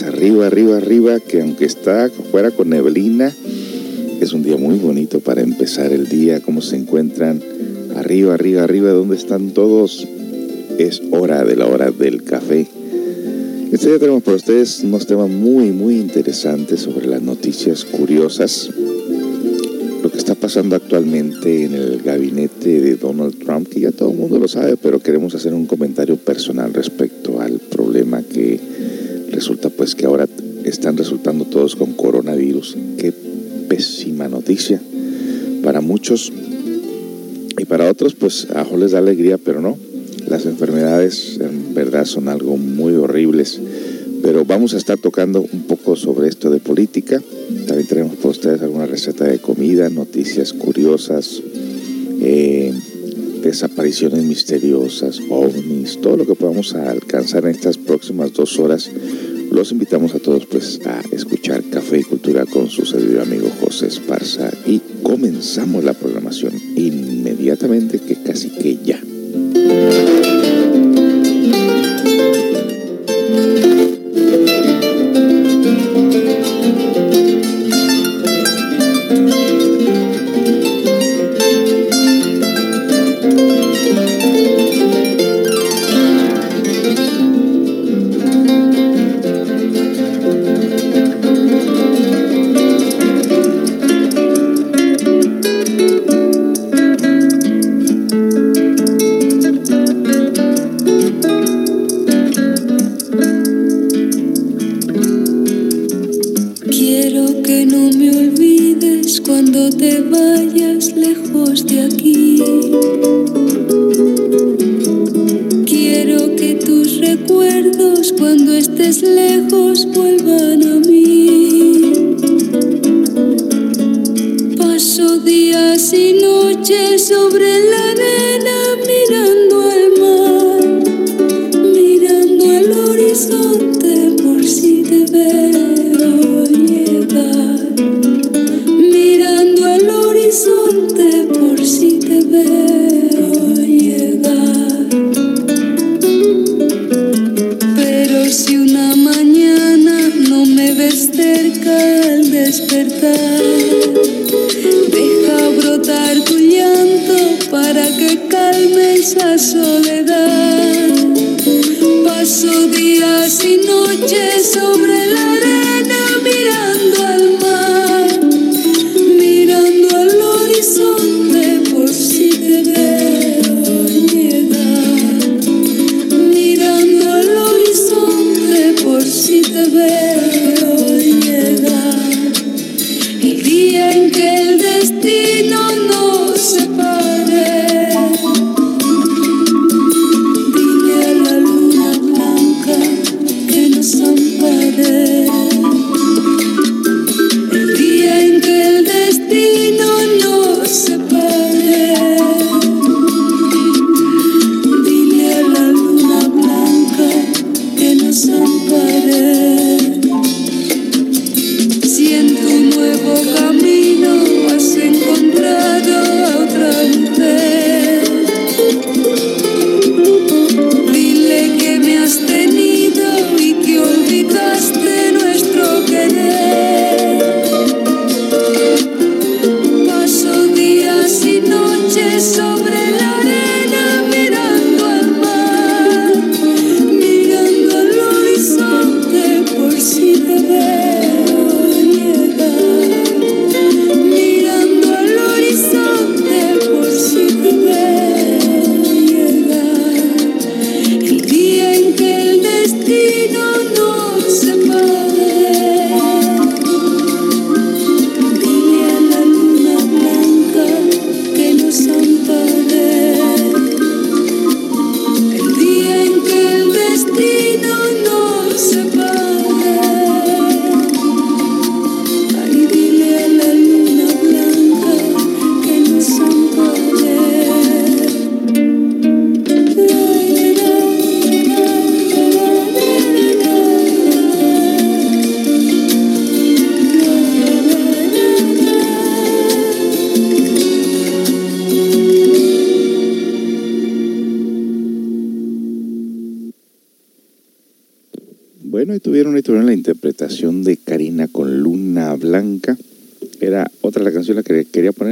[0.00, 3.30] Arriba, arriba, arriba, que aunque está fuera con neblina,
[4.22, 6.40] es un día muy bonito para empezar el día.
[6.40, 7.42] ¿Cómo se encuentran?
[7.96, 10.08] Arriba, arriba, arriba, ¿dónde están todos?
[10.78, 12.66] Es hora de la hora del café.
[13.70, 18.70] Este día tenemos para ustedes unos temas muy, muy interesantes sobre las noticias curiosas
[20.42, 24.76] pasando actualmente en el gabinete de Donald Trump, que ya todo el mundo lo sabe,
[24.76, 28.58] pero queremos hacer un comentario personal respecto al problema que
[29.42, 30.28] resulta pues que ahora
[30.62, 32.76] están resultando todos con coronavirus.
[32.96, 33.12] Qué
[33.68, 34.80] pésima noticia
[35.64, 36.32] para muchos
[37.58, 39.76] y para otros pues a les da alegría, pero no.
[40.28, 43.60] Las enfermedades en verdad son algo muy horribles,
[44.22, 47.20] pero vamos a estar tocando un poco sobre esto de política
[47.66, 51.42] también tenemos para ustedes alguna receta de comida, noticias curiosas,
[52.20, 52.72] eh,
[53.42, 58.90] desapariciones misteriosas, ovnis, todo lo que podamos alcanzar en estas próximas dos horas.
[59.52, 63.88] Los invitamos a todos pues a escuchar Café y Cultura con su servidor amigo José
[63.88, 68.91] Esparza y comenzamos la programación inmediatamente que casi que ya.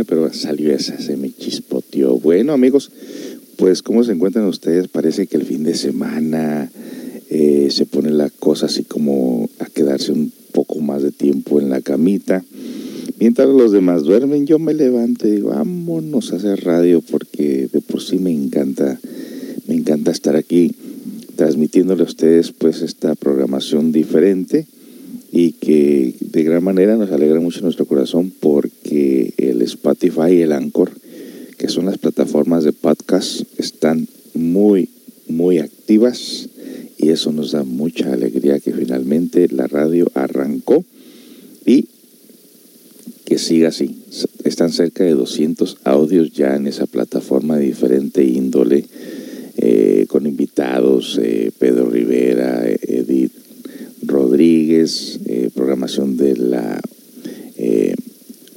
[0.04, 2.16] Pero salió esa, se me chispoteó.
[2.18, 2.90] Bueno, amigos,
[3.56, 4.88] pues ¿cómo se encuentran ustedes?
[4.88, 6.70] Parece que el fin de semana
[7.30, 11.70] eh, se pone la cosa así como a quedarse un poco más de tiempo en
[11.70, 12.44] la camita.
[13.20, 17.80] Mientras los demás duermen, yo me levanto y digo, vámonos a hacer radio porque de
[17.80, 18.98] por sí me encanta,
[19.68, 20.72] me encanta estar aquí
[21.36, 24.66] transmitiéndole a ustedes pues esta programación diferente
[25.32, 30.52] y que de gran manera nos alegra mucho nuestro corazón porque el Spotify y el
[30.52, 30.90] Anchor,
[31.56, 34.88] que son las plataformas de podcast, están muy,
[35.28, 36.48] muy activas
[37.20, 40.84] y eso nos da mucha alegría que finalmente la radio arrancó
[41.66, 41.86] y
[43.24, 43.96] que siga así.
[44.44, 48.86] Están cerca de 200 audios ya en esa plataforma de diferente índole
[49.62, 53.32] eh, con invitados, eh, Pedro Rivera, Edith
[54.02, 56.80] Rodríguez, eh, programación de la,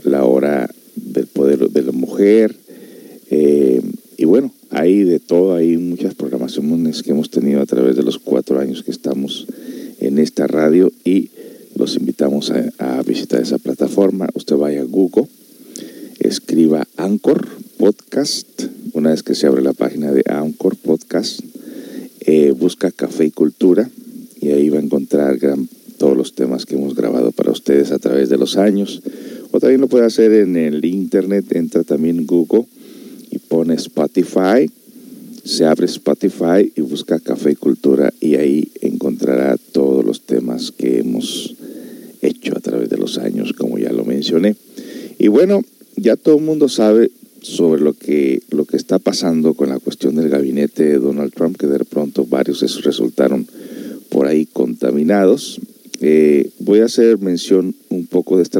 [0.05, 2.55] la hora del poder de la mujer.
[3.29, 8.17] y bueno, hay de todo, hay muchas programaciones que hemos tenido a través de los
[8.17, 9.45] cuatro años que estamos
[9.99, 11.31] en esta radio y
[11.75, 14.29] los invitamos a, a visitar esa plataforma.
[14.35, 15.27] Usted vaya a Google,
[16.19, 17.45] escriba Anchor
[17.77, 18.47] Podcast
[18.93, 21.39] una vez que se abre la página de Anchor Podcast,
[22.21, 23.89] eh, busca Café y Cultura
[24.39, 25.39] y ahí va a encontrar
[25.97, 29.01] todos los temas que hemos grabado para ustedes a través de los años.
[29.51, 32.65] O también lo puede hacer en el internet, entra también Google
[33.29, 34.69] y pone Spotify,
[35.43, 40.99] se abre Spotify y busca Café y Cultura y ahí encontrará todos los temas que
[40.99, 41.55] hemos
[42.21, 44.55] hecho a través de los años, como ya lo mencioné.
[45.19, 45.61] Y bueno,
[45.97, 47.11] ya todo el mundo sabe
[47.41, 51.57] sobre lo que, lo que está pasando con la cuestión del gabinete de Donald Trump,
[51.57, 53.45] que de pronto varios resultaron
[54.09, 55.59] por ahí contaminados.
[55.99, 58.59] Eh, voy a hacer mención un poco de esta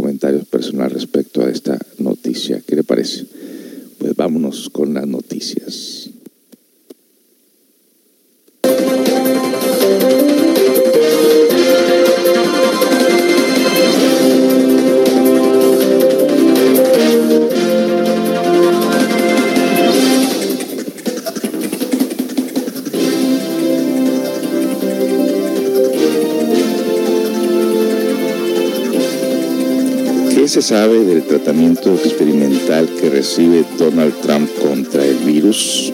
[30.71, 35.91] sabe del tratamiento experimental que recibe Donald Trump contra el virus?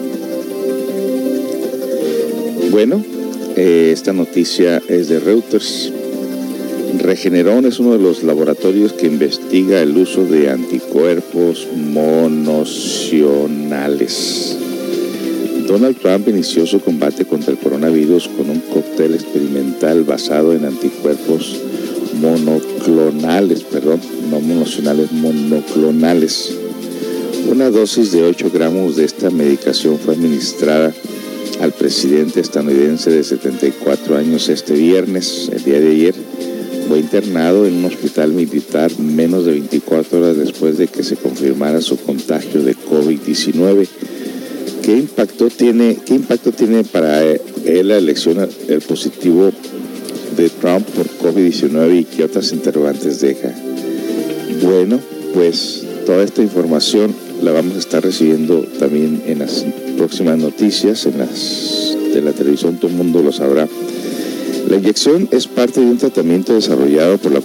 [2.70, 3.04] Bueno,
[3.56, 5.92] eh, esta noticia es de Reuters.
[6.96, 14.58] Regeneron es uno de los laboratorios que investiga el uso de anticuerpos monocionales.
[15.66, 21.62] Donald Trump inició su combate contra el coronavirus con un cóctel experimental basado en anticuerpos
[22.20, 24.00] monoclonales, perdón,
[24.58, 26.52] no monocionales, monoclonales.
[27.48, 30.92] Una dosis de 8 gramos de esta medicación fue administrada
[31.60, 36.14] al presidente estadounidense de 74 años este viernes, el día de ayer.
[36.88, 41.80] Fue internado en un hospital militar menos de 24 horas después de que se confirmara
[41.80, 43.86] su contagio de COVID-19.
[44.82, 49.52] ¿Qué impacto tiene, qué impacto tiene para él la elección el positivo
[50.36, 53.67] de Trump por COVID-19 y qué otras interrogantes deja?
[54.68, 55.00] Bueno,
[55.32, 59.64] pues toda esta información la vamos a estar recibiendo también en las
[59.96, 63.66] próximas noticias, en las de la televisión, todo el mundo lo sabrá.
[64.68, 67.40] La inyección es parte de un tratamiento desarrollado por la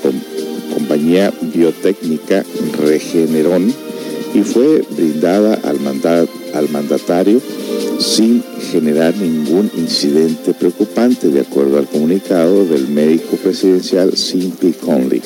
[0.74, 2.44] compañía biotécnica
[2.77, 3.74] Regeneron
[4.34, 5.80] y fue brindada al,
[6.72, 7.39] mandatario
[8.00, 15.22] sin generar ningún incidente preocupante, de acuerdo al comunicado del médico presidencial Simpi Conley.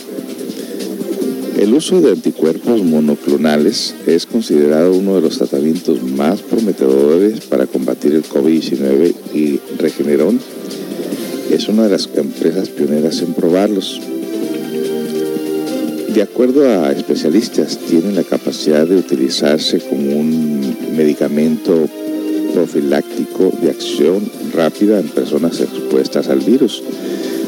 [1.57, 8.13] El uso de anticuerpos monoclonales es considerado uno de los tratamientos más prometedores para combatir
[8.13, 10.39] el COVID-19 y Regeneron
[11.49, 13.99] es una de las empresas pioneras en probarlos.
[16.13, 21.89] De acuerdo a especialistas, tiene la capacidad de utilizarse como un medicamento
[22.53, 26.83] profiláctico de acción rápida en personas expuestas al virus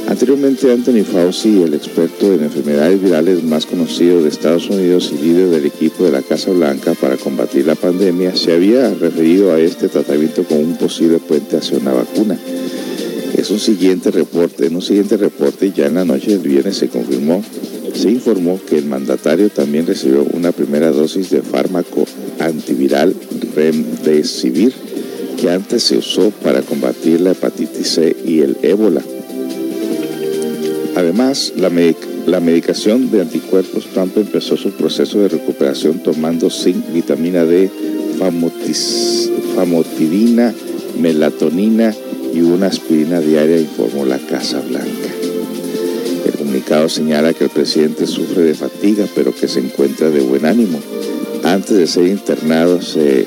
[0.10, 5.50] Anteriormente, Anthony Fauci, el experto en enfermedades virales más conocido de Estados Unidos y líder
[5.50, 9.88] del equipo de la Casa Blanca para combatir la pandemia, se había referido a este
[9.88, 12.40] tratamiento como un posible puente hacia una vacuna.
[13.38, 16.90] Es un siguiente reporte, en un siguiente reporte, ya en la noche del viernes se
[16.90, 17.44] confirmó,
[17.94, 22.06] se informó que el mandatario también recibió una primera dosis de fármaco
[22.40, 23.14] antiviral
[23.56, 24.74] Remdesivir,
[25.40, 29.04] que antes se usó para combatir la hepatitis C y el ébola
[31.00, 31.70] Además, la,
[32.42, 37.72] medicación de anticuerpos, Trump empezó su proceso de recuperación tomando zinc, vitamina D,
[39.56, 40.54] famotidina,
[41.00, 41.96] melatonina
[42.34, 45.10] y una aspirina diaria, informó la Casa Blanca.
[46.26, 50.46] El comunicado señala que el presidente sufre de fatiga, pero que se encuentra de buen
[50.46, 50.82] ánimo.
[51.46, 53.26] Antes de ser internado, se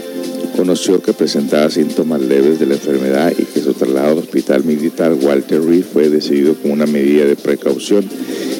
[0.56, 5.12] conoció que presentaba síntomas leves de la enfermedad y que su traslado al hospital militar
[5.14, 8.04] Walter Reed fue decidido como una medida de precaución.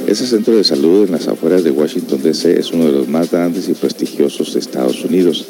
[0.07, 2.59] Ese centro de salud en las afueras de Washington, D.C.
[2.59, 5.47] es uno de los más grandes y prestigiosos de Estados Unidos.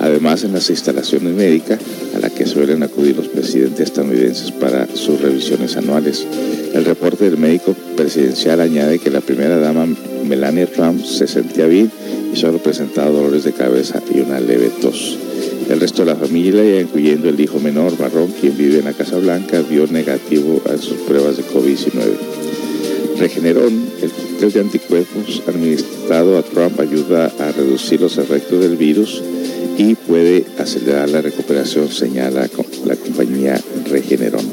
[0.00, 1.80] Además, en las instalaciones médicas
[2.14, 6.26] a las que suelen acudir los presidentes estadounidenses para sus revisiones anuales.
[6.74, 9.86] El reporte del médico presidencial añade que la primera dama
[10.24, 11.90] Melania Trump se sentía bien
[12.32, 15.18] y solo presentaba dolores de cabeza y una leve tos.
[15.68, 19.16] El resto de la familia, incluyendo el hijo menor, Barrón, quien vive en la Casa
[19.18, 23.18] Blanca, dio negativo a sus pruebas de COVID-19.
[23.18, 29.22] Regeneron, el cóctel de anticuerpos administrado a Trump ayuda a reducir los efectos del virus
[29.78, 32.48] y puede acelerar la recuperación, señala
[32.84, 34.44] la compañía Regeneron.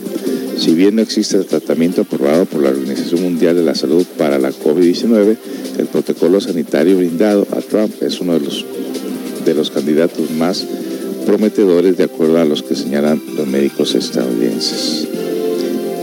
[0.58, 4.52] Si bien no existe tratamiento aprobado por la Organización Mundial de la Salud para la
[4.52, 5.38] COVID-19,
[5.78, 8.66] el protocolo sanitario brindado a Trump es uno de los,
[9.44, 10.68] de los candidatos más
[11.32, 15.08] prometedores de acuerdo a los que señalan los médicos estadounidenses.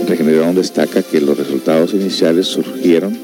[0.08, 3.14] Regeneron destaca que los resultados iniciales surgieron,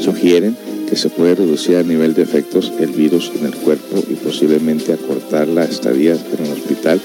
[0.00, 0.56] sugieren
[0.88, 4.92] que se puede reducir a nivel de efectos el virus en el cuerpo y posiblemente
[4.92, 7.00] acortar la estadía en el hospital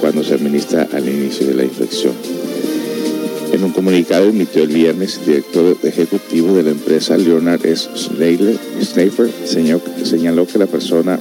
[0.00, 2.14] cuando se administra al inicio de la infección.
[3.52, 7.88] En un comunicado emitió el viernes, el director ejecutivo de la empresa, Leonard S.
[7.94, 9.30] Schneiffer,
[10.02, 11.20] señaló que la persona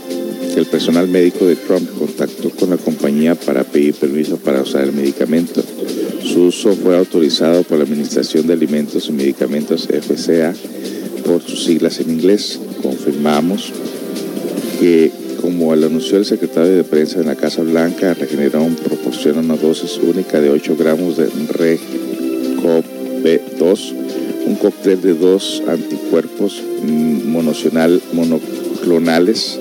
[0.56, 4.94] el personal médico de Trump contactó con la compañía para pedir permiso para usar el
[4.94, 5.64] medicamento.
[6.24, 10.54] Su uso fue autorizado por la Administración de Alimentos y Medicamentos FCA
[11.26, 12.60] por sus siglas en inglés.
[12.82, 13.74] Confirmamos
[14.80, 19.58] que, como lo anunció el secretario de prensa de la Casa Blanca, Regeneron proporciona una
[19.58, 23.94] dosis única de 8 gramos de RECOP2,
[24.46, 26.62] un cóctel de dos anticuerpos
[27.26, 29.60] monocional, monoclonales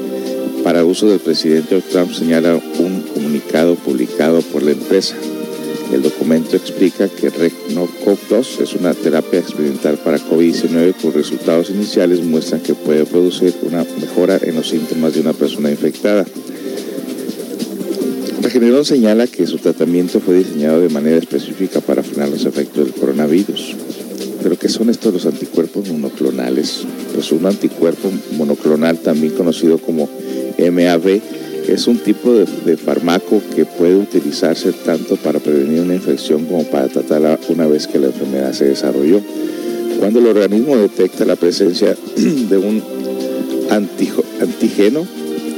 [0.63, 5.17] para uso del presidente Trump, señala un comunicado publicado por la empresa.
[5.93, 12.63] El documento explica que RECNOCOV2 es una terapia experimental para COVID-19 cuyos resultados iniciales muestran
[12.63, 16.25] que puede producir una mejora en los síntomas de una persona infectada.
[18.41, 22.95] Regeneron señala que su tratamiento fue diseñado de manera específica para frenar los efectos del
[22.95, 23.77] coronavirus.
[24.43, 26.85] ¿Pero qué son estos los anticuerpos monoclonales?
[27.15, 30.09] Pues un anticuerpo monoclonal, también conocido como
[30.59, 31.21] MAB
[31.69, 36.89] es un tipo de, fármaco que puede utilizarse tanto para prevenir una infección como para
[36.89, 39.21] tratarla una vez que la enfermedad se desarrolló.
[39.99, 42.83] Cuando el organismo detecta la presencia de un
[43.71, 45.07] antígeno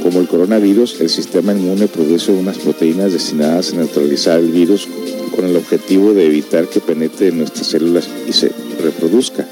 [0.03, 4.87] como el coronavirus, el sistema inmune produce unas proteínas destinadas a neutralizar el virus
[5.35, 9.47] con el objetivo de evitar que penetre en nuestras células y se reproduzca.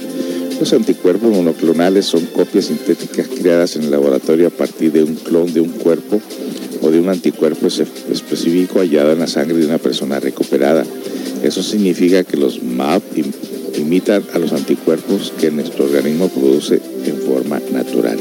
[0.59, 5.53] Los anticuerpos monoclonales son copias sintéticas creadas en el laboratorio a partir de un clon
[5.53, 6.21] de un cuerpo
[6.81, 10.85] o de un anticuerpo específico hallado en la sangre de una persona recuperada.
[11.43, 13.03] Eso significa que los MAP
[13.77, 18.17] imitan a los anticuerpos que nuestro organismo produce en forma natural.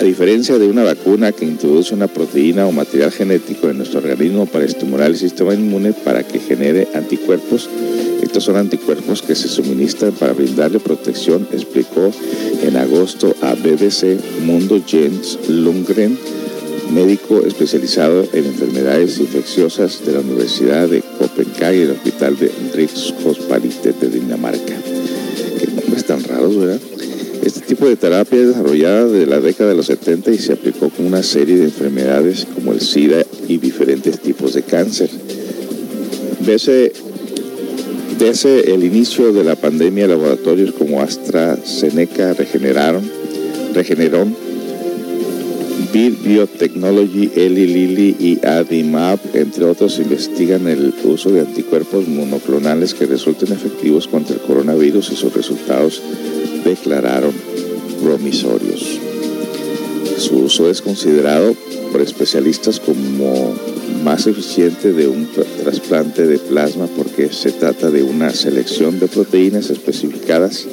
[0.00, 4.46] A diferencia de una vacuna que introduce una proteína o material genético en nuestro organismo
[4.46, 7.68] para estimular el sistema inmune para que genere anticuerpos,
[8.32, 12.10] estos son anticuerpos que se suministran para brindarle protección, explicó
[12.62, 16.18] en agosto a BBC Mundo Jens Lundgren,
[16.94, 24.00] médico especializado en enfermedades infecciosas de la Universidad de Copenhague y el Hospital de Rigshospitalet
[24.00, 24.76] de Dinamarca.
[25.58, 26.80] Qué nombres tan raros, ¿verdad?
[27.44, 30.88] Este tipo de terapia es desarrollada desde la década de los 70 y se aplicó
[30.88, 35.10] con una serie de enfermedades como el SIDA y diferentes tipos de cáncer.
[36.40, 37.11] BC
[38.22, 43.02] desde el inicio de la pandemia, laboratorios como AstraZeneca regeneraron,
[43.74, 44.36] regeneraron
[45.92, 53.52] Biotechnology, Eli Lilly y Adimab, entre otros, investigan el uso de anticuerpos monoclonales que resulten
[53.52, 56.00] efectivos contra el coronavirus y sus resultados
[56.64, 57.32] declararon
[58.00, 59.00] promisorios.
[60.18, 61.56] Su uso es considerado
[61.90, 63.52] por especialistas como
[64.02, 65.28] más eficiente de un
[65.62, 70.66] trasplante de plasma porque se trata de una selección de proteínas especificadas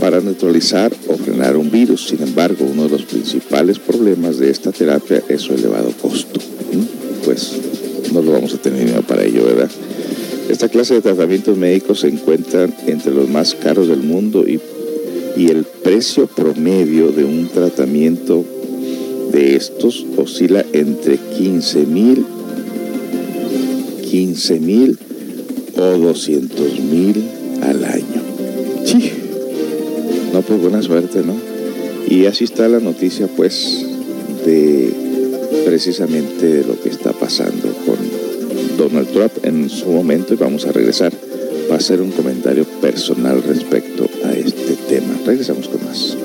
[0.00, 2.08] para neutralizar o frenar un virus.
[2.08, 6.40] Sin embargo, uno de los principales problemas de esta terapia es su elevado costo.
[7.24, 7.52] Pues
[8.12, 9.70] no lo vamos a tener para ello, ¿verdad?
[10.48, 14.60] Esta clase de tratamientos médicos se encuentran entre los más caros del mundo y,
[15.36, 18.44] y el precio promedio de un tratamiento
[19.32, 22.26] de estos oscila entre 15 mil
[24.10, 24.98] 15 mil
[25.76, 27.24] o 200 mil
[27.62, 28.22] al año.
[28.84, 29.12] Sí.
[30.32, 31.36] No, pues buena suerte, ¿no?
[32.08, 33.86] Y así está la noticia, pues,
[34.44, 34.92] de
[35.64, 37.96] precisamente de lo que está pasando con
[38.76, 41.12] Donald Trump en su momento y vamos a regresar
[41.68, 45.14] para hacer un comentario personal respecto a este tema.
[45.24, 46.16] Regresamos con más.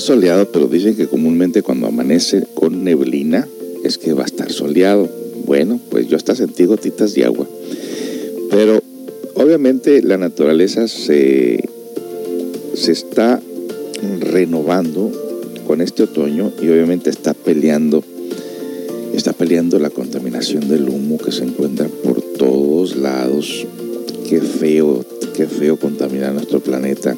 [0.00, 3.46] Soleado, pero dicen que comúnmente cuando amanece con neblina
[3.84, 5.08] es que va a estar soleado.
[5.46, 7.46] Bueno, pues yo hasta sentí gotitas de agua.
[8.50, 8.82] Pero
[9.34, 11.64] obviamente la naturaleza se,
[12.74, 13.40] se está
[14.20, 15.10] renovando
[15.66, 18.02] con este otoño y obviamente está peleando,
[19.14, 23.66] está peleando la contaminación del humo que se encuentra por todos lados.
[24.28, 25.04] Qué feo,
[25.36, 27.16] qué feo contaminar nuestro planeta,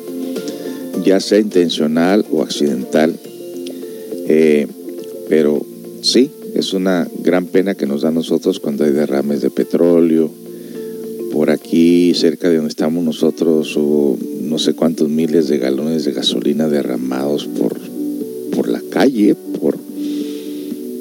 [1.04, 3.14] ya sea intencional o accidental.
[4.28, 4.66] Eh,
[5.28, 5.64] pero
[6.02, 10.30] sí, es una gran pena que nos da a nosotros cuando hay derrames de petróleo.
[11.32, 16.12] Por aquí, cerca de donde estamos nosotros, o no sé cuántos miles de galones de
[16.12, 17.80] gasolina derramados por,
[18.54, 19.78] por la calle, por,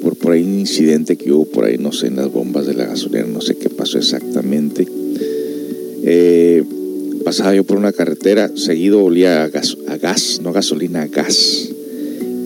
[0.00, 2.72] por, por ahí un incidente que hubo por ahí, no sé, en las bombas de
[2.74, 4.86] la gasolina, no sé qué pasó exactamente.
[6.04, 6.64] Eh,
[7.22, 11.70] pasaba yo por una carretera, seguido olía a gas, gas no gasolina, gas.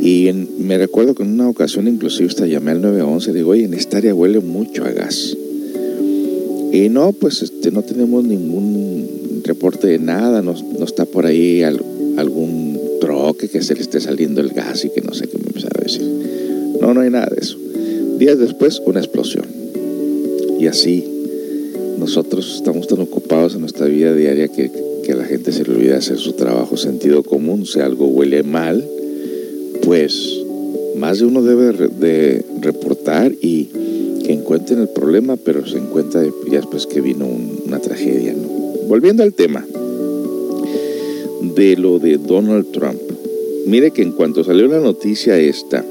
[0.00, 3.64] Y me recuerdo que en una ocasión inclusive hasta llamé al 911 y digo, oye,
[3.64, 5.36] en esta área huele mucho a gas.
[6.70, 11.62] Y no, pues este, no tenemos ningún reporte de nada, no, no está por ahí
[11.62, 15.46] algún troque que se le esté saliendo el gas y que no sé qué me
[15.46, 16.02] empezaba a decir.
[16.80, 17.56] No, no hay nada de eso.
[18.18, 19.46] Días después, una explosión.
[20.60, 21.04] Y así,
[21.98, 24.70] nosotros estamos tan ocupados en nuestra vida diaria que,
[25.26, 27.66] gente se le olvida hacer su trabajo sentido común.
[27.66, 28.84] Si algo huele mal,
[29.82, 30.40] pues
[30.96, 33.68] más de uno debe de reportar y
[34.24, 38.32] que encuentren el problema, pero se encuentra ya después que vino una tragedia.
[38.32, 38.48] ¿no?
[38.88, 39.64] Volviendo al tema
[41.54, 43.00] de lo de Donald Trump.
[43.66, 45.84] Mire que en cuanto salió la noticia esta,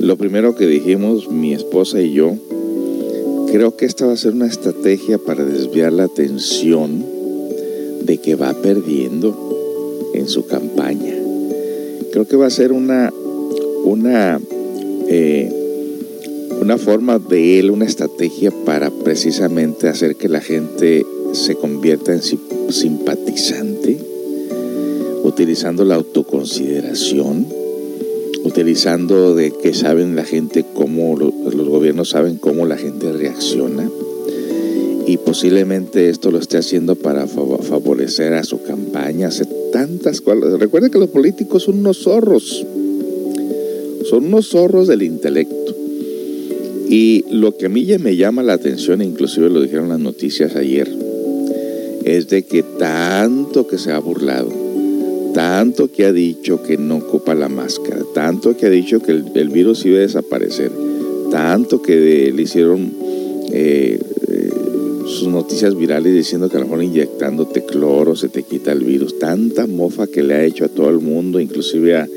[0.00, 2.36] lo primero que dijimos mi esposa y yo,
[3.50, 7.11] creo que esta va a ser una estrategia para desviar la atención
[8.04, 11.14] de que va perdiendo en su campaña.
[12.12, 13.12] Creo que va a ser una,
[13.84, 14.40] una,
[15.08, 15.50] eh,
[16.60, 22.20] una forma de él, una estrategia para precisamente hacer que la gente se convierta en
[22.22, 23.98] simpatizante,
[25.24, 27.46] utilizando la autoconsideración,
[28.44, 33.88] utilizando de que saben la gente cómo, los gobiernos saben cómo la gente reacciona
[35.06, 37.21] y posiblemente esto lo esté haciendo para
[38.02, 40.58] favorecer a su campaña, hacer tantas cosas.
[40.58, 42.66] Recuerda que los políticos son unos zorros,
[44.08, 45.76] son unos zorros del intelecto.
[46.88, 50.56] Y lo que a mí ya me llama la atención, inclusive lo dijeron las noticias
[50.56, 50.92] ayer,
[52.04, 54.50] es de que tanto que se ha burlado,
[55.32, 59.48] tanto que ha dicho que no ocupa la máscara, tanto que ha dicho que el,
[59.48, 60.72] virus iba a desaparecer,
[61.30, 62.92] tanto que le hicieron
[63.52, 64.00] eh,
[65.12, 69.18] sus noticias virales diciendo que a lo mejor inyectándote cloro se te quita el virus.
[69.18, 72.08] Tanta mofa que le ha hecho a todo el mundo, inclusive a,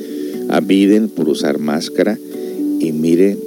[0.50, 2.18] a Biden por usar máscara.
[2.80, 3.38] Y mire,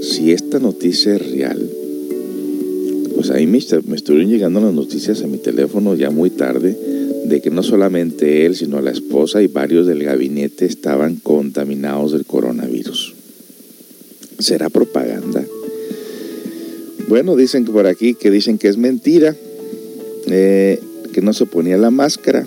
[0.00, 1.70] si esta noticia es real,
[3.14, 6.76] pues ahí me, me estuvieron llegando las noticias a mi teléfono ya muy tarde
[7.24, 12.24] de que no solamente él, sino la esposa y varios del gabinete estaban contaminados del
[12.24, 13.14] coronavirus.
[14.38, 14.91] ¿Será propaganda?
[17.12, 19.36] Bueno, dicen por aquí que dicen que es mentira,
[20.28, 20.80] eh,
[21.12, 22.46] que no se ponía la máscara.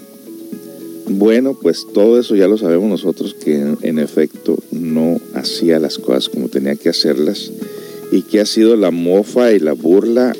[1.08, 6.30] Bueno, pues todo eso ya lo sabemos nosotros que en, efecto no hacía las cosas
[6.30, 7.52] como tenía que hacerlas
[8.12, 10.36] y que ha sido la mofa y la burla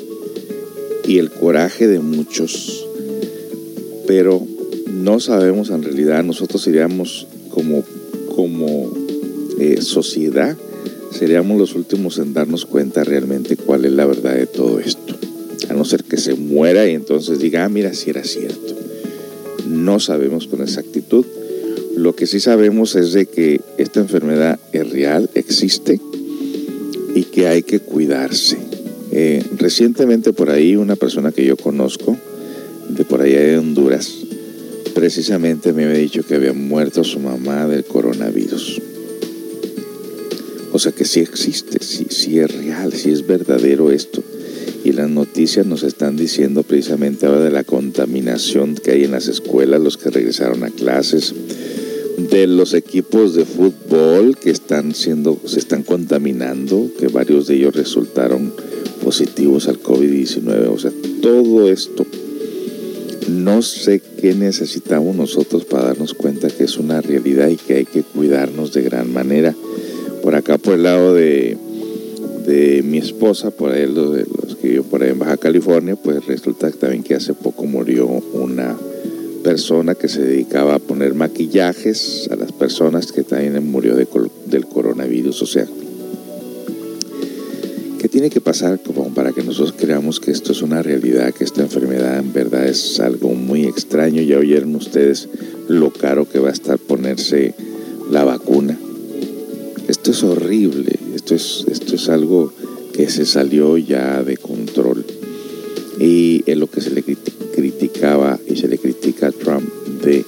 [1.06, 2.84] y el coraje de muchos.
[4.08, 4.44] Pero
[4.90, 7.84] no sabemos en realidad, nosotros iríamos como,
[8.34, 8.92] como
[9.60, 10.56] eh, sociedad
[11.16, 15.16] seríamos los últimos en darnos cuenta realmente cuál es la verdad de todo esto.
[15.68, 18.74] A no ser que se muera y entonces diga, ah, mira, si era cierto.
[19.68, 21.24] No sabemos con exactitud.
[21.96, 26.00] Lo que sí sabemos es de que esta enfermedad es real, existe
[27.14, 28.58] y que hay que cuidarse.
[29.10, 32.16] Eh, recientemente por ahí una persona que yo conozco,
[32.90, 34.12] de por allá de Honduras,
[34.94, 38.82] precisamente me había dicho que había muerto su mamá del coronavirus.
[40.76, 44.22] O sea que sí existe, sí, es real, sí es verdadero esto.
[44.84, 49.26] Y las noticias nos están diciendo precisamente ahora de la contaminación que hay en las
[49.26, 51.32] escuelas, los que regresaron a clases,
[52.30, 57.74] de los equipos de fútbol que están siendo, se están contaminando, que varios de ellos
[57.74, 58.52] resultaron
[59.02, 60.68] positivos al COVID-19.
[60.68, 62.06] O sea, todo esto,
[63.30, 67.86] no sé qué necesitamos nosotros para darnos cuenta que es una realidad y que hay
[67.86, 69.56] que cuidarnos de gran manera
[70.26, 71.56] por acá por el lado de,
[72.44, 76.26] de mi esposa, por ahí los, los que yo por ahí en Baja California, pues
[76.26, 78.76] resulta también que hace poco murió una
[79.44, 84.08] persona que se dedicaba a poner maquillajes a las personas que también murió de,
[84.46, 85.42] del coronavirus.
[85.42, 85.64] O sea,
[88.00, 91.44] ¿qué tiene que pasar como para que nosotros creamos que esto es una realidad, que
[91.44, 94.22] esta enfermedad en verdad es algo muy extraño?
[94.22, 95.28] Ya oyeron ustedes
[95.68, 97.54] lo caro que va a estar ponerse
[98.10, 98.76] la vacuna.
[99.88, 102.52] Esto es horrible, esto es, esto es algo
[102.92, 105.04] que se salió ya de control.
[106.00, 109.68] Y es lo que se le criticaba y se le critica a Trump
[110.02, 110.24] de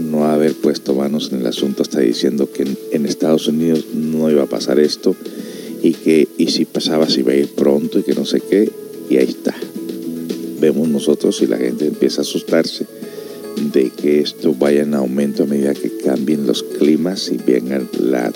[0.00, 4.44] no haber puesto manos en el asunto, está diciendo que en, Estados Unidos no iba
[4.44, 5.14] a pasar esto
[5.82, 8.70] y que y si pasaba se iba a ir pronto y que no sé qué,
[9.10, 9.54] y ahí está.
[10.60, 12.86] Vemos nosotros y la gente empieza a asustarse
[13.72, 18.30] de que esto vaya en aumento a medida que cambien los climas y venga la,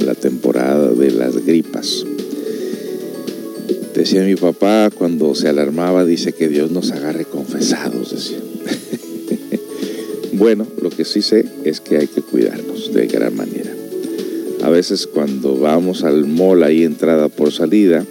[0.00, 2.04] la temporada de las gripas.
[3.94, 8.38] Decía mi papá cuando se alarmaba, dice que Dios nos agarre confesados, decía.
[10.32, 13.70] bueno, lo que sí sé es que hay que cuidarnos de gran manera.
[14.62, 18.04] A veces cuando vamos al mall ahí entrada por salida,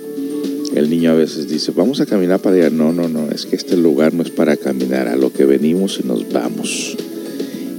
[0.76, 2.70] el niño a veces dice, vamos a caminar para allá.
[2.70, 6.00] No, no, no, es que este lugar no es para caminar, a lo que venimos
[6.04, 6.98] y nos vamos.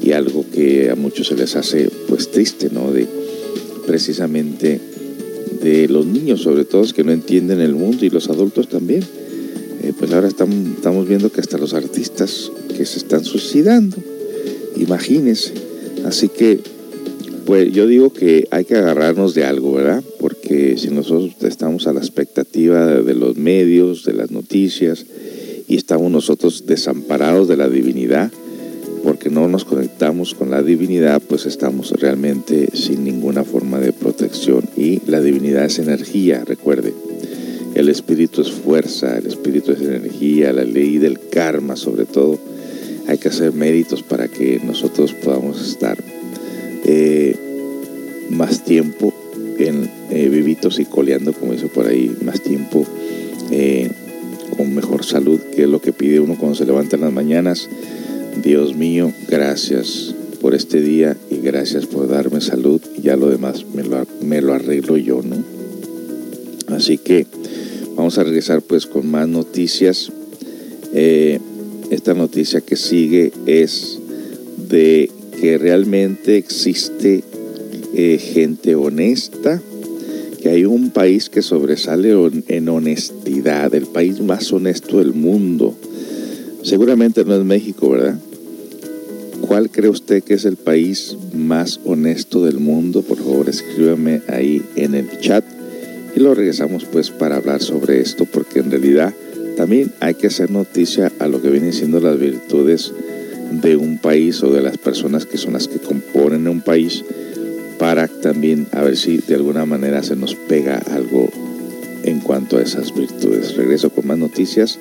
[0.03, 2.91] Y algo que a muchos se les hace pues triste, ¿no?
[2.91, 3.07] De
[3.87, 4.81] precisamente
[5.63, 9.03] de los niños, sobre todo, que no entienden el mundo y los adultos también.
[9.83, 13.97] Eh, pues ahora estamos, viendo que hasta los artistas que se están suicidando,
[14.77, 15.53] imagínense.
[16.05, 16.61] Así que,
[17.47, 20.03] pues yo digo que hay que agarrarnos de algo, ¿verdad?
[20.19, 25.07] Porque si nosotros estamos a la expectativa de los medios, de las noticias,
[25.67, 28.31] y estamos nosotros desamparados de la divinidad,
[29.03, 29.80] porque no nos conectamos
[30.39, 34.65] con la divinidad, pues estamos realmente sin ninguna forma de protección.
[34.75, 36.95] Y la divinidad es energía, recuerde.
[37.75, 42.39] El espíritu es fuerza, el espíritu es energía, la ley del karma sobre todo.
[43.09, 46.03] Hay que hacer méritos para que nosotros podamos estar
[46.87, 47.37] eh,
[48.31, 49.13] más tiempo
[49.59, 52.87] en eh, vivitos y coleando, como dice por ahí, más tiempo
[53.51, 53.91] eh,
[54.57, 57.69] con mejor salud, que es lo que pide uno cuando se levanta en las mañanas
[58.37, 63.65] Dios mío, gracias por este día y gracias por darme salud ya lo demás
[64.23, 65.37] me lo, arreglo yo, ¿no?
[66.75, 67.27] Así que
[67.97, 70.13] vamos a regresar pues con más noticias.
[70.95, 71.41] Eh,
[71.91, 73.99] esta noticia que sigue es
[74.69, 77.25] de que realmente existe
[77.95, 79.61] eh, gente honesta,
[80.41, 82.15] que hay un país que sobresale
[82.49, 85.75] en honestidad, el país más honesto del mundo.
[86.63, 88.17] Seguramente no es México, ¿verdad?
[89.41, 93.03] ¿Cuál cree usted que es el país más honesto del mundo?
[93.03, 95.45] Por favor, escríbame ahí en el chat
[96.15, 99.15] y lo regresamos pues para hablar sobre esto, porque en realidad
[99.57, 102.93] también hay que hacer noticia a lo que vienen siendo las virtudes
[103.63, 107.05] de un país o de las personas que son las que componen un país
[107.79, 111.31] para también a ver si de alguna manera se nos pega algo
[112.03, 113.57] en cuanto a esas virtudes.
[113.57, 114.79] Regreso con más noticias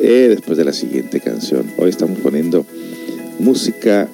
[0.00, 1.70] eh, después de la siguiente canción.
[1.76, 2.66] Hoy estamos poniendo
[3.38, 4.08] música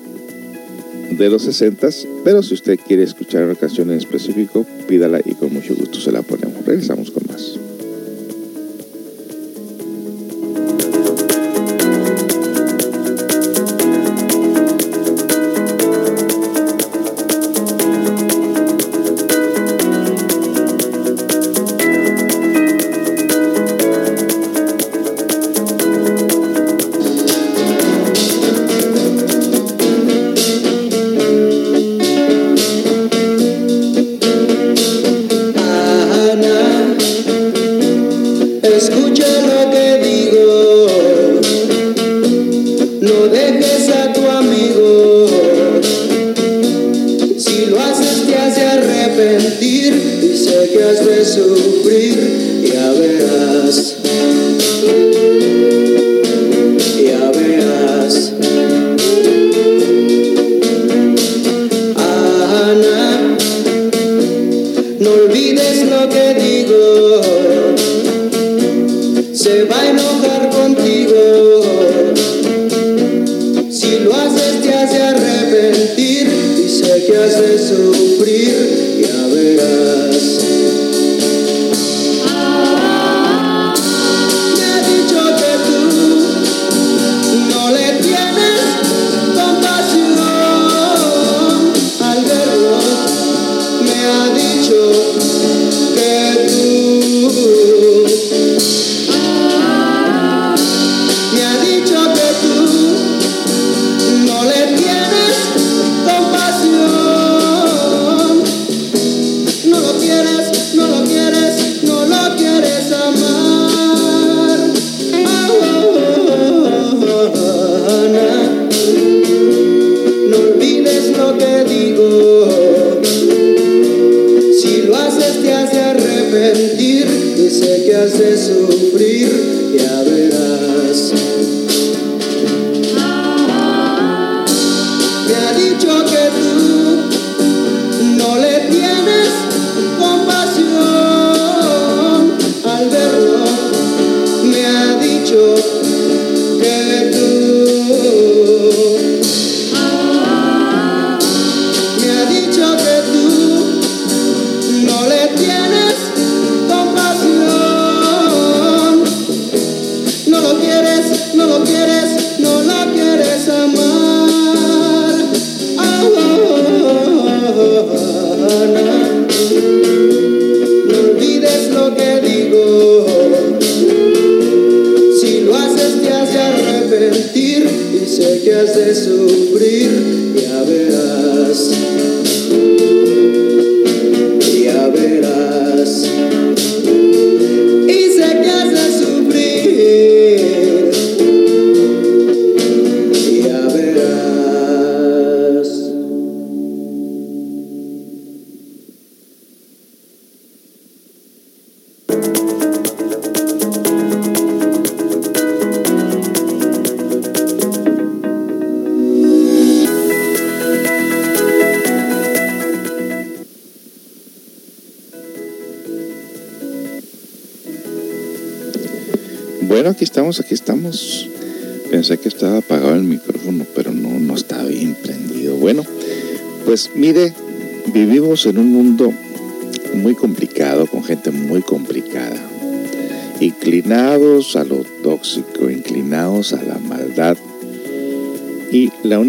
[1.10, 1.88] de los 60,
[2.24, 6.12] pero si usted quiere escuchar una canción en específico, pídala y con mucho gusto se
[6.12, 6.64] la ponemos.
[6.64, 7.65] Regresamos con más.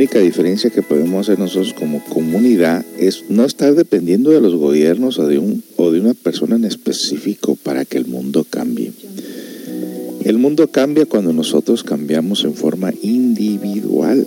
[0.07, 5.19] Única diferencia que podemos hacer nosotros como comunidad es no estar dependiendo de los gobiernos
[5.19, 8.93] o de, un, o de una persona en específico para que el mundo cambie.
[10.23, 14.25] El mundo cambia cuando nosotros cambiamos en forma individual.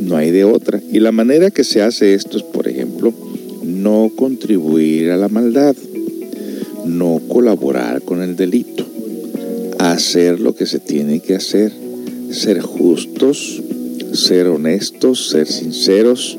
[0.00, 0.80] No hay de otra.
[0.90, 3.12] Y la manera que se hace esto es, por ejemplo,
[3.62, 5.76] no contribuir a la maldad,
[6.86, 8.86] no colaborar con el delito,
[9.78, 11.70] hacer lo que se tiene que hacer,
[12.30, 13.62] ser justos,
[14.18, 16.36] ser honestos, ser sinceros.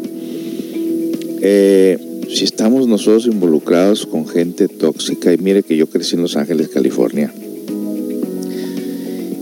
[1.41, 1.97] Eh,
[2.29, 6.69] si estamos nosotros involucrados con gente tóxica, y mire que yo crecí en Los Ángeles,
[6.69, 7.33] California,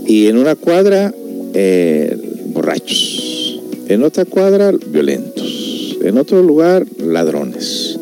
[0.06, 1.12] y en una cuadra,
[1.52, 3.60] eh, borrachos.
[3.88, 5.98] En otra cuadra, violentos.
[6.02, 7.98] En otro lugar, ladrones.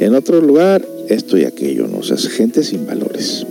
[0.00, 1.98] En otro lugar, esto y aquello, ¿no?
[1.98, 3.46] O sea, gente sin valores.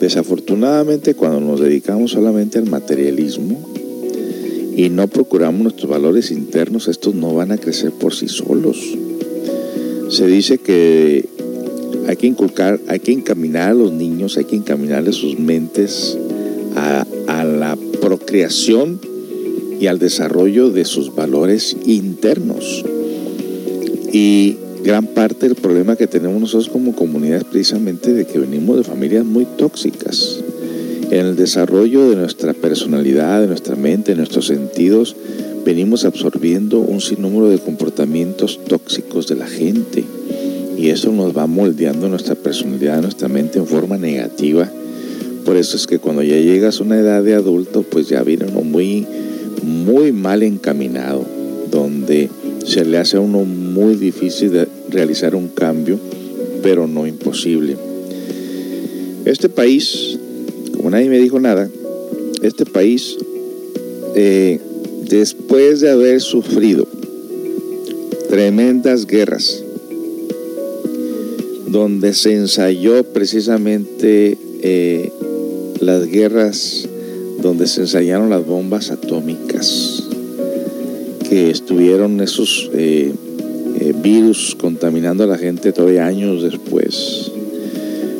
[0.00, 3.71] Desafortunadamente, cuando nos dedicamos solamente al materialismo
[4.74, 8.78] y no procuramos nuestros valores internos, estos no van a crecer por sí solos.
[10.08, 11.28] Se dice que
[12.06, 16.18] hay que inculcar, hay que encaminar a los niños, hay que encaminarles sus mentes
[16.76, 19.00] a, a, la procreación
[19.78, 22.84] y al desarrollo de sus valores internos.
[24.12, 28.76] Y gran parte del problema que tenemos nosotros como comunidad es precisamente de que venimos
[28.76, 30.42] de familias muy tóxicas.
[31.12, 35.14] En el desarrollo de nuestra personalidad, de nuestra mente, de nuestros sentidos,
[35.64, 40.02] venimos absorbiendo un sinnúmero de comportamientos tóxicos de la gente.
[40.76, 44.68] Y eso nos va moldeando nuestra personalidad, nuestra mente en forma negativa
[45.44, 48.46] por eso es que cuando ya llegas a una edad de adulto, pues ya viene
[48.46, 49.06] uno muy,
[49.62, 51.24] muy mal encaminado,
[51.70, 52.28] donde
[52.64, 55.98] se le hace a uno muy difícil de realizar un cambio,
[56.62, 57.76] pero no imposible.
[59.24, 60.18] Este país,
[60.92, 61.70] nadie me dijo nada,
[62.42, 63.16] este país,
[64.14, 64.60] eh,
[65.08, 66.86] después de haber sufrido
[68.28, 69.64] tremendas guerras,
[71.66, 75.10] donde se ensayó precisamente eh,
[75.80, 76.86] las guerras
[77.40, 80.04] donde se ensayaron las bombas atómicas,
[81.26, 83.14] que estuvieron esos eh,
[84.02, 87.32] virus contaminando a la gente todavía años después.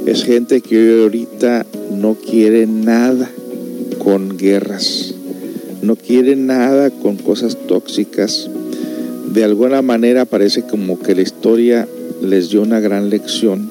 [0.06, 1.66] Es gente que ahorita
[2.02, 3.30] no quiere nada
[4.00, 5.14] con guerras,
[5.82, 8.50] no quiere nada con cosas tóxicas.
[9.32, 11.86] De alguna manera parece como que la historia
[12.20, 13.70] les dio una gran lección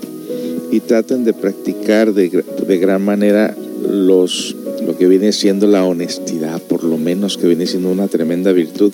[0.72, 3.54] y traten de practicar de, de gran manera
[3.90, 4.56] los,
[4.86, 8.94] lo que viene siendo la honestidad, por lo menos que viene siendo una tremenda virtud.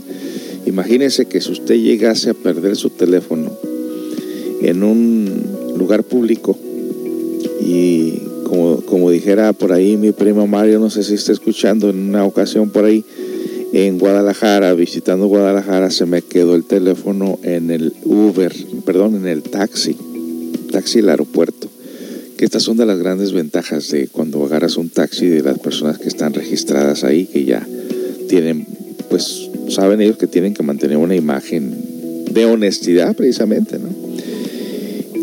[0.65, 3.51] Imagínense que si usted llegase a perder su teléfono
[4.63, 5.43] en un
[5.77, 6.57] lugar público
[7.61, 12.09] y como, como dijera por ahí mi primo Mario, no sé si está escuchando en
[12.09, 13.03] una ocasión por ahí,
[13.73, 18.53] en Guadalajara, visitando Guadalajara, se me quedó el teléfono en el Uber,
[18.85, 19.95] perdón, en el taxi.
[20.71, 21.69] taxi al aeropuerto.
[22.37, 25.97] Que estas son de las grandes ventajas de cuando agarras un taxi de las personas
[25.97, 27.67] que están registradas ahí, que ya
[28.29, 28.65] tienen,
[29.09, 31.75] pues saben ellos que tienen que mantener una imagen
[32.31, 34.06] de honestidad precisamente, ¿no?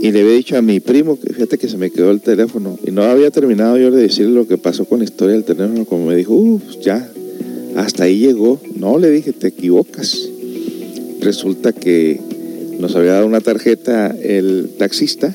[0.04, 2.78] Y le había dicho a mi primo, fíjate que se me quedó el teléfono.
[2.86, 5.86] Y no había terminado yo de decirle lo que pasó con la historia del teléfono,
[5.86, 7.08] como me dijo, uff, ya,
[7.74, 8.60] hasta ahí llegó.
[8.76, 10.28] No, le dije, te equivocas.
[11.22, 12.20] Resulta que
[12.78, 15.34] nos había dado una tarjeta el taxista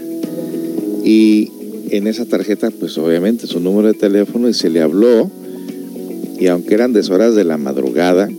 [1.03, 1.49] y
[1.89, 5.31] en esa tarjeta, pues obviamente su número de teléfono y se le habló.
[6.39, 8.29] Y aunque eran deshoras de la madrugada,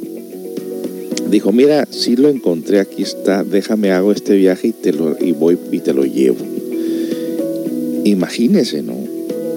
[1.30, 5.32] dijo, mira, si lo encontré, aquí está, déjame hago este viaje y, te lo, y
[5.32, 6.44] voy y te lo llevo.
[8.04, 8.94] Imagínese, ¿no?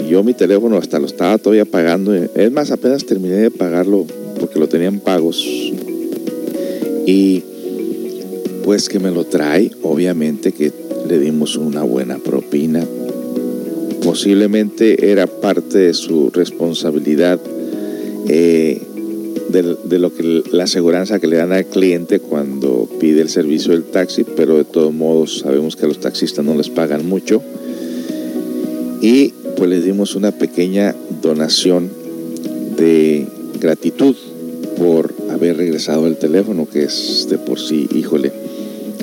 [0.10, 2.14] Yo mi teléfono hasta lo estaba todavía pagando.
[2.14, 4.06] Es más, apenas terminé de pagarlo
[4.40, 5.46] porque lo tenían pagos.
[7.06, 7.44] Y
[8.64, 10.72] pues que me lo trae, obviamente que
[11.08, 12.86] le dimos una buena propina.
[14.04, 17.40] Posiblemente era parte de su responsabilidad.
[18.28, 18.82] Eh,
[19.54, 23.84] de, lo que la aseguranza que le dan al cliente cuando pide el servicio del
[23.84, 27.42] taxi, pero de todos modos sabemos que a los taxistas no les pagan mucho.
[29.02, 31.90] Y pues les dimos una pequeña donación
[32.78, 33.28] de
[33.60, 34.16] gratitud
[34.78, 38.32] por haber regresado el teléfono, que es de por sí, híjole,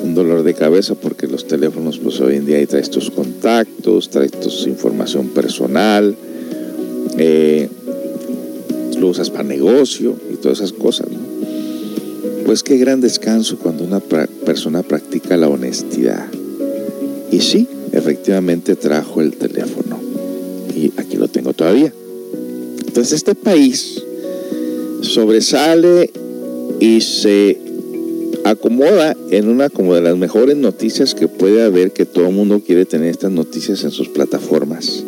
[0.03, 4.11] un dolor de cabeza porque los teléfonos pues hoy en día ahí traes tus contactos,
[4.11, 6.17] traes tu información personal,
[7.19, 7.69] eh,
[9.01, 11.07] lo usas para negocio y todas esas cosas.
[12.45, 16.27] Pues qué gran descanso cuando una persona practica la honestidad.
[17.33, 19.99] Y sí, efectivamente trajo el teléfono.
[20.77, 21.93] Y aquí lo tengo todavía.
[22.87, 24.03] Entonces este país
[25.03, 26.11] sobresale
[26.81, 27.59] y se
[28.45, 32.63] acomoda en una como de las mejores noticias que puede haber, que todo el mundo
[32.67, 35.05] quiere tener estas noticias en sus plataformas.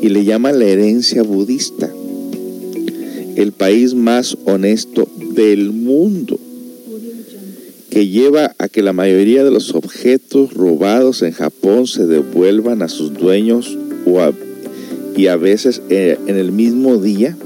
[0.00, 1.90] Y le llama la herencia budista
[3.38, 6.40] el país más honesto del mundo,
[7.88, 12.88] que lleva a que la mayoría de los objetos robados en Japón se devuelvan a
[12.88, 13.78] sus dueños
[15.16, 17.36] y a veces eh, en el mismo día.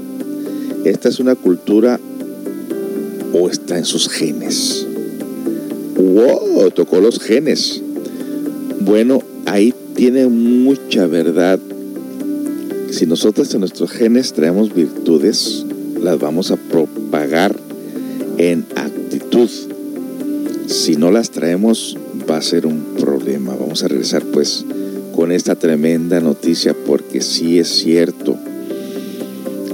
[0.83, 1.99] Esta es una cultura
[3.31, 4.87] o está en sus genes.
[5.95, 6.71] ¡Wow!
[6.71, 7.81] Tocó los genes.
[8.79, 11.59] Bueno, ahí tiene mucha verdad.
[12.89, 15.65] Si nosotros en nuestros genes traemos virtudes,
[16.03, 17.55] las vamos a propagar
[18.37, 19.49] en actitud.
[20.67, 21.97] Si no las traemos
[22.29, 23.55] va a ser un problema.
[23.55, 24.65] Vamos a regresar pues
[25.15, 28.37] con esta tremenda noticia porque sí es cierto.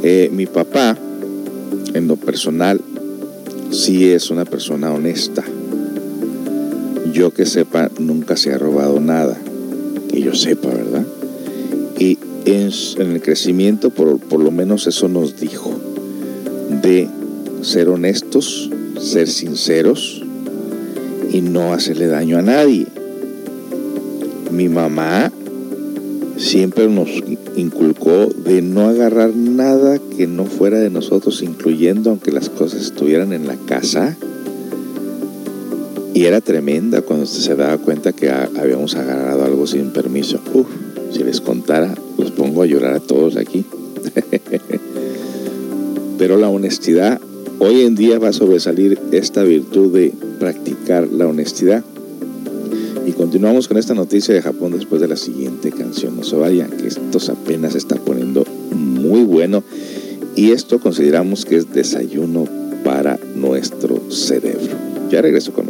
[0.03, 0.97] Eh, mi papá,
[1.93, 2.79] en lo personal,
[3.71, 5.43] sí es una persona honesta.
[7.11, 9.37] Yo que sepa, nunca se ha robado nada.
[10.09, 11.05] Que yo sepa, ¿verdad?
[11.97, 12.71] Y en,
[13.11, 15.78] el crecimiento, por, por lo menos eso nos dijo
[16.81, 17.07] de
[17.61, 18.69] ser honestos,
[18.99, 20.23] ser sinceros
[21.31, 22.87] y no hacerle daño a nadie.
[24.51, 25.31] Mi mamá
[26.37, 27.09] siempre nos
[27.55, 33.33] inculcó de no agarrar nada que no fuera de nosotros, incluyendo aunque las cosas estuvieran
[33.33, 34.15] en la casa.
[36.13, 40.39] Y era tremenda cuando se daba cuenta que habíamos agarrado algo sin permiso.
[40.53, 40.67] Uf,
[41.11, 43.65] si les contara, los pongo a llorar a todos aquí.
[46.19, 47.19] Pero la honestidad,
[47.59, 51.81] hoy en día va a sobresalir esta virtud de practicar la honestidad.
[53.07, 56.17] Y continuamos con esta noticia de Japón después de la siguiente canción.
[56.17, 59.63] No se vayan, que esto apenas está poniendo muy bueno.
[60.35, 62.43] Y esto consideramos que es desayuno
[62.83, 64.75] para nuestro cerebro.
[65.09, 65.68] Ya regreso con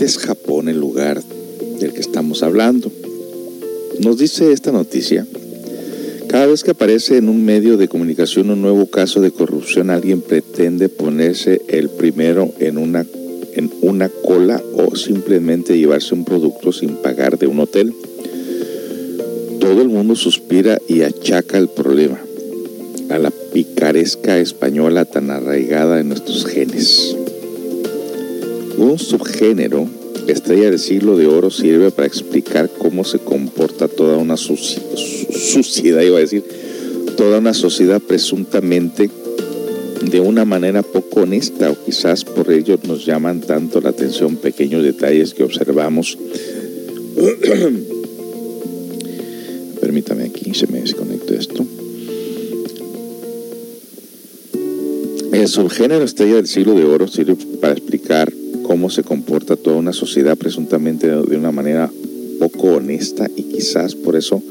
[0.00, 1.22] Efectivamente es Japón el lugar
[1.78, 2.90] del que estamos hablando.
[3.98, 5.26] Nos dice esta noticia,
[6.26, 10.22] cada vez que aparece en un medio de comunicación un nuevo caso de corrupción, alguien
[10.22, 13.04] pretende ponerse el primero en una,
[13.54, 17.92] en una cola o simplemente llevarse un producto sin pagar de un hotel.
[19.60, 22.18] Todo el mundo suspira y achaca el problema
[23.10, 27.16] a la picaresca española tan arraigada en nuestros genes.
[28.80, 29.86] Un subgénero,
[30.26, 36.16] estrella del siglo de oro, sirve para explicar cómo se comporta toda una sociedad, iba
[36.16, 36.42] a decir,
[37.14, 39.10] toda una sociedad presuntamente
[40.10, 44.82] de una manera poco honesta o quizás por ello nos llaman tanto la atención pequeños
[44.82, 46.16] detalles que observamos.
[49.82, 51.66] Permítame aquí, se me desconectó esto.
[55.32, 57.36] El subgénero estrella del siglo de oro sirve
[60.36, 61.90] presuntamente de una manera
[62.38, 64.42] poco honesta y quizás por eso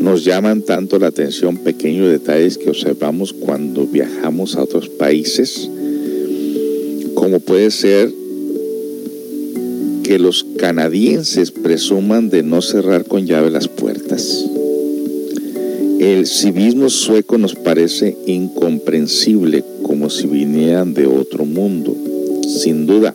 [0.00, 5.70] Nos llaman tanto la atención pequeños detalles que observamos cuando viajamos a otros países,
[7.14, 8.12] como puede ser
[10.02, 14.44] que los canadienses presuman de no cerrar con llave las puertas.
[16.00, 21.96] El civismo sueco nos parece incomprensible, como si vinieran de otro mundo.
[22.48, 23.14] Sin duda,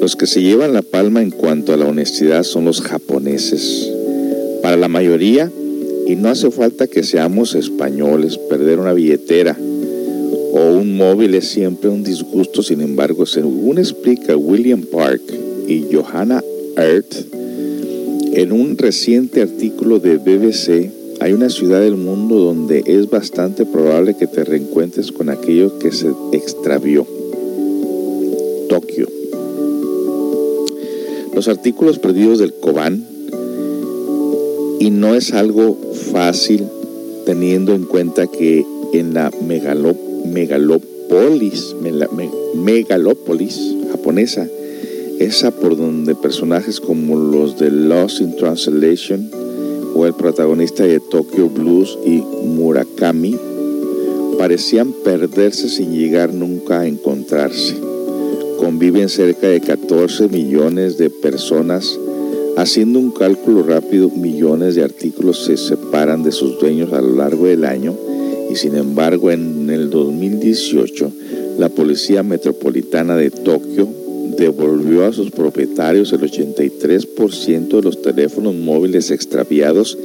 [0.00, 3.90] los que se llevan la palma en cuanto a la honestidad son los japoneses.
[4.62, 5.50] Para la mayoría,
[6.06, 9.56] y no hace falta que seamos españoles, perder una billetera
[10.52, 15.22] o un móvil es siempre un disgusto, sin embargo, según explica William Park
[15.66, 16.42] y Johanna
[16.76, 17.26] Earth,
[18.32, 20.90] en un reciente artículo de BBC,
[21.20, 25.92] hay una ciudad del mundo donde es bastante probable que te reencuentres con aquello que
[25.92, 27.06] se extravió.
[28.68, 29.17] Tokio.
[31.38, 33.06] Los artículos perdidos del Koban,
[34.80, 35.78] y no es algo
[36.10, 36.66] fácil
[37.26, 41.76] teniendo en cuenta que en la megalópolis,
[42.56, 43.60] megalópolis
[43.92, 44.48] japonesa,
[45.20, 49.30] esa por donde personajes como los de Lost in Translation
[49.94, 53.36] o el protagonista de Tokyo Blues y Murakami
[54.36, 57.87] parecían perderse sin llegar nunca a encontrarse.
[58.68, 61.98] Conviven cerca de 14 millones de personas.
[62.58, 67.46] Haciendo un cálculo rápido, millones de artículos se separan de sus dueños a lo largo
[67.46, 67.96] del año
[68.50, 71.10] y sin embargo en el 2018
[71.56, 73.88] la Policía Metropolitana de Tokio
[74.36, 79.96] devolvió a sus propietarios el 83% de los teléfonos móviles extraviados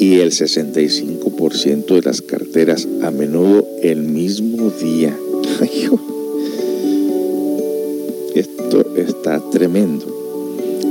[0.00, 5.16] y el 65% de las carteras, a menudo el mismo día.
[8.34, 10.06] Esto está tremendo.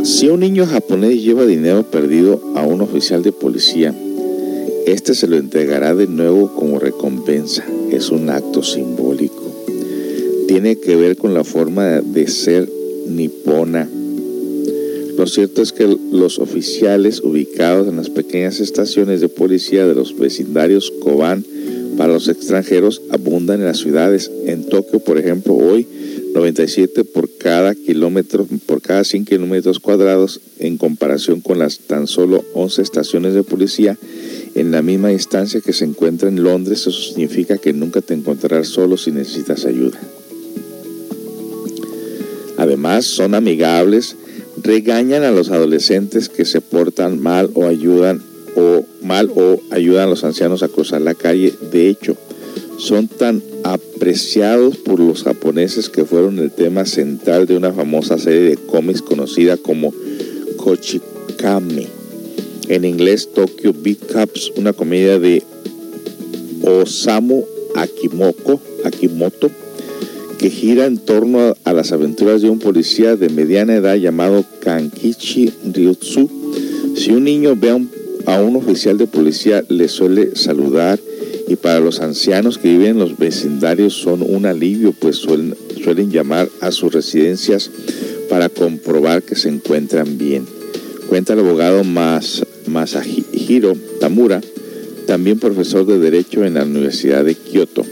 [0.03, 3.93] Si un niño japonés lleva dinero perdido a un oficial de policía,
[4.85, 7.65] este se lo entregará de nuevo como recompensa.
[7.91, 9.43] Es un acto simbólico
[10.53, 12.69] tiene que ver con la forma de ser
[13.07, 13.89] nipona.
[15.17, 20.17] Lo cierto es que los oficiales ubicados en las pequeñas estaciones de policía de los
[20.17, 21.43] vecindarios Koban
[21.97, 24.29] para los extranjeros abundan en las ciudades.
[24.45, 25.87] En Tokio, por ejemplo, hoy
[26.33, 32.43] 97 por cada kilómetro, por cada 100 kilómetros cuadrados, en comparación con las tan solo
[32.53, 33.97] 11 estaciones de policía
[34.55, 36.81] en la misma instancia que se encuentra en Londres.
[36.81, 39.99] Eso significa que nunca te encontrarás solo si necesitas ayuda.
[42.57, 44.15] Además, son amigables,
[44.61, 48.23] regañan a los adolescentes que se portan mal o ayudan
[48.55, 51.53] o mal o ayudan a los ancianos a cruzar la calle.
[51.71, 52.15] De hecho,
[52.77, 53.41] son tan
[54.03, 59.01] apreciados por los japoneses que fueron el tema central de una famosa serie de cómics
[59.01, 59.93] conocida como
[60.57, 61.87] Kochikame.
[62.67, 65.41] En inglés, Tokyo Big Cups, una comedia de
[66.63, 67.45] Osamu
[67.75, 69.49] Akimoko, Akimoto,
[70.37, 75.49] que gira en torno a, las aventuras de un policía de mediana edad llamado Kankichi
[75.73, 76.29] Ryutsu.
[76.97, 77.69] Si un niño ve
[78.25, 80.99] a un, oficial de policía, le suele saludar
[81.73, 86.47] para los ancianos que viven en los vecindarios son un alivio, pues suelen, suelen llamar
[86.61, 87.71] a sus residencias
[88.29, 90.45] para comprobar que se encuentran bien.
[91.09, 94.39] Cuenta el abogado Mas, Masahiro Tamura,
[95.07, 97.83] también profesor de Derecho en la Universidad de Kioto.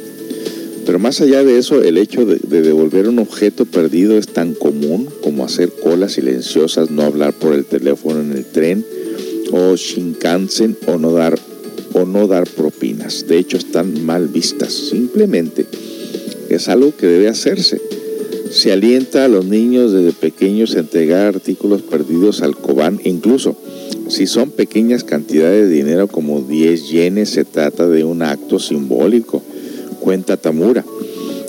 [0.85, 5.09] Pero más allá de eso, el hecho de, devolver un objeto perdido es tan común
[5.23, 8.85] como hacer colas silenciosas, no hablar por el teléfono en el tren
[9.51, 11.39] o Shinkansen o no dar
[11.93, 12.47] o no dar
[13.27, 14.73] De hecho, están mal vistas.
[14.73, 15.65] Simplemente
[16.49, 17.81] es algo que debe hacerse.
[18.51, 23.55] Se alienta a los niños desde pequeños a entregar artículos perdidos al Cobán, incluso
[24.09, 29.41] si son pequeñas cantidades de dinero como 10 yenes, se trata de un acto simbólico
[30.01, 30.83] cuenta Tamura.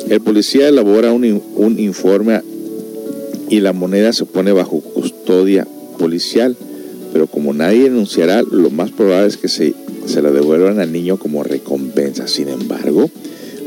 [0.08, 1.24] El policía elabora un,
[1.78, 2.42] informe
[3.48, 5.66] y la moneda se pone bajo custodia
[5.98, 6.56] policial,
[7.12, 9.74] pero como nadie denunciará, lo más probable es que se,
[10.07, 12.28] se la devuelvan al niño como recompensa.
[12.28, 13.11] Sin embargo,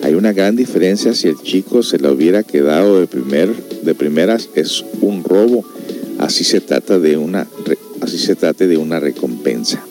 [0.03, 4.49] hay una gran diferencia si el chico se la hubiera quedado de, primer, de primeras,
[4.55, 5.65] es un robo,
[6.19, 7.47] así se trata de una,
[8.01, 9.83] así se trate de una recompensa.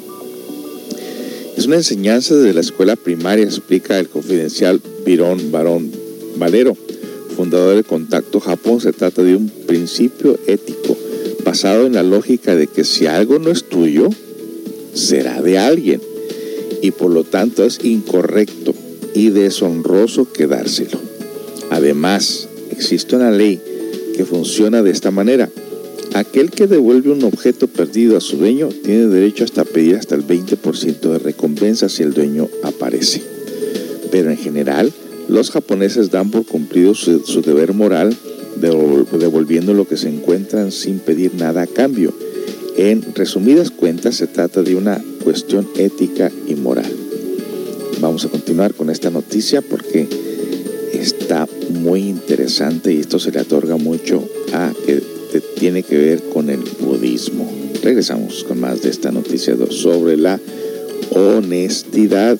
[1.57, 5.91] Es una enseñanza desde la escuela primaria, explica el confidencial Virón Barón
[6.37, 6.77] Valero,
[7.37, 8.81] fundador de Contacto Japón.
[8.81, 10.97] Se trata de un principio ético
[11.45, 14.09] basado en la lógica de que si algo no es tuyo,
[14.95, 16.01] será de alguien
[16.85, 18.75] y por lo tanto es incorrecto
[19.15, 20.99] y deshonroso quedárselo.
[21.71, 23.59] Además, existe una ley
[24.15, 25.49] que funciona de esta manera.
[26.13, 30.27] Aquel que devuelve un objeto perdido a su dueño tiene derecho hasta pedir hasta el
[30.27, 33.23] 20% de recompensa si el dueño aparece.
[34.11, 34.93] Pero en general,
[35.27, 38.15] los japoneses dan por cumplido su, su deber moral
[38.57, 42.13] devolviendo lo que se encuentran sin pedir nada a cambio.
[42.77, 46.93] En resumidas cuentas, se trata de una cuestión ética y moral.
[48.01, 50.07] Vamos a continuar con esta noticia porque
[50.93, 54.23] está muy interesante y esto se le otorga mucho
[54.53, 55.03] a que
[55.59, 57.51] tiene que ver con el budismo.
[57.83, 60.39] Regresamos con más de esta noticia sobre la
[61.11, 62.39] honestidad,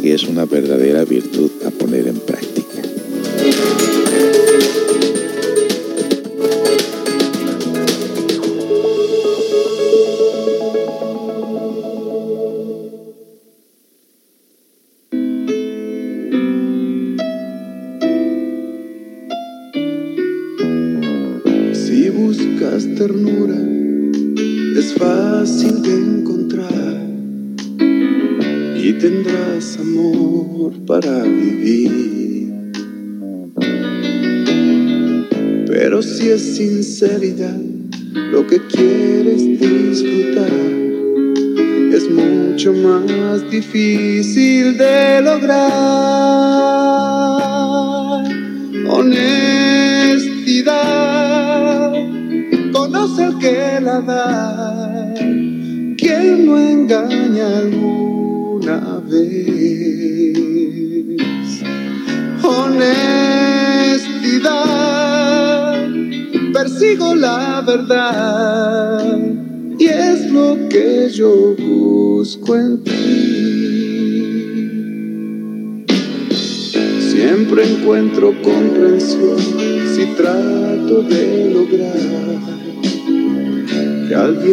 [0.00, 2.47] que es una verdadera virtud a poner en práctica.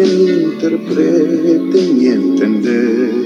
[0.02, 3.26] Alguien interprete mi entender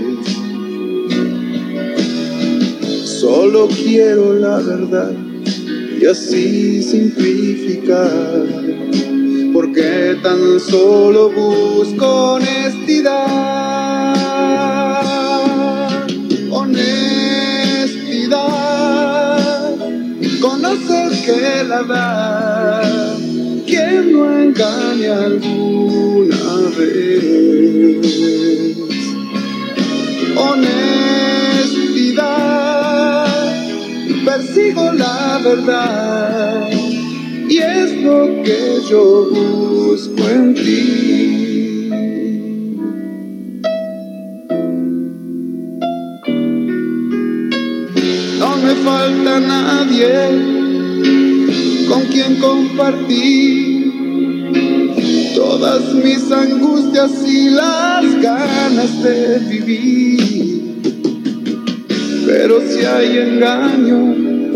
[3.19, 5.11] Solo quiero la verdad
[5.99, 8.09] y así simplificar.
[9.53, 14.15] Porque tan solo busco honestidad.
[16.49, 16.95] Honestidad.
[20.39, 22.88] Conocer que la da.
[24.59, 26.35] Engaña alguna
[26.77, 28.03] vez.
[30.35, 30.97] Honestidad
[34.25, 36.69] persigo la verdad
[37.47, 41.05] y es lo que yo busco en ti.
[48.83, 50.15] Falta nadie
[51.89, 53.68] con quien compartir
[55.59, 60.79] todas mis angustias y las ganas de vivir
[62.25, 64.53] pero si hay engaño,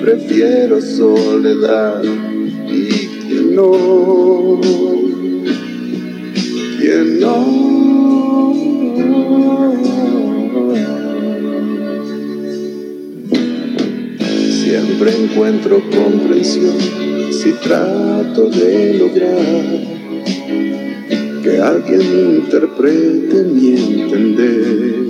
[0.00, 2.02] prefiero soledad
[2.68, 2.88] y
[3.26, 4.60] que no,
[6.78, 8.54] que no.
[14.62, 16.76] Siempre encuentro comprensión
[17.32, 19.95] si trato de lograr
[21.46, 22.02] que alguien
[22.42, 25.06] interprete mi entender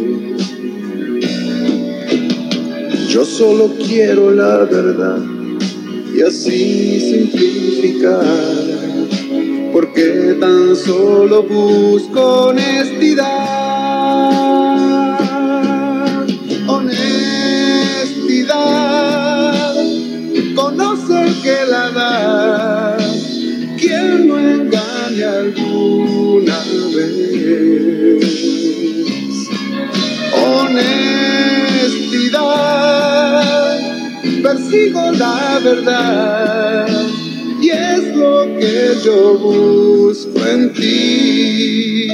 [3.08, 5.18] Yo solo quiero la verdad
[6.14, 8.24] y así simplificar,
[9.72, 13.45] porque tan solo busco honestidad.
[34.46, 36.86] Persigo la verdad
[37.60, 42.05] y es lo que yo busco en ti.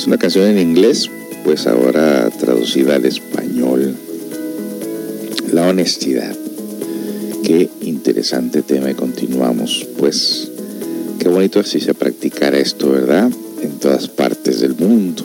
[0.00, 1.10] Es una canción en inglés,
[1.44, 3.94] pues ahora traducida al español.
[5.52, 6.34] La honestidad.
[7.44, 9.86] Qué interesante tema y continuamos.
[9.98, 10.50] Pues
[11.18, 13.30] qué bonito así se practicara esto, ¿verdad?
[13.60, 15.22] En todas partes del mundo.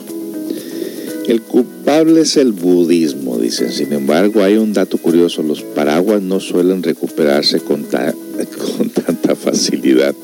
[1.26, 3.72] El culpable es el budismo, dicen.
[3.72, 5.42] Sin embargo, hay un dato curioso.
[5.42, 7.84] Los paraguas no suelen recuperarse con
[9.06, 10.14] tanta facilidad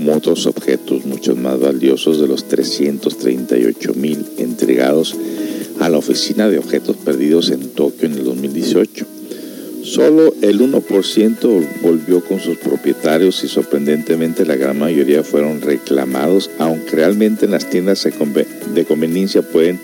[0.00, 5.14] como otros objetos mucho más valiosos de los 338 mil entregados
[5.78, 9.04] a la Oficina de Objetos Perdidos en Tokio en el 2018.
[9.82, 16.96] Solo el 1% volvió con sus propietarios y sorprendentemente la gran mayoría fueron reclamados, aunque
[16.96, 18.02] realmente en las tiendas
[18.74, 19.78] de conveniencia pueden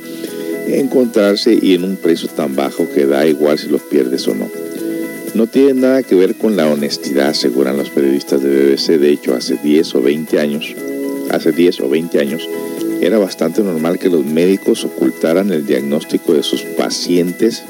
[0.69, 4.66] encontrarse y en un precio tan bajo que da igual si los pierdes o no.
[5.37, 8.99] No tiene nada que ver con la honestidad, aseguran los periodistas de BBC.
[8.99, 10.75] De hecho, hace 10 o 20 años,
[11.31, 12.49] hace 10 o 20 años,
[13.03, 17.63] era bastante normal que los médicos ocultaran el diagnóstico de sus pacientes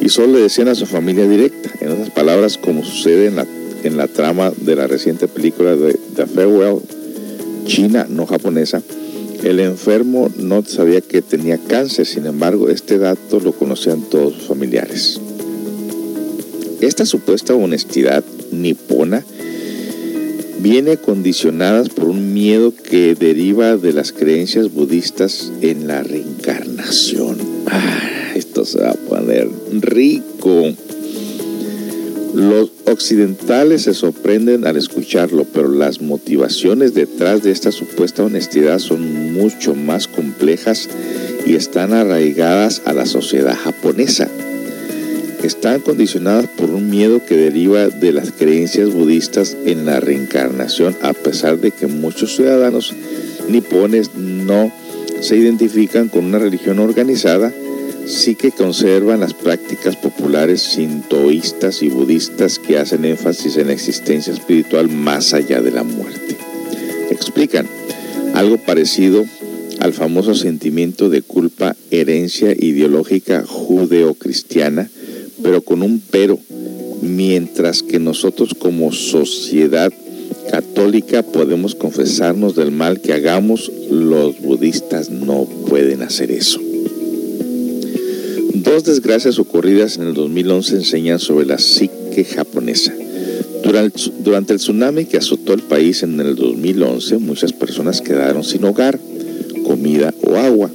[0.00, 1.68] y solo le decían a su familia directa.
[1.80, 3.46] En otras palabras, como sucede en la,
[3.82, 6.78] en la trama de la reciente película de The Farewell,
[7.64, 8.82] china, no japonesa,
[9.42, 14.46] el enfermo no sabía que tenía cáncer, sin embargo, este dato lo conocían todos sus
[14.46, 15.20] familiares.
[16.80, 19.24] Esta supuesta honestidad nipona
[20.60, 27.38] viene condicionada por un miedo que deriva de las creencias budistas en la reencarnación.
[27.66, 29.48] Ah, esto se va a poner
[29.80, 30.72] rico.
[32.34, 39.32] Los occidentales se sorprenden al escucharlo, pero las motivaciones detrás de esta supuesta honestidad son
[39.32, 40.88] mucho más complejas
[41.46, 44.28] y están arraigadas a la sociedad japonesa.
[45.48, 51.14] Están condicionadas por un miedo que deriva de las creencias budistas en la reencarnación, a
[51.14, 52.92] pesar de que muchos ciudadanos
[53.48, 54.70] nipones no
[55.22, 57.50] se identifican con una religión organizada,
[58.04, 64.34] sí que conservan las prácticas populares sintoístas y budistas que hacen énfasis en la existencia
[64.34, 66.36] espiritual más allá de la muerte.
[67.10, 67.66] Explican
[68.34, 69.24] algo parecido
[69.80, 74.90] al famoso sentimiento de culpa, herencia ideológica judeocristiana,
[75.42, 76.38] pero con un pero,
[77.02, 79.92] mientras que nosotros como sociedad
[80.50, 86.60] católica podemos confesarnos del mal que hagamos, los budistas no pueden hacer eso.
[88.54, 92.94] Dos desgracias ocurridas en el 2011 enseñan sobre la psique japonesa.
[93.62, 98.98] Durante el tsunami que azotó el país en el 2011, muchas personas quedaron sin hogar,
[99.64, 100.70] comida o agua.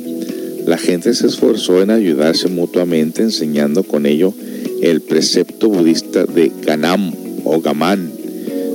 [0.65, 4.33] La gente se esforzó en ayudarse mutuamente, enseñando con ello
[4.83, 7.13] el precepto budista de Ganam
[7.45, 8.11] o Gaman,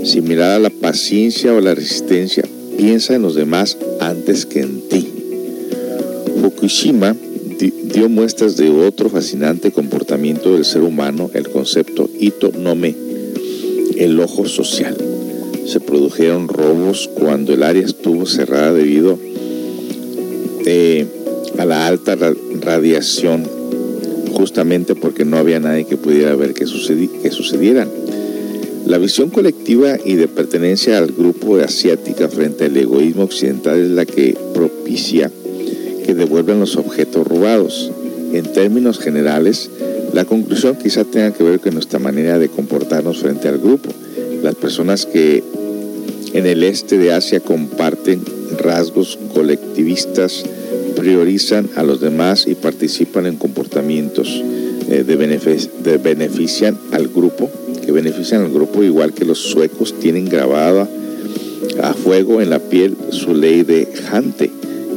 [0.04, 2.44] similar a la paciencia o la resistencia.
[2.78, 5.06] Piensa en los demás antes que en ti.
[6.40, 7.14] Fukushima
[7.92, 12.96] dio muestras de otro fascinante comportamiento del ser humano, el concepto Ito Nome,
[13.98, 14.96] el ojo social.
[15.66, 19.18] Se produjeron robos cuando el área estuvo cerrada debido
[20.64, 21.06] eh,
[21.58, 22.16] a la alta
[22.62, 23.57] radiación,
[24.28, 27.88] justamente porque no había nadie que pudiera ver que, que sucedieran.
[28.86, 34.06] La visión colectiva y de pertenencia al grupo asiática frente al egoísmo occidental es la
[34.06, 35.30] que propicia
[36.06, 37.90] que devuelven los objetos robados.
[38.32, 39.70] En términos generales,
[40.14, 43.90] la conclusión quizá tenga que ver con nuestra manera de comportarnos frente al grupo.
[44.42, 45.42] Las personas que
[46.32, 48.22] en el este de Asia comparten
[48.58, 50.44] rasgos colectivistas,
[50.98, 54.42] priorizan a los demás y participan en comportamientos
[54.90, 57.48] eh, de, de benefician al grupo,
[57.84, 60.88] que benefician al grupo igual que los suecos tienen grabada
[61.82, 64.50] a fuego en la piel su ley de Hante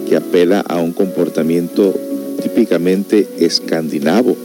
[0.10, 1.94] que apela a un comportamiento
[2.42, 4.36] típicamente escandinavo,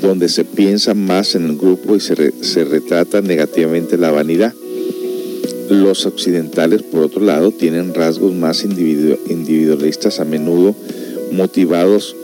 [0.00, 4.54] donde se piensa más en el grupo y se, se retrata negativamente la vanidad.
[5.70, 10.74] Los occidentales, por otro lado, tienen rasgos más individualistas, a menudo
[11.32, 12.16] motivados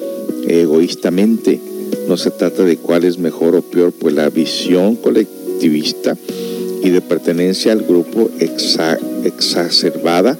[0.48, 1.60] egoístamente.
[2.08, 6.16] No se trata de cuál es mejor o peor, pues la visión colectivista
[6.82, 8.30] y de pertenencia al grupo
[9.24, 10.38] exacerbada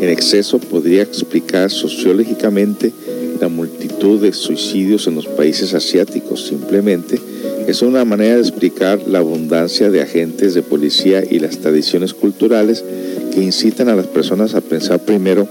[0.00, 2.92] en exceso podría explicar sociológicamente
[3.40, 6.46] la multitud de suicidios en los países asiáticos.
[6.46, 7.20] Simplemente
[7.66, 12.84] es una manera de explicar la abundancia de agentes de policía y las tradiciones culturales
[13.32, 15.46] que incitan a las personas a pensar primero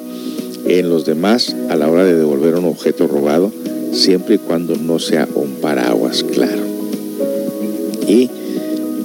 [0.65, 3.51] en los demás a la hora de devolver un objeto robado,
[3.93, 6.61] siempre y cuando no sea un paraguas claro.
[8.07, 8.29] Y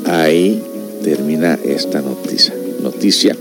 [0.05, 0.61] ahí
[1.03, 2.55] termina esta noticia.
[2.83, 3.37] Noticia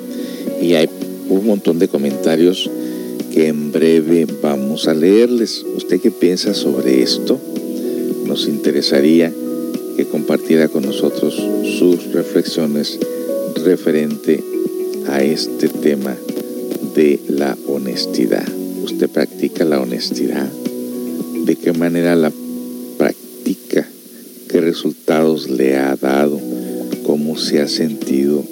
[0.61, 0.89] Y hay
[1.30, 2.70] un montón de comentarios
[3.34, 5.66] que en breve vamos a leerles.
[5.76, 7.39] ¿Usted qué piensa sobre esto?
[8.26, 9.34] Nos interesaría
[9.96, 11.36] que compartiera con nosotros
[11.80, 13.00] sus reflexiones
[13.64, 14.43] referente
[15.08, 16.16] a este tema
[16.96, 18.46] de la honestidad.
[18.84, 20.48] ¿Usted practica la honestidad?
[21.46, 22.32] ¿De qué manera la
[22.98, 23.88] practica?
[24.50, 26.39] ¿Qué resultados le ha dado?
[27.06, 28.43] ¿Cómo se ha sentido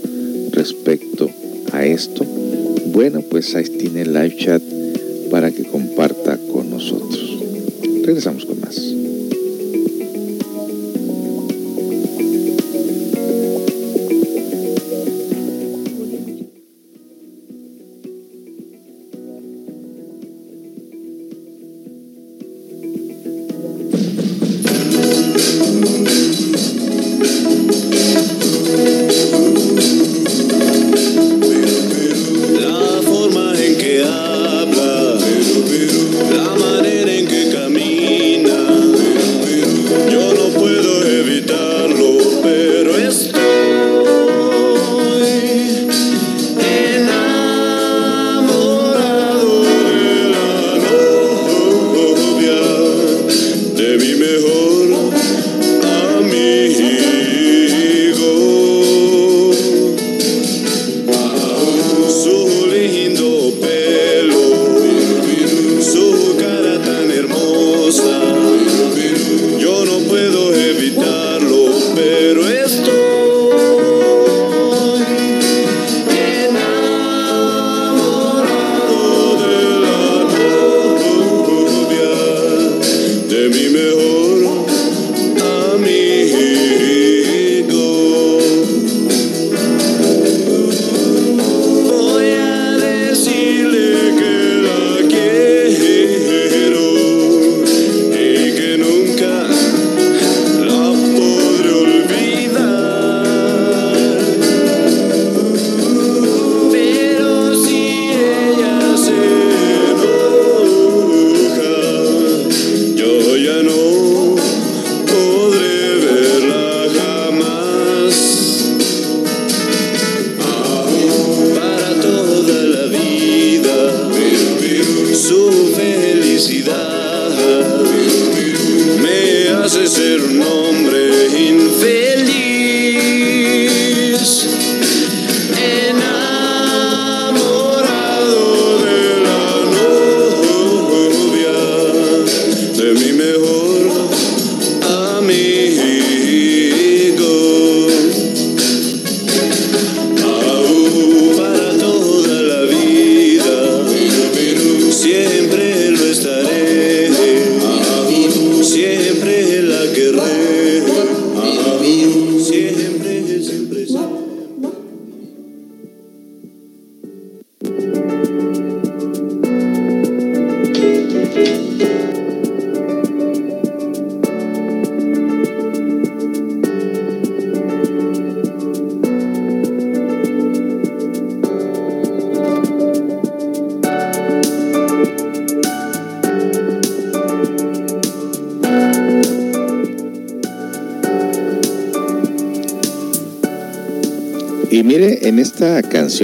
[0.52, 1.30] respecto
[1.72, 2.26] a esto?
[2.88, 4.62] Bueno, pues ahí tiene el live chat
[5.32, 7.38] para que comparta con nosotros.
[8.04, 8.93] Regresamos con más.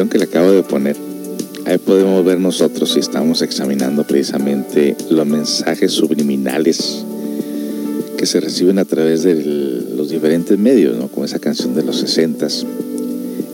[0.08, 0.96] Que le acabo de poner,
[1.66, 7.04] ahí podemos ver nosotros si estamos examinando precisamente los mensajes subliminales
[8.18, 9.36] que se reciben a través de
[9.96, 11.08] los diferentes medios, ¿no?
[11.08, 12.48] Como esa canción de los 60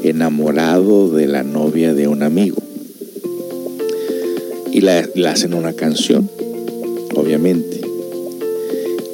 [0.03, 2.57] enamorado de la novia de un amigo.
[4.71, 6.29] Y la, la hacen una canción,
[7.15, 7.81] obviamente.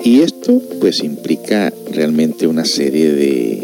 [0.04, 3.62] Y esto pues implica realmente una serie de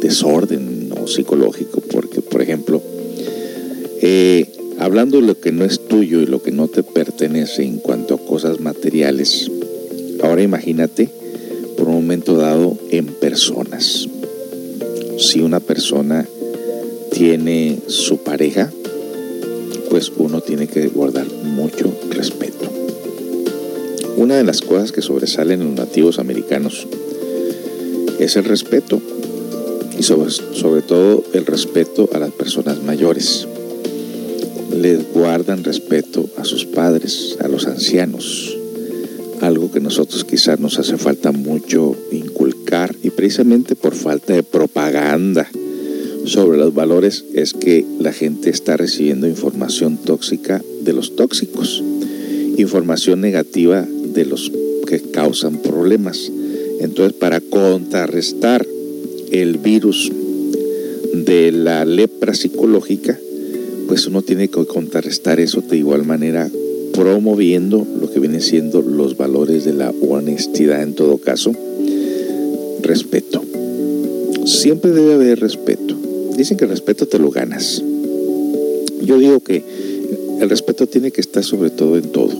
[0.00, 1.06] desorden ¿no?
[1.06, 1.65] psicológico
[4.08, 4.46] eh,
[4.78, 8.14] hablando de lo que no es tuyo y lo que no te pertenece en cuanto
[8.14, 9.50] a cosas materiales,
[10.22, 11.08] ahora imagínate
[11.76, 14.06] por un momento dado en personas.
[15.18, 16.24] Si una persona
[17.10, 18.70] tiene su pareja,
[19.90, 22.70] pues uno tiene que guardar mucho respeto.
[24.16, 26.86] Una de las cosas que sobresalen en los nativos americanos
[28.20, 29.02] es el respeto
[29.98, 33.48] y sobre, sobre todo el respeto a las personas mayores.
[34.94, 38.56] Guardan respeto a sus padres, a los ancianos,
[39.40, 45.48] algo que nosotros quizás nos hace falta mucho inculcar y precisamente por falta de propaganda
[46.24, 51.82] sobre los valores es que la gente está recibiendo información tóxica de los tóxicos,
[52.56, 54.52] información negativa de los
[54.86, 56.30] que causan problemas.
[56.80, 58.64] Entonces, para contrarrestar
[59.32, 60.12] el virus
[61.12, 63.15] de la lepra psicológica,
[63.96, 66.50] pues uno tiene que contrarrestar eso de igual manera
[66.92, 71.52] promoviendo lo que viene siendo los valores de la honestidad en todo caso,
[72.82, 73.42] respeto.
[74.44, 75.96] Siempre debe haber respeto.
[76.36, 77.82] Dicen que el respeto te lo ganas.
[79.02, 79.64] Yo digo que
[80.42, 82.36] el respeto tiene que estar sobre todo en todo.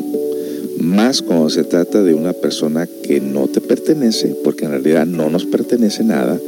[0.79, 5.31] Más cuando se trata de una persona que no te pertenece, porque en realidad no
[5.31, 6.39] nos pertenece nada,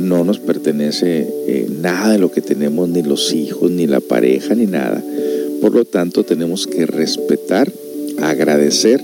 [0.00, 4.54] no nos pertenece eh, nada de lo que tenemos, ni los hijos, ni la pareja,
[4.54, 5.02] ni nada.
[5.60, 7.70] Por lo tanto, tenemos que respetar,
[8.20, 9.02] agradecer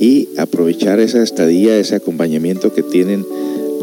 [0.00, 3.26] y aprovechar esa estadía, ese acompañamiento que tienen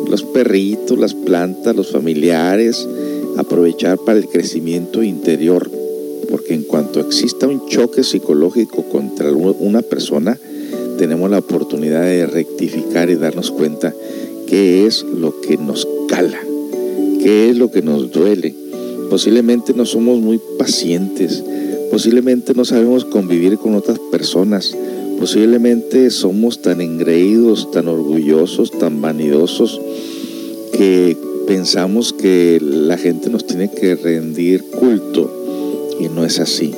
[0.10, 2.88] los perritos, las plantas, los familiares,
[3.38, 5.70] aprovechar para el crecimiento interior.
[6.30, 10.40] Porque en cuanto exista un choque psicológico contra una persona,
[10.98, 13.94] tenemos la oportunidad de rectificar y darnos cuenta
[14.48, 16.40] qué es lo que nos cala,
[17.26, 18.54] qué es lo que nos duele.
[19.10, 21.44] Posiblemente no somos muy pacientes,
[21.90, 24.78] posiblemente no sabemos convivir con otras personas,
[25.20, 29.82] posiblemente somos tan engreídos, tan orgullosos, tan vanidosos,
[30.72, 31.18] que
[31.48, 36.76] pensamos que la gente nos tiene que rendir culto y no es así.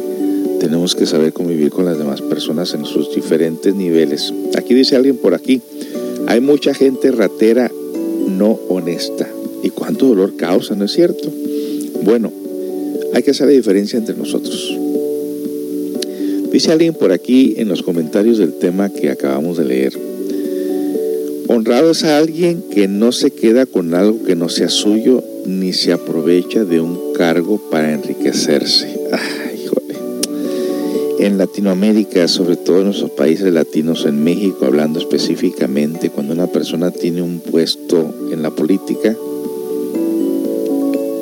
[0.61, 4.33] Tenemos que saber convivir con las demás personas en sus diferentes niveles.
[4.57, 5.61] Aquí dice alguien por aquí,
[6.25, 7.69] hay mucha gente ratera
[8.29, 9.27] no honesta.
[9.97, 11.27] ¿Y cuánto dolor causa, no es cierto?
[12.03, 12.31] Bueno,
[13.15, 14.77] hay que hacer la diferencia entre nosotros.
[16.51, 19.93] Dice alguien por aquí en los comentarios del tema que acabamos de leer.
[21.47, 25.73] Honrado es a alguien que no se queda con algo que no sea suyo ni
[25.73, 28.99] se aprovecha de un cargo para enriquecerse.
[29.11, 29.65] Ay,
[31.17, 36.91] En Latinoamérica, sobre todo en nuestros países latinos, en México, hablando específicamente, cuando una persona
[36.91, 39.17] tiene un puesto en la política,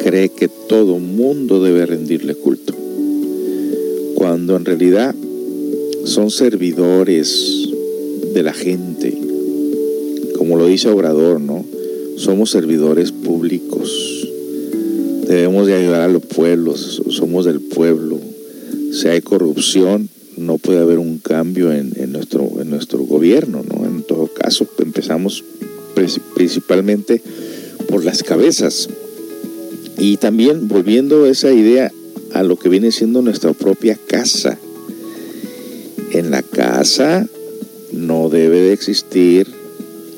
[0.06, 2.76] cree que todo mundo debe rendirle culto
[4.14, 5.16] cuando en realidad
[6.04, 7.70] son servidores
[8.32, 9.18] de la gente,
[10.38, 11.66] como lo dice Obrador, ¿no?
[12.18, 14.30] Somos servidores públicos,
[15.28, 18.20] debemos de ayudar a los pueblos, somos del pueblo.
[18.92, 20.08] Si hay corrupción,
[20.38, 23.88] no puede haber un cambio en, nuestro, en nuestro gobierno, ¿no?
[23.88, 25.44] En todo caso, empezamos
[26.36, 27.24] principalmente
[27.90, 28.88] por las cabezas.
[29.98, 31.92] Y también volviendo esa idea
[32.34, 34.58] a lo que viene siendo nuestra propia casa.
[36.12, 37.28] En la casa
[37.92, 39.48] no debe de existir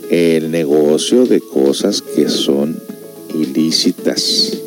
[0.09, 2.77] el negocio de cosas que son
[3.35, 4.57] ilícitas.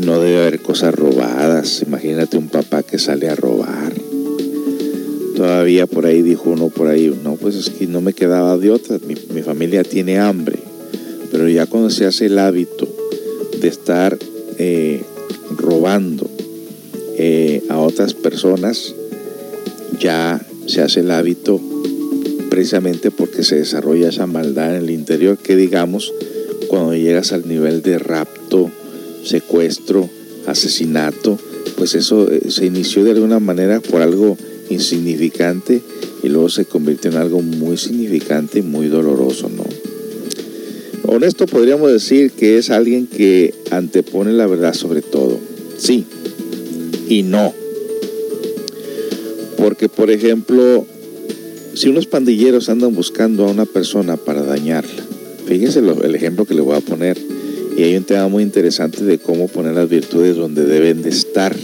[0.00, 1.82] No debe haber cosas robadas.
[1.86, 3.92] Imagínate un papá que sale a robar.
[5.36, 8.70] Todavía por ahí dijo uno por ahí, no, pues es que no me quedaba de
[8.70, 8.98] otra.
[9.06, 10.58] Mi, mi familia tiene hambre.
[11.30, 12.77] Pero ya cuando se hace el hábito
[13.60, 14.18] de estar
[14.58, 15.02] eh,
[15.56, 16.28] robando,
[17.16, 18.94] eh, a otras personas,
[19.98, 21.60] ya se hace el hábito
[22.48, 26.12] precisamente porque se desarrolla esa maldad en el interior que digamos
[26.68, 28.70] cuando llegas al nivel de rapto,
[29.24, 30.08] secuestro,
[30.46, 31.38] asesinato,
[31.76, 34.36] pues eso eh, se inició de alguna manera por algo
[34.70, 35.82] insignificante
[36.22, 39.48] y luego se convirtió en algo muy significante y muy doloroso.
[41.10, 45.38] Honesto podríamos decir que es alguien que antepone la verdad sobre todo.
[45.78, 46.04] Sí,
[47.08, 47.54] y no.
[49.56, 50.84] Porque, por ejemplo,
[51.72, 55.02] si unos pandilleros andan buscando a una persona para dañarla,
[55.46, 57.16] fíjense el ejemplo que le voy a poner,
[57.74, 61.56] y hay un tema muy interesante de cómo poner las virtudes donde deben de estar.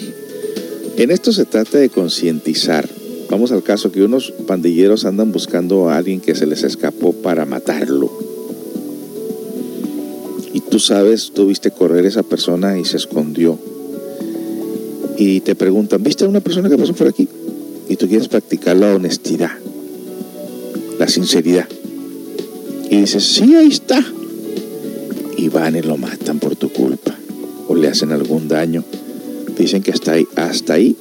[0.97, 2.89] En esto se trata de concientizar.
[3.29, 7.45] Vamos al caso que unos pandilleros andan buscando a alguien que se les escapó para
[7.45, 7.94] matarlo.
[10.75, 13.57] Tú sabes, tú viste correr esa persona y se escondió
[15.17, 17.29] y te preguntan, ¿viste a una persona que pasó por aquí?
[17.89, 19.53] Y tú quieres practicar la honestidad,
[20.99, 21.69] la sinceridad.
[22.91, 24.05] Y dices, sí, ahí está.
[25.37, 27.17] Y van y lo matan por tu culpa.
[27.69, 28.83] O le hacen algún daño.
[29.57, 30.97] Dicen que hasta ahí, hasta ahí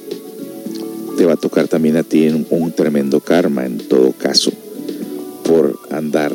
[1.18, 4.52] te va a tocar también a ti un tremendo karma en todo caso.
[5.42, 6.32] Por andar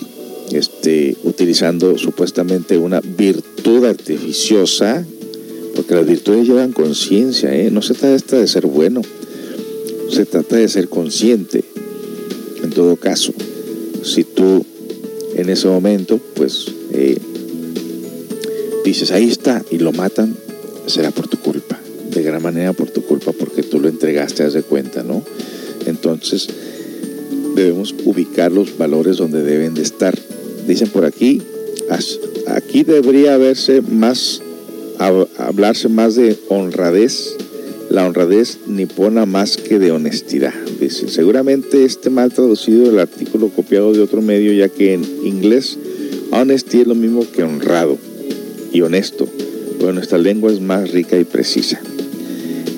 [0.51, 5.05] este, utilizando supuestamente una virtud artificiosa
[5.75, 7.71] porque las virtudes llevan conciencia, ¿eh?
[7.71, 9.01] no se trata de ser bueno,
[10.09, 11.63] se trata de ser consciente.
[12.61, 13.31] En todo caso,
[14.03, 14.65] si tú
[15.35, 17.17] en ese momento, pues, eh,
[18.83, 20.35] dices, ahí está, y lo matan,
[20.85, 21.79] será por tu culpa.
[22.11, 25.23] De gran manera por tu culpa porque tú lo entregaste, haz de cuenta, ¿no?
[25.85, 26.49] Entonces
[27.55, 30.17] debemos ubicar los valores donde deben de estar.
[30.69, 31.41] Dicen por aquí,
[32.45, 34.39] aquí debería haberse más,
[35.39, 37.35] hablarse más de honradez
[37.89, 40.53] la honradez nipona más que de honestidad.
[40.79, 45.79] Dice, seguramente este mal traducido el artículo copiado de otro medio, ya que en inglés
[46.29, 47.97] honesty es lo mismo que honrado
[48.71, 49.27] y honesto,
[49.79, 51.81] pero nuestra lengua es más rica y precisa.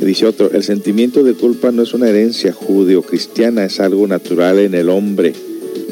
[0.01, 4.75] dice otro, el sentimiento de culpa no es una herencia judeo-cristiana, es algo natural en
[4.75, 5.33] el hombre,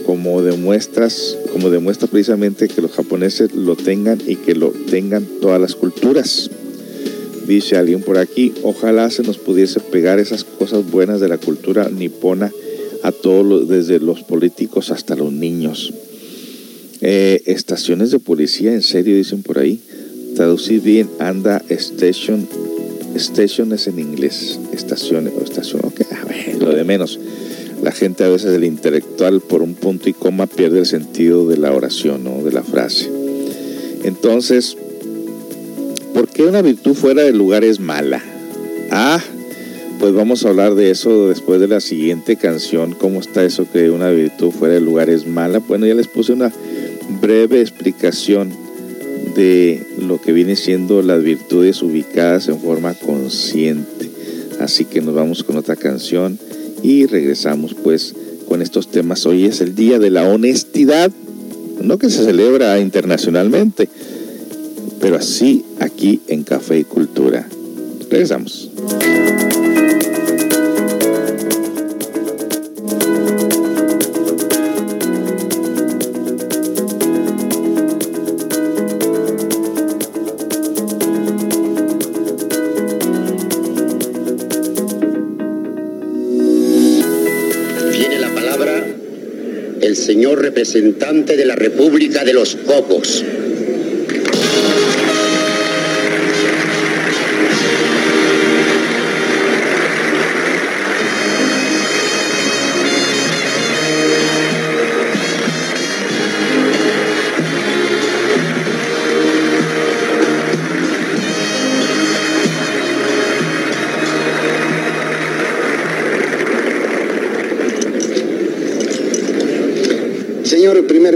[0.06, 5.60] como demuestras, como demuestra precisamente que los japoneses lo tengan y que lo tengan todas
[5.60, 6.50] las culturas.
[7.48, 11.90] Dice alguien por aquí, ojalá se nos pudiese pegar esas cosas buenas de la cultura
[11.90, 12.52] nipona
[13.04, 15.94] a todos, desde los políticos hasta los niños.
[17.02, 19.80] Eh, estaciones de policía, en serio, dicen por ahí.
[20.36, 22.48] Traducir bien, anda station,
[23.18, 27.20] stations en inglés, estaciones o estación, ok, a ver, lo de menos.
[27.82, 31.58] La gente a veces del intelectual por un punto y coma pierde el sentido de
[31.58, 33.10] la oración o de la frase.
[34.04, 34.78] Entonces,
[36.20, 38.22] ¿Por qué una virtud fuera del lugar es mala?
[38.92, 39.22] Ah,
[40.00, 42.94] pues vamos a hablar de eso después de la siguiente canción.
[42.94, 45.60] ¿Cómo está eso que una virtud fuera del lugar es mala?
[45.60, 46.52] Bueno, ya les puse una
[47.22, 48.52] breve explicación
[49.34, 54.10] de lo que viene siendo las virtudes ubicadas en forma consciente.
[54.60, 56.38] Así que nos vamos con otra canción
[56.84, 58.16] y regresamos pues
[58.48, 59.26] con estos temas.
[59.26, 61.12] Hoy es el Día de la Honestidad,
[61.82, 63.90] no que se celebra internacionalmente,
[65.00, 67.48] pero así aquí en Café y Cultura.
[68.10, 68.70] Regresamos.
[90.40, 93.24] Representante de la República de los Cocos.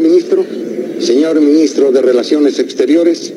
[0.02, 0.46] Ministro,
[1.00, 3.34] señor ministro de Relaciones Exteriores,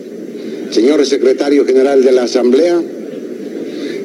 [0.71, 2.83] señor secretario general de la Asamblea,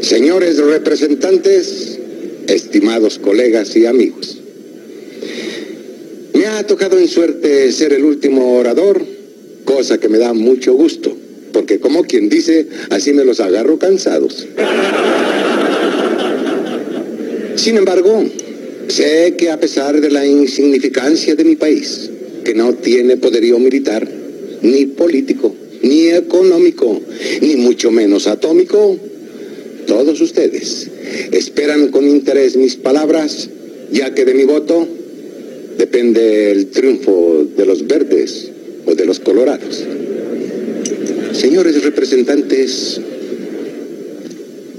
[0.02, 2.00] señores representantes,
[2.48, 4.38] estimados colegas y amigos.
[6.34, 9.06] Me ha tocado en suerte ser el último orador,
[9.64, 11.16] cosa que me da mucho gusto,
[11.54, 14.48] porque como quien dice, así me los agarro cansados.
[17.56, 18.24] Sin embargo,
[18.88, 22.10] sé que a pesar de la insignificancia de mi país,
[22.44, 24.08] que no tiene poderío militar,
[24.62, 27.02] ni político, ni económico,
[27.42, 28.98] ni mucho menos atómico,
[29.88, 30.88] todos ustedes
[31.32, 33.50] esperan con interés mis palabras,
[33.92, 34.88] ya que de mi voto
[35.78, 38.52] depende el triunfo de los verdes
[38.86, 39.84] o de los colorados.
[41.34, 43.02] Señores representantes,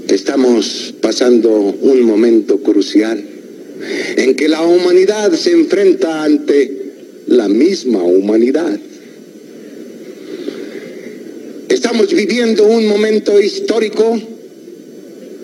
[0.07, 3.23] estamos pasando un momento crucial
[4.15, 6.82] en que la humanidad se enfrenta ante
[7.33, 8.79] la misma humanidad.
[11.67, 14.21] Estamos viviendo un momento histórico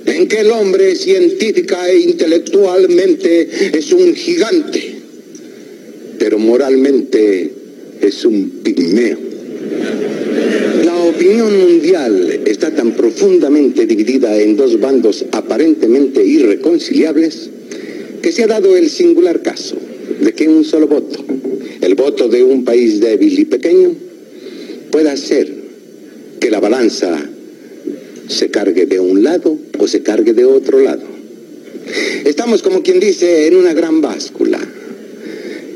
[0.06, 4.95] en que el hombre científica e intelectualmente es un gigante,
[6.20, 7.52] pero moralmente
[8.02, 9.18] es un pigmeo.
[10.86, 17.49] La opinión mundial está tan profundamente dividida en dos bandos aparentemente irreconciliables
[18.22, 19.89] que se ha dado el singular caso
[20.22, 21.23] de que un solo voto
[21.81, 23.95] el voto de un país débil y pequeño
[24.91, 25.52] puede hacer
[26.40, 27.18] que la balanza
[28.27, 31.03] se cargue de un lado o se cargue de otro lado.
[32.26, 34.60] Estamos, como quien dice, en una gran báscula,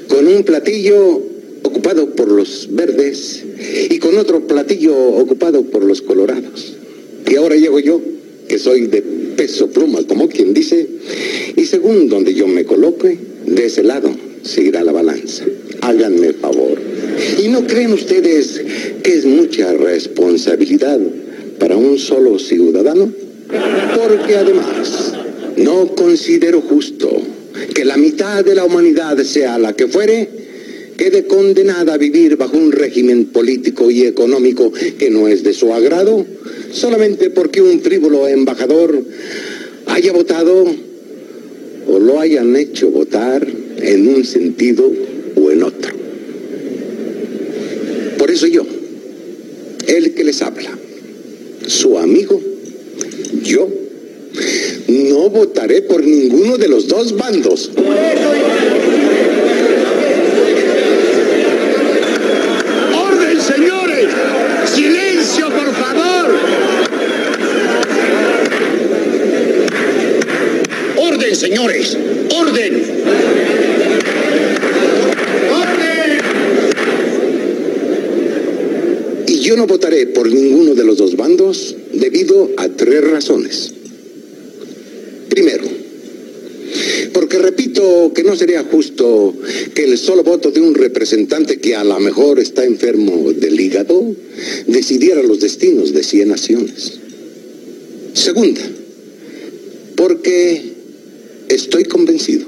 [0.08, 1.22] con un platillo
[1.64, 3.44] ocupado por los verdes
[3.90, 6.76] y con otro platillo ocupado por los colorados.
[7.30, 8.02] Y ahora llego yo,
[8.48, 9.02] que soy de
[9.36, 10.88] peso pluma, como quien dice,
[11.56, 14.12] y según donde yo me coloque, de ese lado
[14.44, 15.46] seguirá la balanza.
[15.82, 16.80] Háganme favor.
[17.44, 18.62] ¿Y no creen ustedes
[19.04, 21.00] que es mucha responsabilidad
[21.60, 23.12] para un solo ciudadano?
[23.96, 25.14] Porque además,
[25.58, 27.10] no considero justo
[27.74, 30.28] que la mitad de la humanidad sea la que fuere
[30.98, 35.74] quede condenada a vivir bajo un régimen político y económico que no es de su
[35.74, 36.26] agrado,
[36.72, 39.04] solamente porque un frívolo embajador
[39.88, 40.66] haya votado
[41.88, 43.46] o lo hayan hecho votar
[43.78, 44.92] en un sentido
[45.36, 45.94] o en otro.
[48.18, 48.66] Por eso yo,
[49.88, 50.78] el que les habla,
[51.68, 52.42] su amigo,
[53.44, 53.68] yo,
[54.88, 57.72] no votaré por ninguno de los dos bandos.
[62.96, 64.10] ¡Orden, señores!
[64.74, 66.04] ¡Silencio, por favor!
[71.34, 71.98] ¡Orden, señores!
[72.32, 72.84] ¡Orden!
[79.28, 83.74] Y yo no votaré por ninguno de los dos bandos debido a tres razones.
[85.30, 85.64] Primero,
[87.14, 89.34] porque repito que no sería justo
[89.74, 94.16] que el solo voto de un representante que a lo mejor está enfermo del hígado
[94.68, 97.00] decidiera los destinos de 100 naciones.
[98.14, 98.62] Segunda,
[99.96, 100.73] porque
[101.54, 102.46] estoy convencido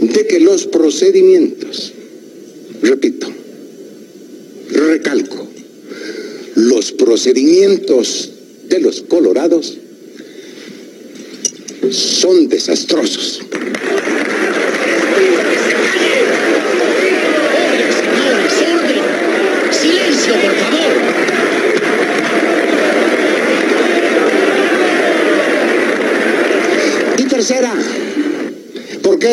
[0.00, 1.92] de que los procedimientos,
[2.82, 3.28] repito,
[4.70, 5.48] recalco,
[6.54, 8.30] los procedimientos
[8.68, 9.76] de los colorados
[11.90, 13.40] son desastrosos.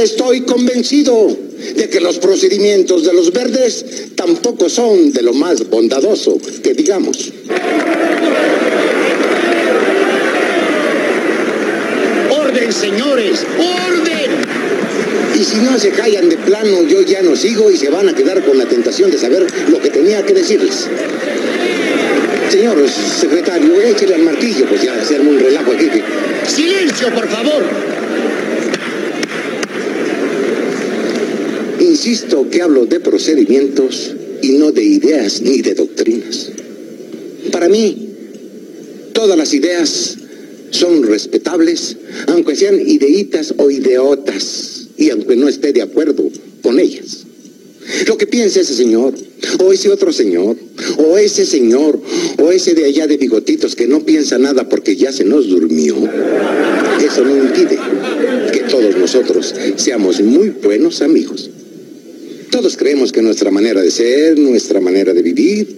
[0.03, 1.35] Estoy convencido
[1.75, 3.85] de que los procedimientos de los verdes
[4.15, 7.31] tampoco son de lo más bondadoso que digamos.
[12.29, 13.45] ¡Orden, señores!
[13.57, 14.31] ¡Orden!
[15.39, 18.13] Y si no se callan de plano, yo ya no sigo y se van a
[18.13, 20.87] quedar con la tentación de saber lo que tenía que decirles.
[22.49, 25.89] Señor secretario, échele al martillo, pues ya arma un relajo aquí.
[26.45, 27.63] ¡Silencio, por favor!
[32.05, 36.49] Insisto que hablo de procedimientos y no de ideas ni de doctrinas.
[37.49, 38.09] Para mí,
[39.13, 40.17] todas las ideas
[40.71, 41.95] son respetables,
[42.27, 46.29] aunque sean ideitas o ideotas, y aunque no esté de acuerdo
[46.61, 47.23] con ellas.
[48.05, 49.13] Lo que piensa ese señor,
[49.63, 50.57] o ese otro señor,
[50.97, 52.01] o ese señor,
[52.37, 55.95] o ese de allá de bigotitos que no piensa nada porque ya se nos durmió,
[57.01, 57.79] eso no impide
[58.51, 61.49] que todos nosotros seamos muy buenos amigos.
[62.53, 65.75] Todos creemos que nuestra manera de ser, nuestra manera de vivir,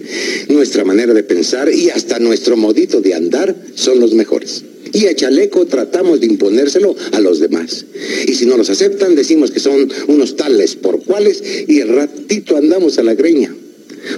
[0.50, 4.62] nuestra manera de pensar y hasta nuestro modito de andar son los mejores.
[4.92, 7.86] Y a chaleco tratamos de imponérselo a los demás.
[8.26, 12.98] Y si no los aceptan, decimos que son unos tales por cuales y ratito andamos
[12.98, 13.56] a la greña.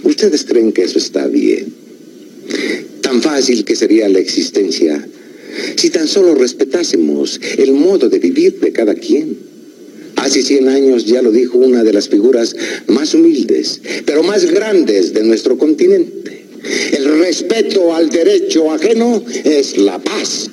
[0.02, 1.72] ¿Ustedes creen que eso está bien?
[3.02, 5.06] Tan fácil que sería la existencia
[5.76, 9.47] si tan solo respetásemos el modo de vivir de cada quien.
[10.22, 12.54] Hace 100 años ya lo dijo una de las figuras
[12.86, 16.44] más humildes, pero más grandes de nuestro continente.
[16.92, 20.50] El respeto al derecho ajeno es la paz.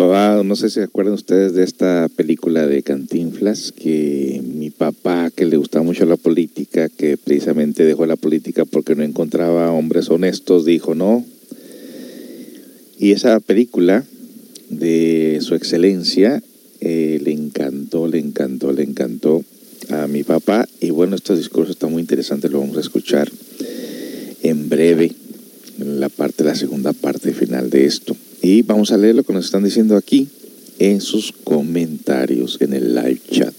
[0.00, 5.30] Va- no sé si se acuerdan ustedes de esta película de Cantinflas, que mi papá,
[5.30, 10.08] que le gustaba mucho la política, que precisamente dejó la política porque no encontraba hombres
[10.08, 11.22] honestos, dijo no.
[12.98, 14.04] Y esa película
[14.70, 16.42] de su excelencia
[16.80, 19.44] eh, le encantó, le encantó, le encantó
[19.90, 20.66] a mi papá.
[20.80, 23.30] Y bueno, este discurso está muy interesante, lo vamos a escuchar
[24.42, 25.12] en breve,
[25.78, 28.16] en la parte, la segunda parte final de esto.
[28.42, 30.28] Y vamos a leer lo que nos están diciendo aquí
[30.78, 33.54] en sus comentarios en el live chat.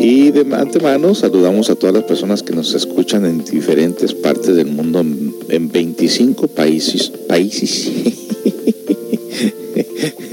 [0.00, 4.66] Y de antemano saludamos a todas las personas que nos escuchan en diferentes partes del
[4.66, 7.10] mundo, en- en 25 países.
[7.28, 7.90] países.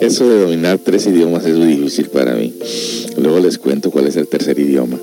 [0.00, 2.52] Eso de dominar tres idiomas es muy difícil para mí.
[3.16, 4.98] Luego les cuento cuál es el tercer idioma.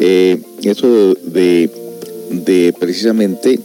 [0.00, 1.70] Eh, eso de,
[2.30, 3.58] de precisamente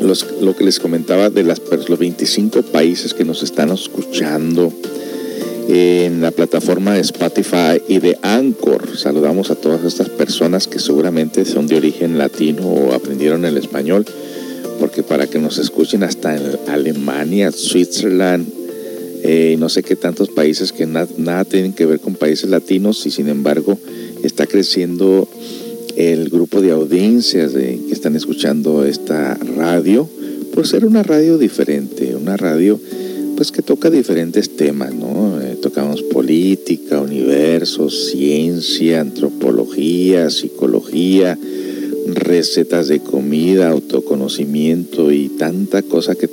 [0.00, 4.72] los- lo que les comentaba de las, los 25 países que nos están escuchando
[5.68, 8.96] en la plataforma de Spotify y de Anchor.
[8.98, 14.04] Saludamos a todas estas personas que seguramente son de origen latino o aprendieron el español
[14.80, 18.46] porque para que nos escuchen hasta en Alemania, Switzerland,
[19.22, 23.10] eh, no sé qué tantos países que nada tienen que ver con países latinos y
[23.10, 23.78] sin embargo
[24.22, 25.28] está creciendo
[25.96, 30.08] el grupo de audiencias que están escuchando esta radio
[30.54, 32.80] por ser una radio diferente, una radio
[33.36, 35.40] pues que toca diferentes temas, ¿no?
[35.40, 41.38] Eh, tocamos política, universo, ciencia, antropología, psicología,
[42.06, 46.28] recetas de comida, autoconocimiento y tanta cosa que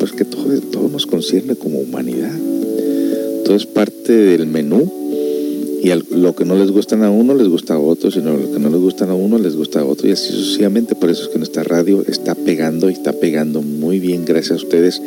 [0.00, 2.32] pues que todo, todo nos concierne como humanidad.
[3.44, 4.90] Todo es parte del menú
[5.82, 8.58] y lo que no les gusta a uno les gusta a otro, sino lo que
[8.58, 10.94] no les gusta a uno les gusta a otro y así sucesivamente.
[10.94, 14.64] Por eso es que nuestra radio está pegando y está pegando muy bien gracias a
[14.64, 15.00] ustedes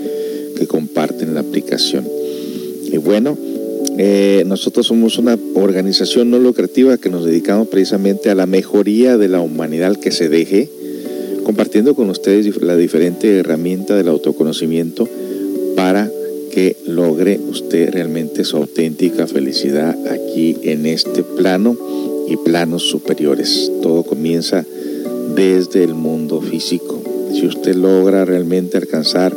[0.57, 2.07] que comparten la aplicación.
[2.91, 3.38] Y bueno,
[3.98, 9.28] eh, nosotros somos una organización no lucrativa que nos dedicamos precisamente a la mejoría de
[9.28, 10.70] la humanidad que se deje,
[11.44, 15.07] compartiendo con ustedes la diferente herramienta del autoconocimiento
[15.76, 16.10] para
[16.52, 21.76] que logre usted realmente su auténtica felicidad aquí en este plano
[22.28, 23.72] y planos superiores.
[23.82, 24.64] Todo comienza
[25.36, 27.02] desde el mundo físico.
[27.34, 29.36] Si usted logra realmente alcanzar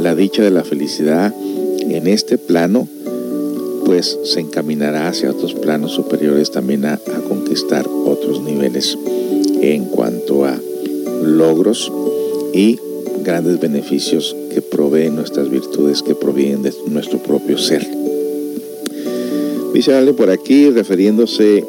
[0.00, 1.34] la dicha de la felicidad
[1.80, 2.88] en este plano,
[3.84, 6.98] pues se encaminará hacia otros planos superiores también a,
[7.28, 8.96] conquistar otros niveles
[9.60, 10.58] en cuanto a
[11.24, 11.90] logros
[12.52, 12.78] y
[13.24, 17.86] grandes beneficios que proveen nuestras virtudes, que provienen de nuestro propio ser.
[19.72, 21.64] Dice alguien por aquí, refiriéndose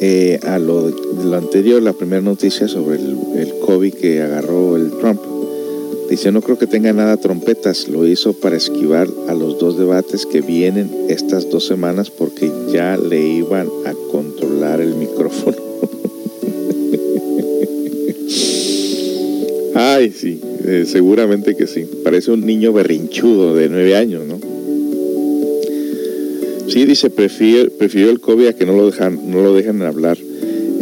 [0.00, 4.90] eh, a lo, lo, anterior, la primera noticia sobre el, el COVID que agarró el
[4.92, 5.20] Trump.
[6.08, 10.26] Dice, no creo que tenga nada trompetas, lo hizo para esquivar a los dos debates
[10.26, 15.69] que vienen estas dos semanas porque ya le iban a controlar el micrófono.
[19.82, 21.86] Ay, sí, eh, seguramente que sí.
[22.04, 24.38] Parece un niño berrinchudo de nueve años, ¿no?
[26.68, 30.18] Sí, dice, prefiero el COVID a que no lo dejan, no lo hablar.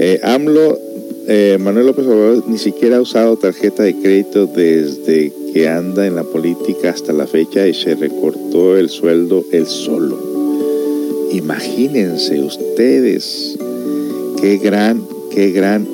[0.01, 0.81] Eh, AMLO
[1.29, 6.17] eh, Manuel López Obrador ni siquiera ha usado tarjeta de crédito desde que anda en
[6.17, 10.19] la política hasta la fecha y se recortó el sueldo él solo.
[11.31, 13.57] Imagínense ustedes
[14.41, 15.87] qué gran, qué gran,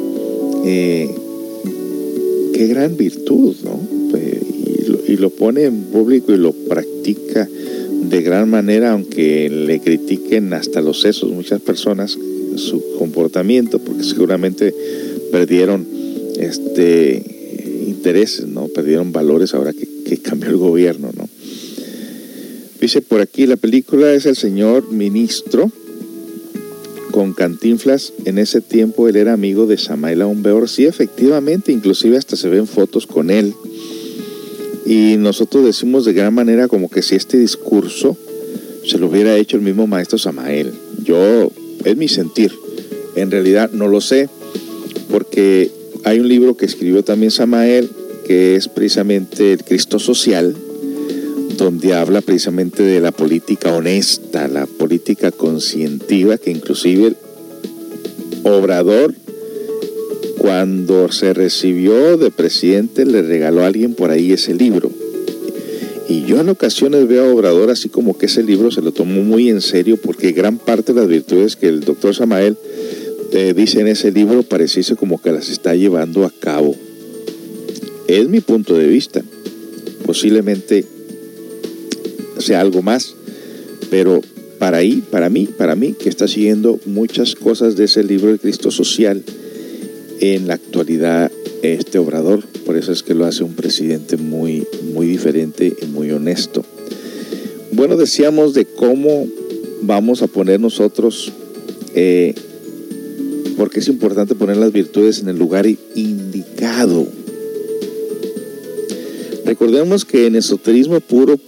[2.54, 3.80] qué gran virtud, ¿no?
[4.16, 7.48] Y, lo, y lo pone en público y lo practica
[8.08, 12.16] de gran manera, aunque le critiquen hasta los sesos muchas personas
[12.56, 14.74] su comportamiento, porque seguramente
[15.32, 15.86] perdieron
[16.38, 17.22] este
[17.86, 18.68] intereses, ¿no?
[18.68, 19.84] Perdieron valores ahora que,
[20.18, 21.28] cambió el gobierno, ¿no?
[22.80, 25.70] Dice por aquí, la película es El Señor Ministro
[27.14, 28.12] con Cantinflas.
[28.24, 30.68] En ese tiempo él era amigo de Samael Aumbeor.
[30.68, 33.54] Sí, efectivamente, inclusive hasta se ven fotos con él.
[34.84, 38.16] Y nosotros decimos de gran manera como que si este discurso
[38.84, 40.72] se lo hubiera hecho el mismo maestro Samael.
[41.04, 41.52] Yo,
[41.84, 42.52] es mi sentir.
[43.14, 44.28] En realidad no lo sé
[45.08, 45.70] porque
[46.02, 47.90] hay un libro que escribió también Samael,
[48.26, 50.56] que es precisamente el Cristo Social,
[51.56, 57.14] donde habla precisamente de la política honesta, la política conscientiva, que inclusive
[58.42, 59.14] Obrador,
[60.38, 64.90] cuando se recibió de presidente, le regaló a alguien por ahí ese libro.
[66.08, 69.22] Y yo en ocasiones veo a Obrador así como que ese libro se lo tomó
[69.22, 72.56] muy en serio porque gran parte de las virtudes que el doctor Samael
[73.56, 76.76] dice en ese libro pareciese como que las está llevando a cabo.
[78.06, 79.22] Es mi punto de vista.
[80.04, 80.84] Posiblemente
[82.38, 83.14] sea algo más,
[83.90, 84.20] pero
[84.58, 88.38] para ahí, para mí, para mí, que está siguiendo muchas cosas de ese libro de
[88.38, 89.22] Cristo Social
[90.20, 91.30] en la actualidad
[91.62, 92.44] este obrador.
[92.64, 96.64] Por eso es que lo hace un presidente muy, muy diferente y muy honesto.
[97.72, 99.26] Bueno, decíamos de cómo
[99.82, 101.32] vamos a poner nosotros
[101.94, 102.34] eh,
[103.56, 107.06] porque es importante poner las virtudes en el lugar indicado.
[109.44, 111.38] Recordemos que en esoterismo puro,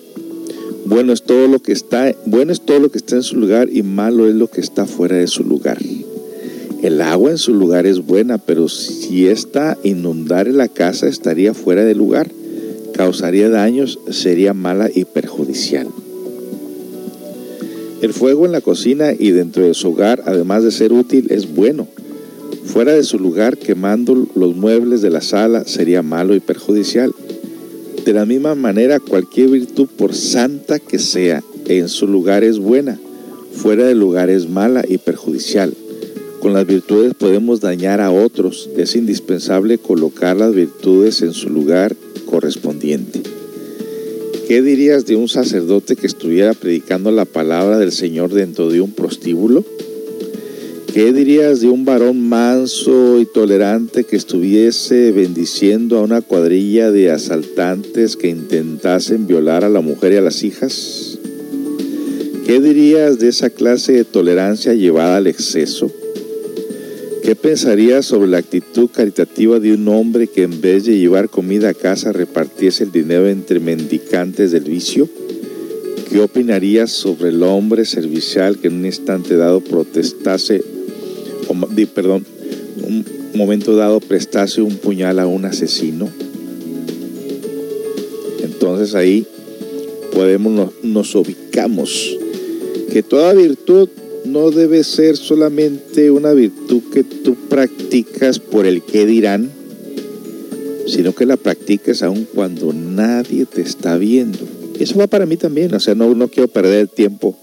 [0.86, 3.68] bueno es todo lo que está, bueno es todo lo que está en su lugar
[3.72, 5.78] y malo es lo que está fuera de su lugar.
[6.82, 11.84] El agua en su lugar es buena, pero si esta inundar la casa estaría fuera
[11.84, 12.30] de lugar,
[12.94, 15.88] causaría daños, sería mala y perjudicial.
[18.02, 21.52] El fuego en la cocina y dentro de su hogar, además de ser útil, es
[21.54, 21.88] bueno.
[22.66, 27.12] Fuera de su lugar, quemando los muebles de la sala, sería malo y perjudicial.
[28.06, 33.00] De la misma manera, cualquier virtud, por santa que sea, en su lugar es buena,
[33.52, 35.74] fuera del lugar es mala y perjudicial.
[36.38, 38.70] con las virtudes podemos dañar a otros.
[38.76, 41.96] Es indispensable colocar las virtudes en su lugar
[42.26, 43.22] correspondiente.
[44.46, 48.92] ¿Qué dirías de un sacerdote que estuviera predicando la palabra del Señor dentro de un
[48.92, 49.64] prostíbulo?
[50.97, 57.10] ¿Qué dirías de un varón manso y tolerante que estuviese bendiciendo a una cuadrilla de
[57.10, 61.18] asaltantes que intentasen violar a la mujer y a las hijas?
[62.47, 65.93] ¿Qué dirías de esa clase de tolerancia llevada al exceso?
[67.23, 71.68] ¿Qué pensarías sobre la actitud caritativa de un hombre que en vez de llevar comida
[71.68, 75.10] a casa repartiese el dinero entre mendicantes del vicio?
[76.09, 80.75] ¿Qué opinarías sobre el hombre servicial que en un instante dado protestase,
[81.94, 82.24] perdón,
[82.82, 83.05] un
[83.35, 86.09] momento dado prestase un puñal a un asesino?
[88.43, 89.27] Entonces ahí
[90.12, 92.16] podemos, nos ubicamos
[92.93, 93.89] que toda virtud
[94.24, 99.51] no debe ser solamente una virtud que tú practicas por el que dirán,
[100.86, 104.39] sino que la practicas aun cuando nadie te está viendo.
[104.78, 107.36] Eso va para mí también, o sea, no, no quiero perder tiempo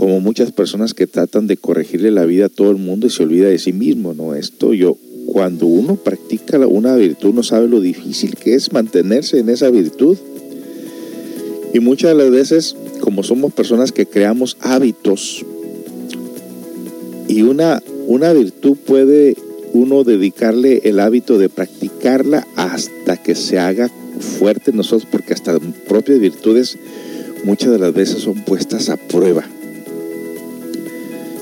[0.00, 3.22] como muchas personas que tratan de corregirle la vida a todo el mundo y se
[3.22, 4.34] olvida de sí mismo, ¿no?
[4.34, 4.96] Esto yo,
[5.26, 10.16] cuando uno practica una virtud, uno sabe lo difícil que es mantenerse en esa virtud.
[11.74, 15.44] Y muchas de las veces, como somos personas que creamos hábitos,
[17.28, 19.36] y una, una virtud puede
[19.74, 23.90] uno dedicarle el hábito de practicarla hasta que se haga
[24.38, 26.78] fuerte en nosotros, porque hasta propias virtudes
[27.44, 29.44] muchas de las veces son puestas a prueba.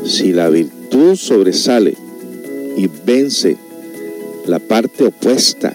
[0.04, 1.96] Si la virtud sobresale
[2.76, 3.56] y vence
[4.46, 5.74] la parte opuesta,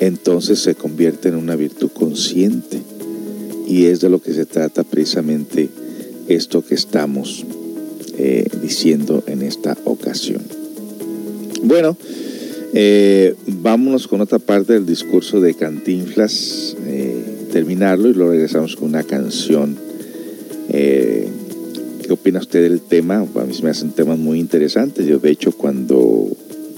[0.00, 2.80] entonces se convierte en una virtud consciente.
[3.66, 5.68] Y es de lo que se trata precisamente
[6.28, 7.44] esto que estamos
[8.18, 10.42] eh, diciendo en esta ocasión.
[11.62, 11.96] Bueno,
[12.74, 18.88] eh, vámonos con otra parte del discurso de Cantinflas, eh, terminarlo y luego regresamos con
[18.88, 19.76] una canción.
[22.06, 23.16] ¿Qué opina usted del tema?
[23.16, 25.06] A mí me hacen temas muy interesantes.
[25.06, 26.28] Yo, de hecho, cuando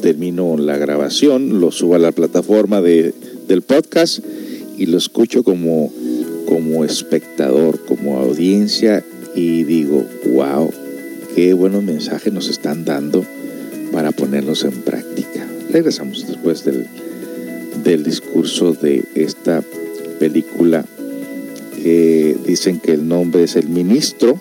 [0.00, 3.12] termino la grabación, lo subo a la plataforma de,
[3.48, 4.20] del podcast
[4.78, 5.92] y lo escucho como,
[6.46, 9.04] como espectador, como audiencia
[9.34, 10.70] y digo, wow,
[11.34, 13.24] qué buenos mensajes nos están dando
[13.90, 15.44] para ponerlos en práctica.
[15.72, 16.86] Regresamos después del,
[17.82, 19.64] del discurso de esta
[20.20, 20.84] película
[21.82, 24.40] que dicen que el nombre es El Ministro.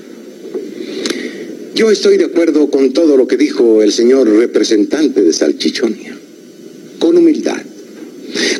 [1.81, 6.15] Yo estoy de acuerdo con todo lo que dijo el señor representante de Salchichonia,
[6.99, 7.57] con humildad.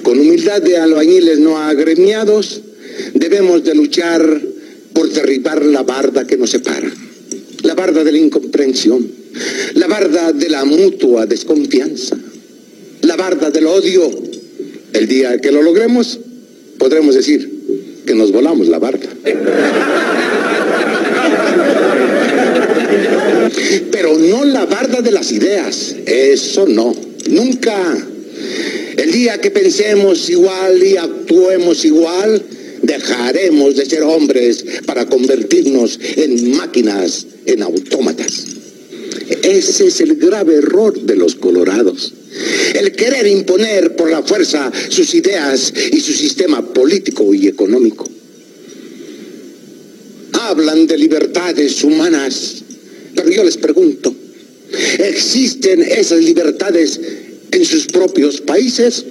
[0.01, 2.61] Con humildad de albañiles no agremiados,
[3.13, 4.41] debemos de luchar
[4.93, 6.91] por derribar la barda que nos separa,
[7.61, 9.07] la barda de la incomprensión,
[9.75, 12.17] la barda de la mutua desconfianza,
[13.03, 14.09] la barda del odio.
[14.93, 16.19] El día que lo logremos,
[16.79, 19.09] podremos decir, que nos volamos la barca.
[23.91, 25.01] Pero no la barda
[26.05, 26.95] eso no,
[27.29, 28.07] nunca.
[28.97, 32.41] El día que pensemos igual y actuemos igual,
[32.81, 38.45] dejaremos de ser hombres para convertirnos en máquinas, en autómatas.
[39.43, 42.13] Ese es el grave error de los colorados
[42.73, 48.09] el querer imponer por la fuerza sus ideas y su sistema político y económico.
[50.33, 52.63] Hablan de libertades humanas,
[53.15, 54.15] pero yo les pregunto,
[54.99, 56.99] ¿existen esas libertades
[57.51, 59.05] en sus propios países?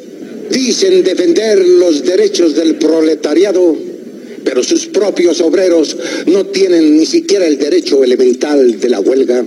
[0.50, 3.76] Dicen defender los derechos del proletariado,
[4.44, 5.96] pero sus propios obreros
[6.26, 9.44] no tienen ni siquiera el derecho elemental de la huelga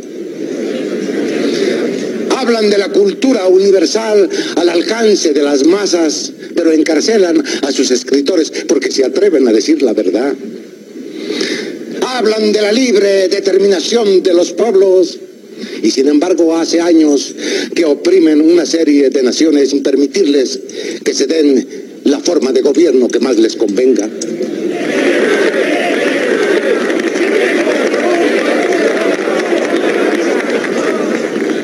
[2.43, 8.51] hablan de la cultura universal al alcance de las masas, pero encarcelan a sus escritores
[8.67, 10.33] porque se atreven a decir la verdad.
[12.01, 15.17] Hablan de la libre determinación de los pueblos
[15.81, 17.33] y sin embargo hace años
[17.75, 20.59] que oprimen una serie de naciones sin permitirles
[21.03, 21.67] que se den
[22.05, 24.09] la forma de gobierno que más les convenga.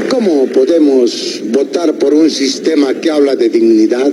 [0.09, 4.11] ¿Cómo podemos votar por un sistema que habla de dignidad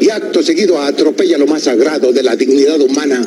[0.00, 3.24] y acto seguido atropella lo más sagrado de la dignidad humana?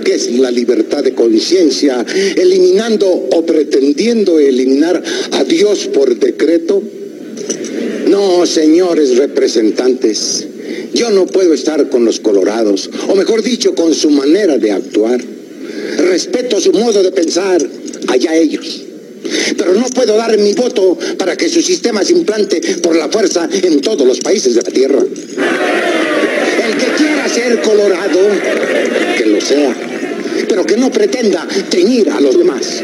[0.00, 2.04] Que es la libertad de conciencia,
[2.36, 5.02] eliminando o pretendiendo eliminar
[5.32, 6.82] a Dios por decreto?
[8.08, 10.46] No, señores representantes,
[10.92, 15.20] yo no puedo estar con los colorados, o mejor dicho, con su manera de actuar.
[15.96, 17.64] Respeto su modo de pensar,
[18.08, 18.82] allá ellos.
[19.56, 23.48] Pero no puedo dar mi voto para que su sistema se implante por la fuerza
[23.62, 25.00] en todos los países de la Tierra.
[25.00, 28.18] El que quiera ser colorado,
[29.16, 29.89] que lo sea,
[30.50, 32.82] pero que no pretenda teñir a los demás.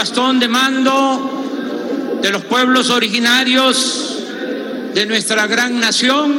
[0.00, 1.42] bastón de mando
[2.22, 4.18] de los pueblos originarios
[4.94, 6.38] de nuestra gran nación,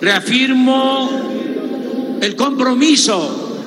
[0.00, 3.58] reafirmo el compromiso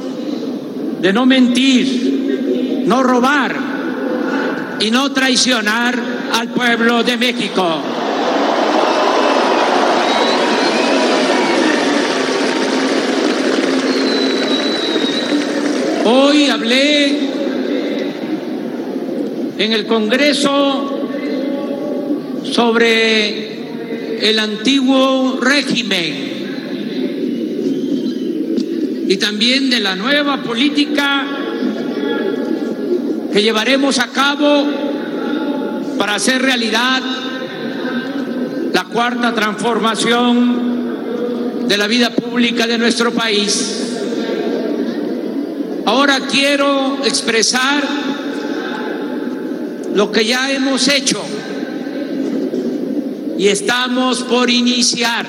[1.02, 3.58] de no mentir, no robar
[4.80, 6.00] y no traicionar
[6.32, 7.82] al pueblo de México.
[16.06, 17.29] Hoy hablé
[19.60, 21.00] en el Congreso
[22.44, 23.60] sobre
[24.30, 26.30] el antiguo régimen
[29.10, 31.28] y también de la nueva política
[33.34, 34.66] que llevaremos a cabo
[35.98, 37.04] para hacer realidad
[38.74, 40.70] la cuarta transformación
[41.68, 43.98] de la vida pública de nuestro país.
[45.86, 47.89] Ahora quiero expresar
[50.00, 51.22] lo que ya hemos hecho
[53.38, 55.26] y estamos por iniciar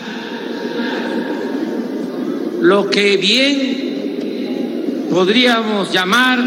[2.61, 6.39] lo que bien podríamos llamar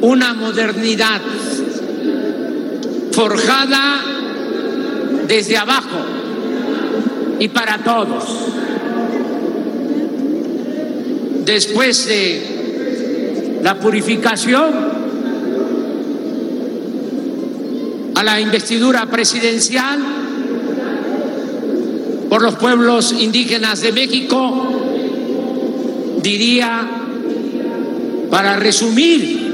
[0.00, 1.20] una modernidad
[3.12, 4.02] forjada
[5.28, 6.04] desde abajo
[7.38, 8.24] y para todos.
[11.44, 14.85] Después de la purificación
[18.16, 20.00] a la investidura presidencial
[22.30, 24.72] por los pueblos indígenas de México,
[26.22, 26.88] diría,
[28.30, 29.46] para resumir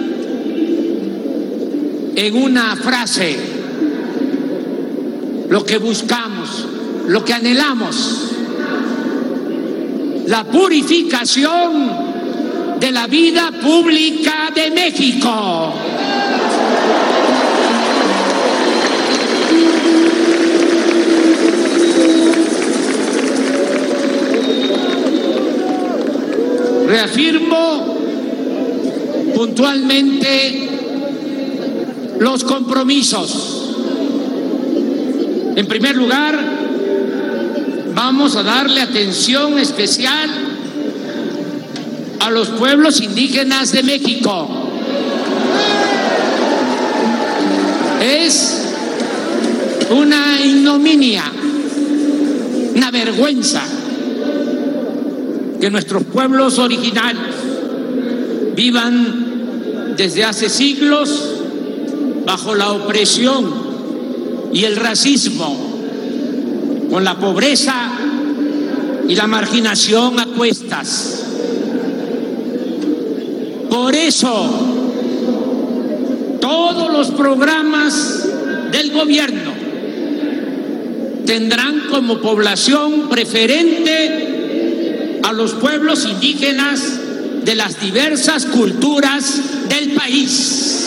[2.15, 3.37] en una frase
[5.49, 6.65] lo que buscamos,
[7.09, 8.31] lo que anhelamos,
[10.29, 11.91] la purificación
[12.79, 15.82] de la vida pública de México.
[26.93, 27.97] Reafirmo
[29.35, 30.69] puntualmente
[32.20, 33.70] los compromisos.
[35.56, 36.39] En primer lugar,
[37.94, 40.28] vamos a darle atención especial
[42.20, 44.51] a los pueblos indígenas de México.
[48.02, 48.66] Es
[49.89, 51.24] una ignominia,
[52.74, 53.62] una vergüenza
[55.63, 57.37] que nuestros pueblos originarios
[58.57, 61.37] vivan desde hace siglos
[62.27, 63.49] bajo la opresión
[64.53, 65.57] y el racismo,
[66.91, 67.93] con la pobreza
[69.09, 71.27] y la marginación a cuestas.
[73.71, 74.51] Por eso,
[76.41, 78.29] todos los programas
[78.73, 79.53] del gobierno
[81.25, 84.02] tendrán como población preferente
[85.33, 86.83] a los pueblos indígenas
[87.43, 89.41] de las diversas culturas
[89.71, 90.82] del país.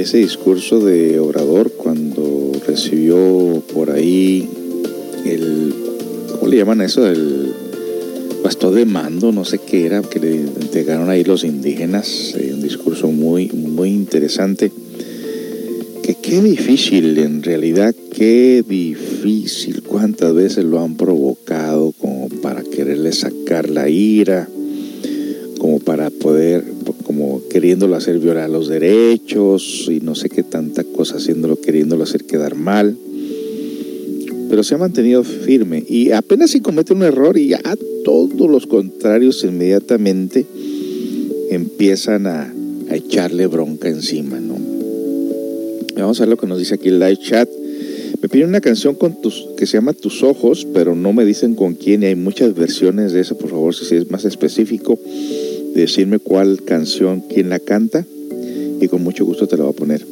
[0.00, 4.48] Ese discurso de Obrador cuando recibió por ahí
[5.26, 5.74] el,
[6.32, 7.06] ¿cómo le llaman eso?
[7.06, 7.52] El
[8.42, 13.08] bastón de mando, no sé qué era, que le entregaron ahí los indígenas, un discurso
[13.08, 14.72] muy, muy interesante.
[16.02, 23.12] Que qué difícil, en realidad, qué difícil, cuántas veces lo han provocado como para quererle
[23.12, 24.48] sacar la ira,
[25.58, 26.64] como para poder
[27.60, 32.54] queriéndolo hacer violar los derechos y no sé qué tanta cosa haciéndolo, queriéndolo hacer quedar
[32.54, 32.96] mal.
[34.48, 37.60] Pero se ha mantenido firme y apenas si comete un error y ya
[38.02, 40.46] todos los contrarios inmediatamente
[41.50, 42.50] empiezan a,
[42.90, 44.56] echarle bronca encima, ¿no?
[45.96, 47.48] Vamos a ver lo que nos dice aquí el live chat.
[48.22, 51.54] Me piden una canción con tus, que se llama Tus Ojos, pero no me dicen
[51.54, 54.98] con quién y hay muchas versiones de esa, por favor, si es más específico
[55.74, 58.04] decirme cuál canción, quién la canta
[58.80, 60.04] y con mucho gusto te la voy a poner.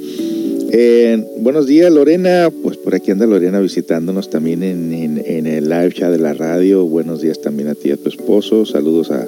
[1.40, 6.18] Buenos días Lorena, pues por aquí anda Lorena visitándonos también en, el live chat de
[6.18, 6.84] la radio.
[6.84, 9.26] Buenos días también a ti y a tu esposo, saludos a,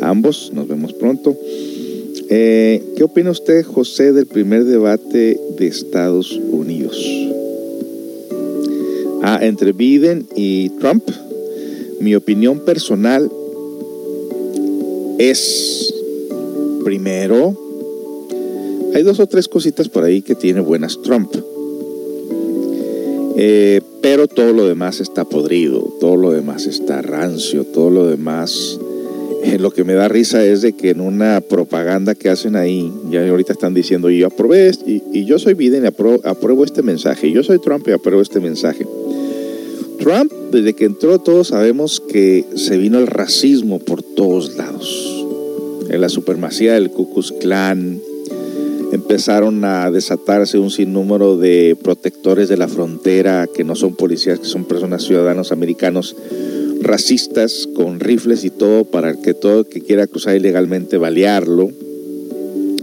[0.00, 1.36] ambos, nos vemos pronto.
[2.30, 6.96] Eh, ¿Qué opina usted, José, del primer debate de Estados Unidos?
[9.22, 11.04] Ah, entre Biden y Trump.
[12.00, 13.30] Mi opinión personal
[15.20, 15.94] es,
[16.84, 17.54] primero,
[18.94, 21.30] hay dos o tres cositas por ahí que tiene buenas Trump.
[23.36, 28.78] Eh, pero todo lo demás está podrido, todo lo demás está rancio, todo lo demás
[29.42, 32.92] Eh, lo que me da risa es de que en una propaganda que hacen ahí,
[33.10, 36.62] ya ahorita están diciendo, y yo aprobé, y, y yo soy Biden y apruebo, apruebo
[36.62, 38.86] este mensaje, yo soy Trump y apruebo este mensaje.
[40.00, 45.26] Trump, desde que entró, todos sabemos que se vino el racismo por todos lados.
[45.90, 48.00] En la supremacía del Ku Klux Klan,
[48.92, 54.46] empezaron a desatarse un sinnúmero de protectores de la frontera que no son policías, que
[54.46, 56.16] son personas ciudadanos americanos
[56.80, 61.70] racistas con rifles y todo para que todo que quiera cruzar ilegalmente balearlo.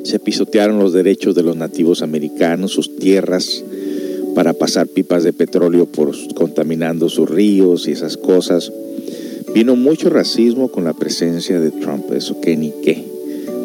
[0.04, 3.64] Se pisotearon los derechos de los nativos americanos, sus tierras,
[4.38, 8.72] para pasar pipas de petróleo por contaminando sus ríos y esas cosas.
[9.56, 13.04] Vino mucho racismo con la presencia de Trump, eso que ni qué.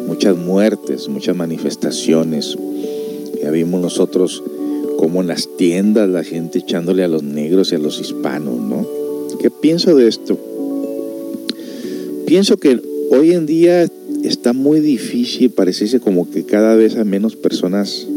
[0.07, 2.57] Muchas muertes, muchas manifestaciones.
[3.39, 4.41] Ya vimos nosotros
[4.97, 8.83] como en las tiendas la gente echándole a los negros y a los hispanos, ¿no?
[9.39, 10.39] ¿Qué pienso de esto?
[12.25, 12.81] Pienso que
[13.11, 13.87] hoy en día
[14.23, 18.07] está muy difícil, parece como que cada vez hay menos personas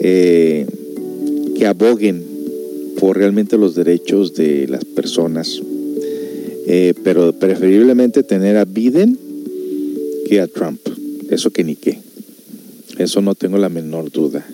[0.00, 0.66] eh,
[1.56, 2.24] que aboguen
[2.98, 5.60] por realmente los derechos de las personas,
[6.66, 9.18] eh, pero preferiblemente tener a Biden
[10.28, 10.80] que a Trump,
[11.30, 11.98] eso que ni qué,
[12.98, 14.46] eso no tengo la menor duda.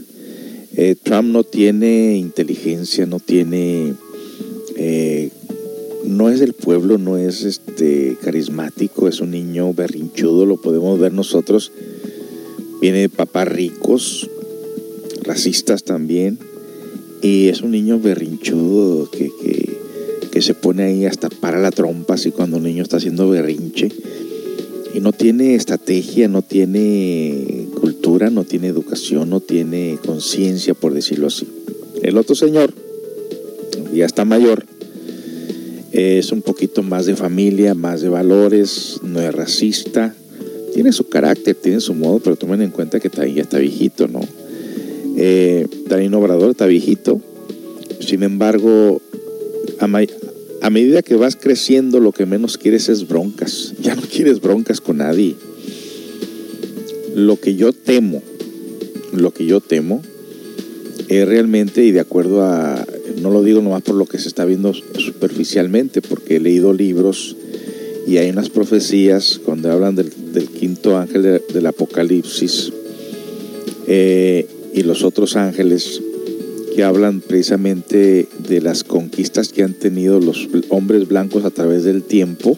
[0.75, 3.95] Eh, Trump no tiene inteligencia, no tiene
[4.77, 5.31] eh,
[6.05, 11.13] no es del pueblo, no es este carismático, es un niño berrinchudo, lo podemos ver
[11.13, 11.73] nosotros.
[12.81, 14.29] Viene de papás ricos,
[15.23, 16.39] racistas también,
[17.23, 19.79] y es un niño berrinchudo que, que,
[20.31, 23.89] que se pone ahí hasta para la trompa, así cuando un niño está haciendo berrinche.
[24.93, 31.29] Y no tiene estrategia, no tiene cultura, no tiene educación, no tiene conciencia, por decirlo
[31.29, 31.47] así.
[32.03, 32.75] El otro señor,
[33.95, 34.67] ya está mayor,
[35.93, 40.15] es un poquito más de familia, más de valores, no es racista,
[40.75, 44.09] tiene su carácter, tiene su modo, pero tomen en cuenta que también ya está viejito,
[44.09, 44.21] ¿no?
[45.17, 47.21] Eh, Danilo Obrador está viejito,
[48.01, 49.01] sin embargo,
[49.79, 54.81] a, medida que vas creciendo, lo que menos quieres es broncas, ya no quieres broncas
[54.81, 55.37] con nadie.
[57.15, 58.23] Lo que yo temo,
[59.13, 60.03] lo que yo temo,
[61.09, 62.87] es realmente, y de acuerdo a,
[63.21, 67.37] no lo digo nomás por lo que se está viendo superficialmente, porque he leído libros
[68.07, 70.11] y hay unas profecías cuando hablan del,
[70.59, 72.73] quinto ángel de, del Apocalipsis
[73.87, 76.01] eh, y los otros ángeles
[76.75, 82.03] que hablan precisamente de las conquistas que han tenido los hombres blancos a través del
[82.03, 82.57] tiempo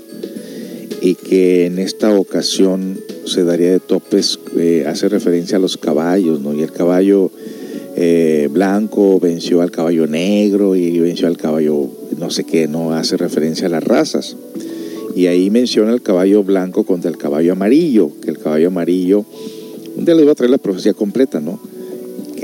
[1.00, 6.40] y que en esta ocasión se daría de topes, eh, hace referencia a los caballos,
[6.40, 6.54] ¿no?
[6.54, 7.30] Y el caballo
[7.96, 13.16] eh, blanco venció al caballo negro y venció al caballo no sé qué, no hace
[13.16, 14.36] referencia a las razas.
[15.14, 19.24] Y ahí menciona el caballo blanco contra el caballo amarillo, que el caballo amarillo,
[19.96, 21.60] un día les voy a traer la profecía completa, ¿no?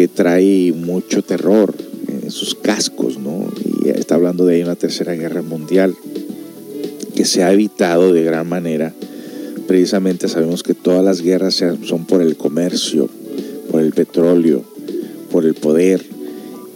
[0.00, 1.74] Que trae mucho terror
[2.08, 3.52] en sus cascos, ¿no?
[3.84, 5.94] Y está hablando de una tercera guerra mundial
[7.14, 8.94] que se ha evitado de gran manera.
[9.68, 13.10] Precisamente sabemos que todas las guerras son por el comercio,
[13.70, 14.64] por el petróleo,
[15.30, 16.02] por el poder.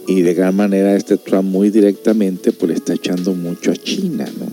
[0.07, 4.29] Y de gran manera este Trump muy directamente pues le está echando mucho a China,
[4.37, 4.45] ¿no?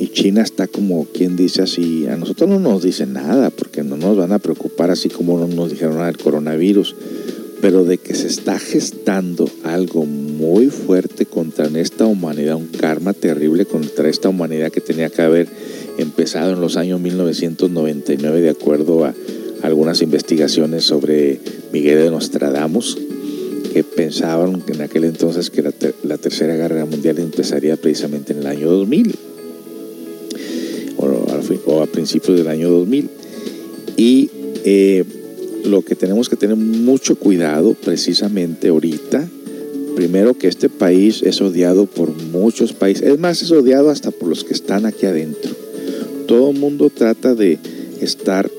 [0.00, 3.96] Y China está como quien dice así, a nosotros no nos dicen nada porque no
[3.96, 6.96] nos van a preocupar así como no nos dijeron del coronavirus,
[7.64, 13.64] pero de que se está gestando algo muy fuerte contra esta humanidad, un karma terrible
[13.64, 15.48] contra esta humanidad que tenía que haber
[15.96, 19.14] empezado en los años 1999 de acuerdo a
[19.62, 21.40] algunas investigaciones sobre
[21.72, 22.98] Miguel de Nostradamus,
[23.72, 28.40] que pensaban en aquel entonces que la, ter la, Tercera Guerra Mundial empezaría precisamente en
[28.40, 29.14] el año 2000,
[30.98, 31.30] o,
[31.64, 33.08] o a principios del año 2000.
[33.96, 34.28] Y
[34.66, 35.04] eh,
[35.64, 39.28] lo que tenemos que tener mucho cuidado precisamente ahorita,
[39.96, 44.28] primero que este país es odiado por muchos países, es más, es odiado hasta por
[44.28, 45.50] los que están aquí adentro.
[46.26, 47.58] Todo el mundo trata de
[48.00, 48.50] estar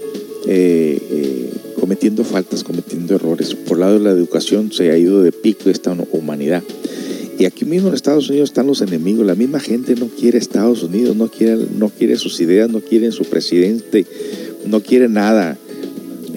[0.47, 1.49] eh, eh,
[1.79, 3.55] cometiendo faltas, cometiendo errores.
[3.55, 6.63] Por lado de la educación se ha ido de pico esta humanidad.
[7.37, 9.25] Y aquí mismo en Estados Unidos están los enemigos.
[9.25, 13.11] La misma gente no quiere Estados Unidos, no quiere, no quiere sus ideas, no quiere
[13.11, 14.05] su presidente,
[14.65, 15.57] no quiere nada.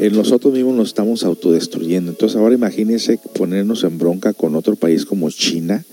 [0.00, 2.12] Eh, nosotros mismos nos estamos autodestruyendo.
[2.12, 5.84] Entonces ahora imagínense ponernos en bronca con otro país como China,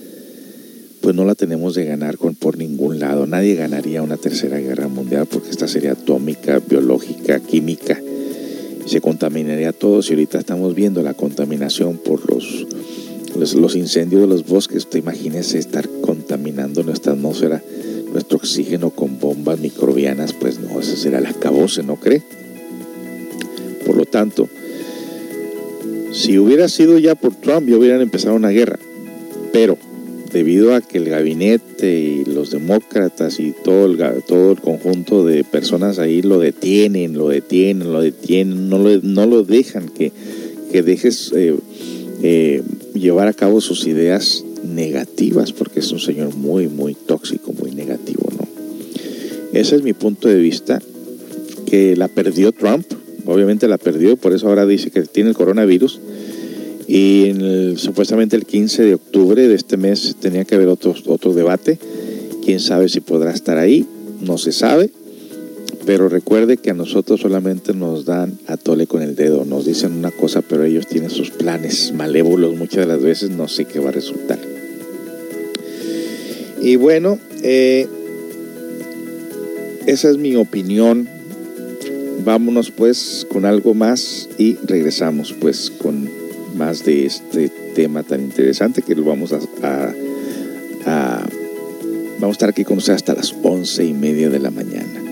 [1.00, 3.26] pues no la tenemos de ganar con, por ningún lado.
[3.26, 8.00] Nadie ganaría una tercera guerra mundial porque esta sería atómica, biológica, química.
[8.86, 10.00] Se contaminaría todo.
[10.02, 12.64] Si ahorita estamos viendo la contaminación por los,
[13.56, 17.60] los, incendios de los bosques, usted imagínese estar contaminando nuestra atmósfera,
[18.12, 22.22] nuestro oxígeno con bombas microbianas, pues no, ese será el acabose, ¿no cree?
[23.86, 24.48] Por lo tanto,
[26.12, 28.78] si hubiera sido ya por Trump, ya hubieran empezado una guerra.
[29.52, 29.78] Pero
[30.32, 35.44] debido a que el gabinete y los demócratas y todo el, todo el conjunto de
[35.44, 40.12] personas ahí lo detienen, lo detienen, lo detienen, no lo, no lo dejan que,
[40.72, 41.56] que dejes eh,
[42.22, 42.62] eh,
[42.94, 48.28] llevar a cabo sus ideas negativas, porque es un señor muy, muy tóxico, muy negativo,
[48.36, 48.46] ¿no?
[49.52, 50.82] Ese es mi punto de vista,
[51.66, 52.86] que la perdió Trump,
[53.26, 56.00] obviamente la perdió, por eso ahora dice que tiene el coronavirus,
[56.88, 57.32] y
[57.76, 61.78] supuestamente el 15 de octubre de este mes tenía que haber otro, otro debate.
[62.44, 63.86] Quién sabe si podrá estar ahí,
[64.20, 64.90] no se sabe.
[65.84, 69.92] Pero recuerde que a nosotros solamente nos dan a tole con el dedo, nos dicen
[69.92, 72.56] una cosa, pero ellos tienen sus planes malévolos.
[72.56, 74.38] Muchas de las veces no sé qué va a resultar.
[76.60, 77.86] Y bueno, eh,
[79.86, 81.08] esa es mi opinión.
[82.24, 86.08] Vámonos pues con algo más y regresamos pues con
[86.56, 89.38] más de este tema tan interesante que lo vamos a,
[92.18, 95.05] vamos a estar aquí con ustedes hasta las once y media de la mañana.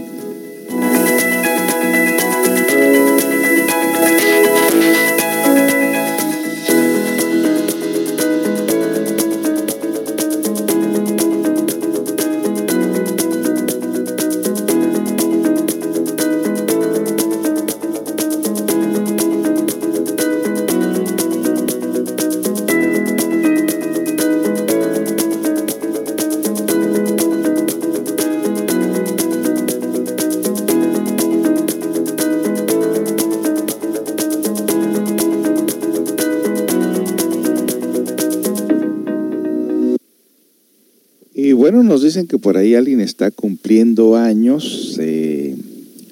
[42.15, 44.97] Dicen que por ahí alguien está cumpliendo años.
[45.01, 45.57] Eh,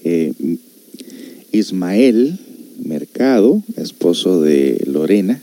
[0.02, 0.32] eh,
[1.52, 2.40] Ismael
[2.84, 5.40] Mercado, esposo de Lorena,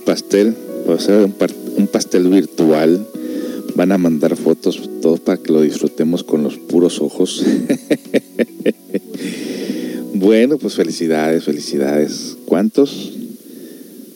[0.00, 0.54] el pastel?
[0.88, 3.06] Va a ser un, pastel virtual.
[3.76, 7.44] Van a mandar fotos todos para que lo disfrutemos con los puros ojos.
[10.14, 12.36] bueno, pues felicidades, felicidades.
[12.46, 13.12] ¿Cuántos?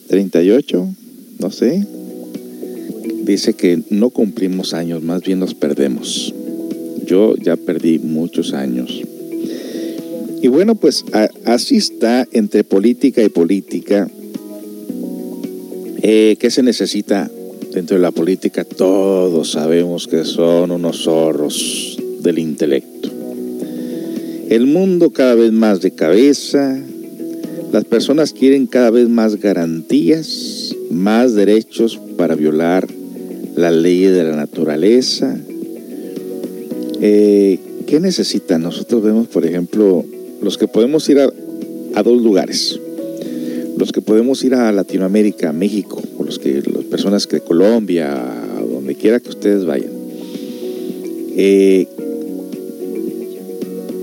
[0.09, 0.95] ¿38?
[1.39, 1.87] No sé.
[3.25, 6.35] Dice que no cumplimos años, más bien los perdemos.
[7.07, 9.03] Yo ya perdí muchos años.
[10.43, 11.05] Y bueno, pues
[11.47, 14.11] así está entre política y política.
[16.07, 17.31] Eh, ¿Qué se necesita
[17.73, 18.63] dentro de la política?
[18.63, 23.09] Todos sabemos que son unos zorros del intelecto.
[24.51, 26.79] El mundo cada vez más de cabeza,
[27.73, 32.87] las personas quieren cada vez más garantías, más derechos para violar
[33.57, 35.35] la ley de la naturaleza.
[37.01, 38.61] Eh, ¿Qué necesitan?
[38.61, 40.05] Nosotros vemos, por ejemplo,
[40.43, 42.79] los que podemos ir a, dos lugares.
[43.77, 48.23] Los que podemos ir a Latinoamérica, México, o los que las personas que de Colombia,
[48.71, 49.91] donde quiera que ustedes vayan.
[51.37, 51.89] Eh,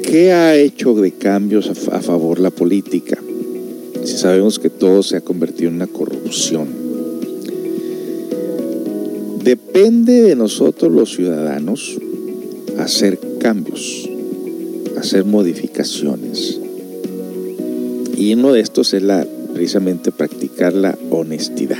[0.03, 3.17] ¿Qué ha hecho de cambios a, a favor la política?
[4.03, 6.67] Si sabemos que todo se ha convertido en una corrupción.
[9.43, 11.97] Depende de nosotros los ciudadanos
[12.77, 14.11] hacer cambios
[15.01, 16.59] hacer modificaciones.
[18.15, 19.25] Y uno de estos es la,
[19.61, 21.77] precisamente practicar la honestidad.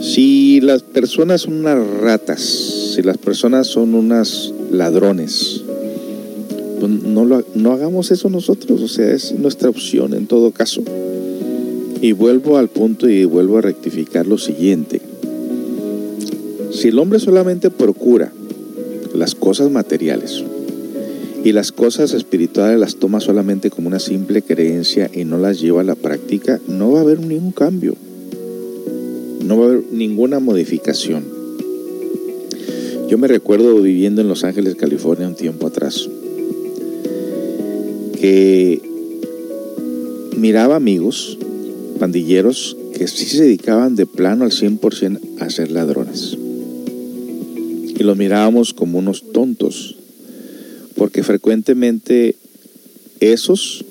[0.00, 5.64] Si las personas son unas ratas, si las personas son unas ladrones,
[6.78, 10.84] pues no, lo, no hagamos eso nosotros, o sea, es nuestra opción en todo caso.
[12.00, 15.00] Y vuelvo al punto y vuelvo a rectificar lo siguiente.
[16.70, 18.30] Si el hombre solamente procura
[19.16, 20.44] las cosas materiales,
[21.48, 25.80] y las cosas espirituales las toma solamente como una simple creencia y no las lleva
[25.80, 27.94] a la práctica, no va a haber ningún cambio,
[29.46, 31.24] no va a haber ninguna modificación.
[33.08, 36.10] Yo me recuerdo viviendo en Los Ángeles, California, un tiempo atrás,
[38.20, 38.82] que
[40.36, 41.38] miraba amigos,
[41.98, 46.36] pandilleros, que sí se dedicaban de plano al 100% a ser ladrones.
[47.98, 49.97] Y los mirábamos como unos tontos,
[50.98, 52.34] porque frecuentemente
[53.20, 53.84] esos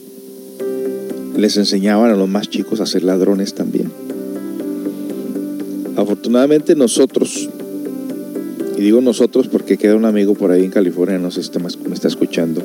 [1.38, 3.90] les enseñaban a los más chicos a ser ladrones también.
[5.96, 7.50] Afortunadamente nosotros,
[8.78, 11.96] y digo nosotros porque queda un amigo por ahí en California, no sé si me
[11.96, 12.62] está escuchando,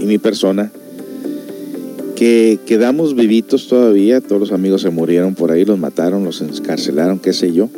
[0.00, 0.72] y mi persona,
[2.16, 7.18] que quedamos vivitos todavía, todos los amigos se murieron por ahí, los mataron, los encarcelaron,
[7.18, 7.68] qué sé yo,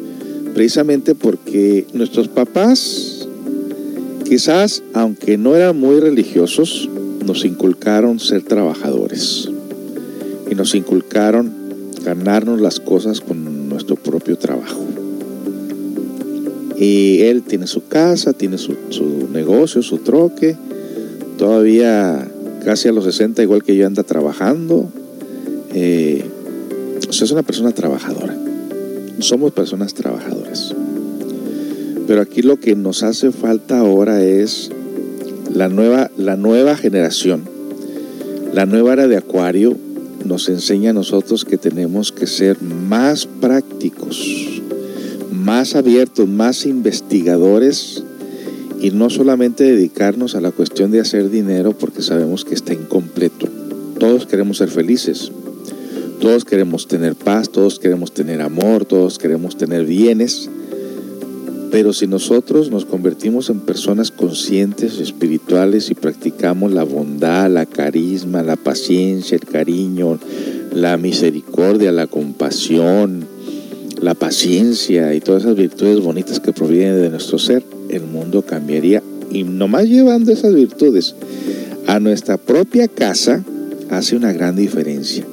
[0.54, 3.17] precisamente porque nuestros papás
[4.28, 6.86] Quizás, aunque no eran muy religiosos,
[7.24, 9.48] nos inculcaron ser trabajadores
[10.50, 11.50] y nos inculcaron
[12.04, 14.84] ganarnos las cosas con nuestro propio trabajo.
[16.76, 18.76] Y él tiene su casa, tiene su,
[19.32, 20.56] negocio, su troque,
[21.38, 22.28] todavía
[22.66, 24.90] casi a los 60, igual que yo, anda trabajando.
[25.72, 26.22] Eh,
[27.08, 28.36] o sea, es una persona trabajadora.
[29.20, 30.74] Somos personas trabajadoras.
[32.08, 34.70] Pero aquí lo que nos hace falta ahora es
[35.54, 37.42] la nueva, la nueva generación.
[38.54, 39.76] La nueva era de Acuario
[40.24, 44.62] nos enseña a nosotros que tenemos que ser más prácticos,
[45.30, 48.02] más abiertos, más investigadores
[48.80, 53.48] y no solamente dedicarnos a la cuestión de hacer dinero porque sabemos que está incompleto.
[54.00, 55.30] Todos queremos ser felices,
[56.20, 60.48] todos queremos tener paz, todos queremos tener amor, todos queremos tener bienes,
[61.70, 68.42] pero si nosotros nos convertimos en personas conscientes, espirituales y practicamos la bondad, la carisma,
[68.42, 70.18] la paciencia, el cariño,
[70.72, 73.26] la misericordia, la compasión,
[74.00, 79.02] la paciencia y todas esas virtudes bonitas que provienen de nuestro ser, el mundo cambiaría.
[79.30, 81.14] Y nomás llevando esas virtudes
[81.86, 83.44] a nuestra propia casa
[83.90, 85.26] hace una gran diferencia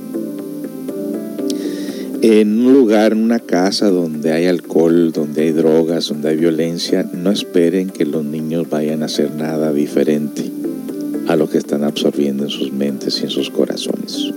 [2.21, 7.07] en un lugar, en una casa donde hay alcohol, donde hay drogas, donde hay violencia,
[7.13, 10.49] no esperen que los niños vayan a hacer nada diferente
[11.27, 14.31] a lo que están absorbiendo en sus mentes y en sus corazones.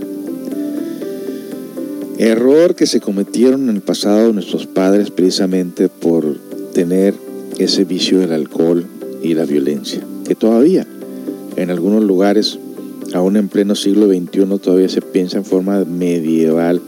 [2.18, 6.36] Error que se cometieron en el pasado nuestros padres precisamente por
[6.72, 7.14] tener
[7.58, 8.84] ese vicio del alcohol
[9.22, 10.86] y la violencia, que todavía
[11.56, 12.58] en algunos lugares,
[13.14, 16.80] aún en pleno siglo XXI, todavía se piensa en forma medieval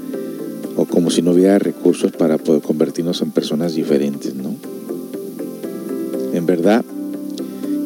[1.11, 4.55] si no hubiera recursos para poder convertirnos en personas diferentes, ¿no?
[6.33, 6.85] En verdad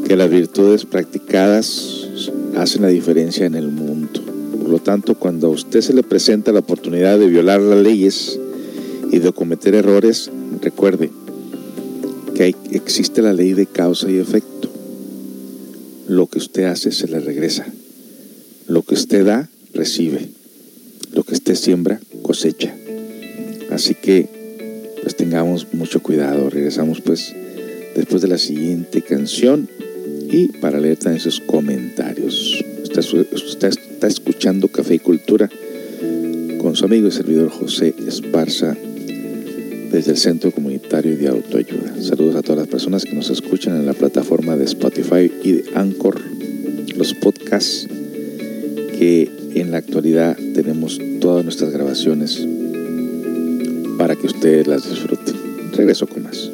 [0.06, 2.06] que las virtudes practicadas
[2.56, 4.20] hacen la diferencia en el mundo.
[4.60, 8.38] Por lo tanto, cuando a usted se le presenta la oportunidad de violar las leyes
[9.10, 10.30] y de cometer errores,
[10.60, 11.10] recuerde
[12.34, 14.68] que existe la ley de causa y efecto.
[16.08, 17.66] Lo que usted hace se le regresa.
[18.66, 20.28] Lo que usted da, recibe.
[21.12, 22.74] Lo que usted siembra, cosecha.
[23.74, 24.28] Así que,
[25.02, 26.48] pues tengamos mucho cuidado.
[26.48, 27.34] Regresamos pues
[27.96, 29.68] después de la siguiente canción
[30.30, 32.64] y para leer también sus comentarios.
[32.82, 35.50] Usted, está escuchando Café y Cultura
[36.58, 38.76] con su amigo y servidor José Esparza
[39.90, 42.00] desde el Centro Comunitario de Autoayuda.
[42.00, 45.64] Saludos a todas las personas que nos escuchan en la plataforma de Spotify y de
[45.74, 46.20] Anchor,
[46.96, 47.88] los podcasts
[48.96, 52.46] que en la actualidad tenemos todas nuestras grabaciones
[53.96, 55.36] para que ustedes las disfruten.
[55.72, 56.53] Regreso con más.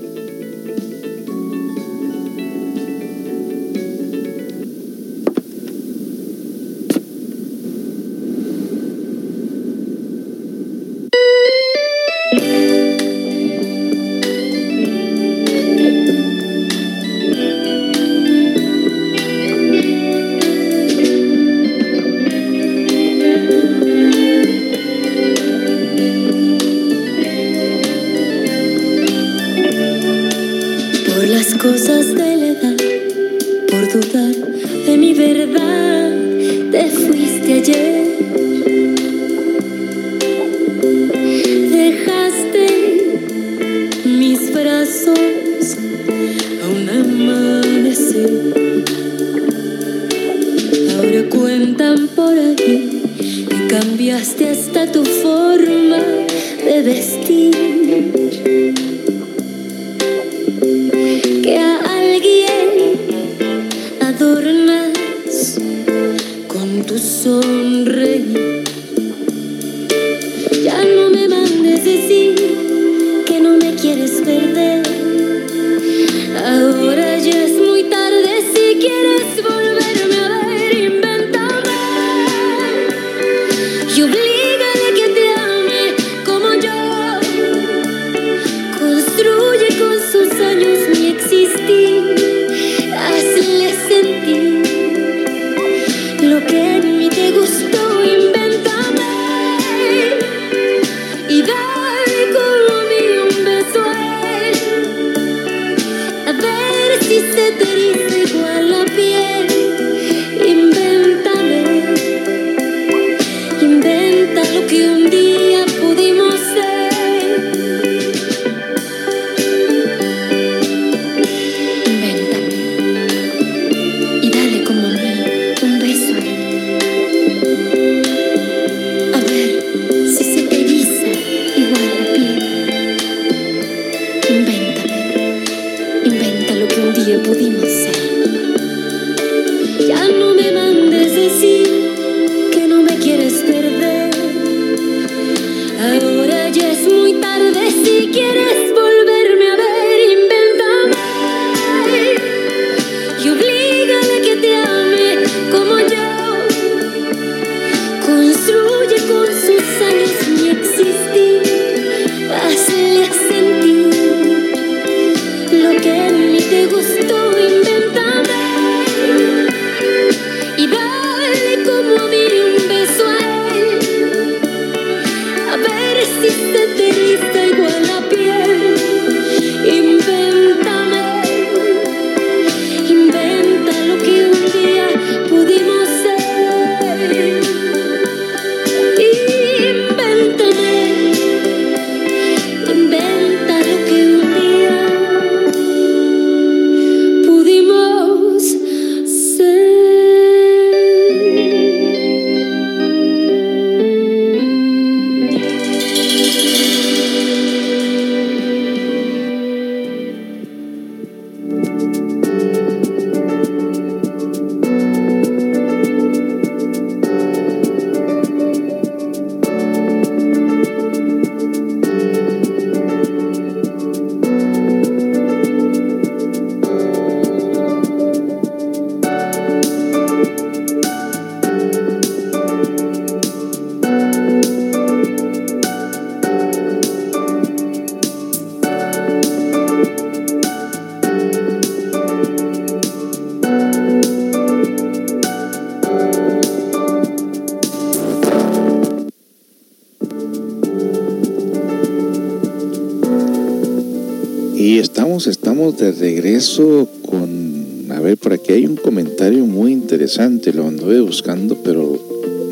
[256.40, 261.98] Regreso con, a ver, por aquí hay un comentario muy interesante, lo anduve buscando, pero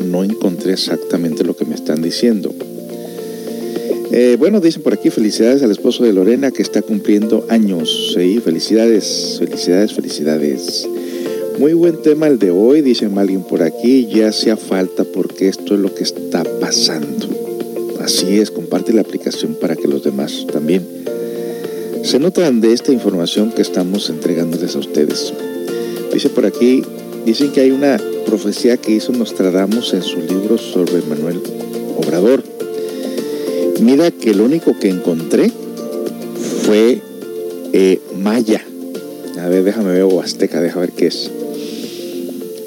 [0.05, 2.53] no encontré exactamente lo que me están diciendo.
[4.11, 8.13] Eh, bueno, dicen por aquí felicidades al esposo de Lorena que está cumpliendo años.
[8.13, 10.87] Sí, felicidades, felicidades, felicidades.
[11.57, 15.73] Muy buen tema el de hoy, dicen alguien por aquí, ya hacía falta porque esto
[15.73, 17.27] es lo que está pasando.
[17.99, 20.87] Así es, comparte la aplicación para que los demás también
[22.09, 25.31] se notan de esta información que estamos entregándoles a ustedes.
[26.11, 26.81] Dice por aquí,
[27.23, 31.39] dicen que hay una profecía que hizo Nostradamus en su libro sobre Manuel
[31.97, 32.43] Obrador.
[33.81, 35.51] Mira que lo único que encontré
[36.63, 36.99] fue
[37.73, 38.65] eh, Maya.
[39.39, 41.29] A ver, déjame ver, o Azteca, déjame ver qué es.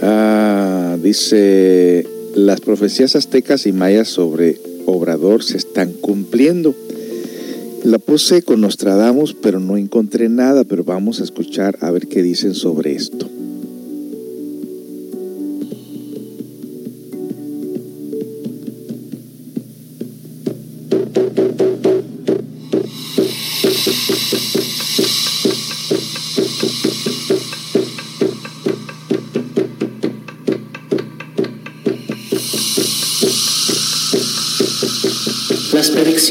[0.02, 2.06] Ah, dice,
[2.36, 6.76] las profecías aztecas y mayas sobre Obrador se están cumpliendo.
[7.84, 12.22] La puse con Nostradamus, pero no encontré nada, pero vamos a escuchar a ver qué
[12.22, 13.28] dicen sobre esto.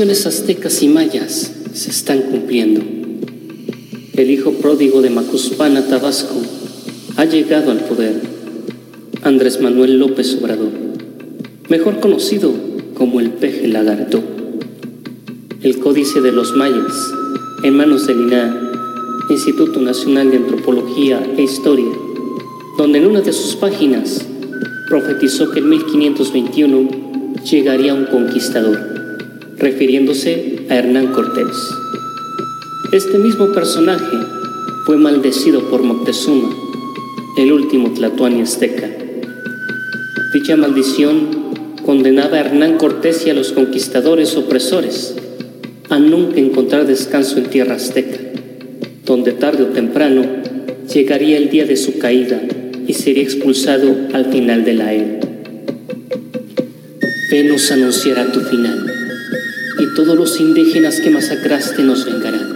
[0.02, 2.82] Predicciones aztecas y mayas se están cumpliendo.
[4.14, 6.42] El hijo pródigo de Macuspana, Tabasco,
[7.18, 8.20] ha llegado al poder.
[9.22, 10.72] Andrés Manuel López Obrador,
[11.70, 12.52] mejor conocido
[12.96, 14.24] como el peje lagarto.
[15.62, 16.96] El Códice de los Mayas,
[17.64, 18.72] en manos del INAH,
[19.30, 21.92] Instituto Nacional de Antropología e Historia,
[22.76, 24.26] donde en una de sus páginas
[24.90, 26.90] profetizó que en 1521
[27.44, 28.91] llegaría un conquistador
[29.62, 31.56] refiriéndose a Hernán Cortés.
[32.92, 34.18] Este mismo personaje
[34.88, 36.50] fue maldecido por Moctezuma,
[37.38, 38.90] el último tlatoani azteca.
[40.34, 41.52] Dicha maldición
[41.86, 45.14] condenaba a Hernán Cortés y a los conquistadores opresores
[45.90, 48.18] a nunca encontrar descanso en tierra azteca,
[49.06, 50.26] donde tarde o temprano
[50.92, 52.42] llegaría el día de su caída
[52.88, 55.20] y sería expulsado al final de la era.
[57.30, 58.91] Venus anunciará tu final
[59.82, 62.56] y todos los indígenas que masacraste nos vengarán.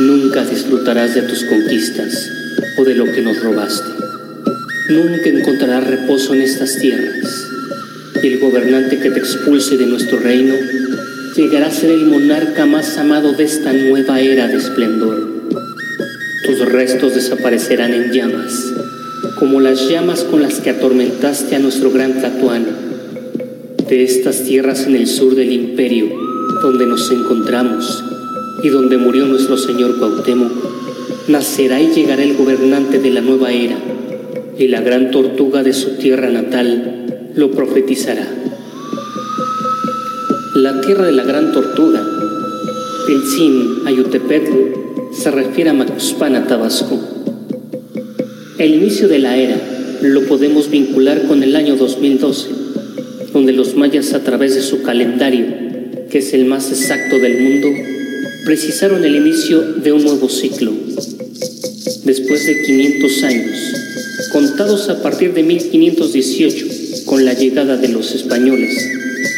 [0.00, 2.30] Nunca disfrutarás de tus conquistas
[2.78, 3.90] o de lo que nos robaste.
[4.88, 7.26] Nunca encontrarás reposo en estas tierras.
[8.22, 10.54] Y el gobernante que te expulse de nuestro reino
[11.36, 15.28] llegará a ser el monarca más amado de esta nueva era de esplendor.
[16.42, 18.54] Tus restos desaparecerán en llamas,
[19.38, 22.87] como las llamas con las que atormentaste a nuestro gran Tatuano
[23.88, 26.08] de estas tierras en el sur del imperio,
[26.62, 28.04] donde nos encontramos
[28.62, 30.52] y donde murió nuestro señor Cuauhtémoc,
[31.28, 33.78] nacerá y llegará el gobernante de la nueva era,
[34.58, 38.28] y la gran tortuga de su tierra natal lo profetizará.
[40.54, 42.06] La tierra de la gran tortuga,
[43.06, 46.98] Pilcín, Ayutepetl, se refiere a Macuspana, Tabasco.
[48.58, 49.56] El inicio de la era
[50.02, 52.57] lo podemos vincular con el año 2012
[53.32, 55.46] donde los mayas a través de su calendario,
[56.10, 57.68] que es el más exacto del mundo,
[58.44, 60.72] precisaron el inicio de un nuevo ciclo.
[62.04, 63.58] Después de 500 años,
[64.32, 66.66] contados a partir de 1518,
[67.04, 68.88] con la llegada de los españoles,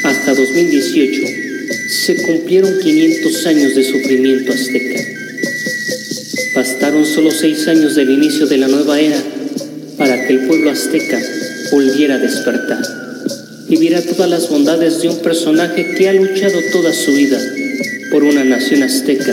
[0.04, 1.22] hasta 2018,
[1.88, 5.00] se cumplieron 500 años de sufrimiento azteca.
[6.54, 9.22] Bastaron solo seis años del inicio de la nueva era
[9.96, 11.20] para que el pueblo azteca
[11.72, 13.09] volviera a despertar
[13.70, 17.40] y viera todas las bondades de un personaje que ha luchado toda su vida
[18.10, 19.32] por una nación azteca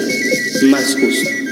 [0.69, 1.46] más justa.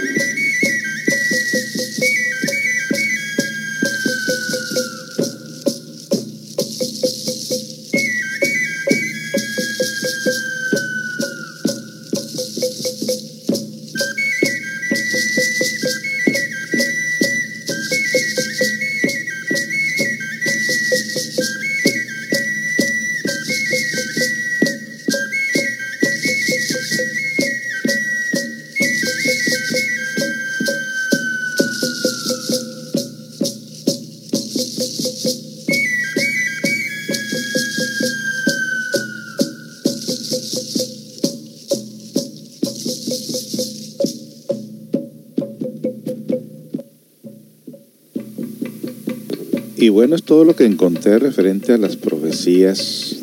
[49.85, 53.17] Y bueno, es todo lo que encontré referente a las profecías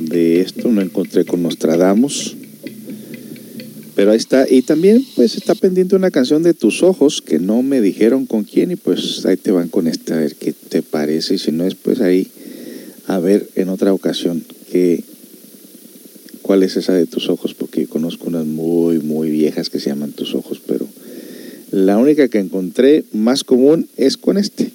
[0.00, 0.68] de esto.
[0.68, 2.36] No encontré con Nostradamus.
[3.94, 4.46] Pero ahí está.
[4.46, 8.44] Y también pues está pendiente una canción de tus ojos que no me dijeron con
[8.44, 10.16] quién y pues ahí te van con esta.
[10.16, 11.36] A ver qué te parece.
[11.36, 12.28] Y si no es pues ahí
[13.06, 15.02] a ver en otra ocasión que,
[16.42, 20.12] cuál es esa de tus ojos porque conozco unas muy muy viejas que se llaman
[20.12, 20.60] tus ojos.
[20.66, 20.86] Pero
[21.70, 24.73] la única que encontré más común es con este.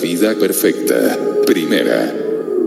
[0.00, 1.18] Vida perfecta.
[1.44, 2.14] Primera,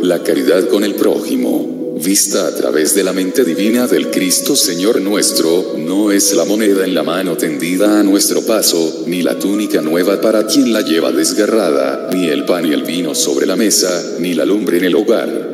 [0.02, 5.02] la caridad con el prójimo, vista a través de la mente divina del Cristo Señor
[5.02, 9.82] nuestro, no es la moneda en la mano tendida a nuestro paso, ni la túnica
[9.82, 14.18] nueva para quien la lleva desgarrada, ni el pan y el vino sobre la mesa,
[14.20, 15.53] ni la lumbre en el hogar.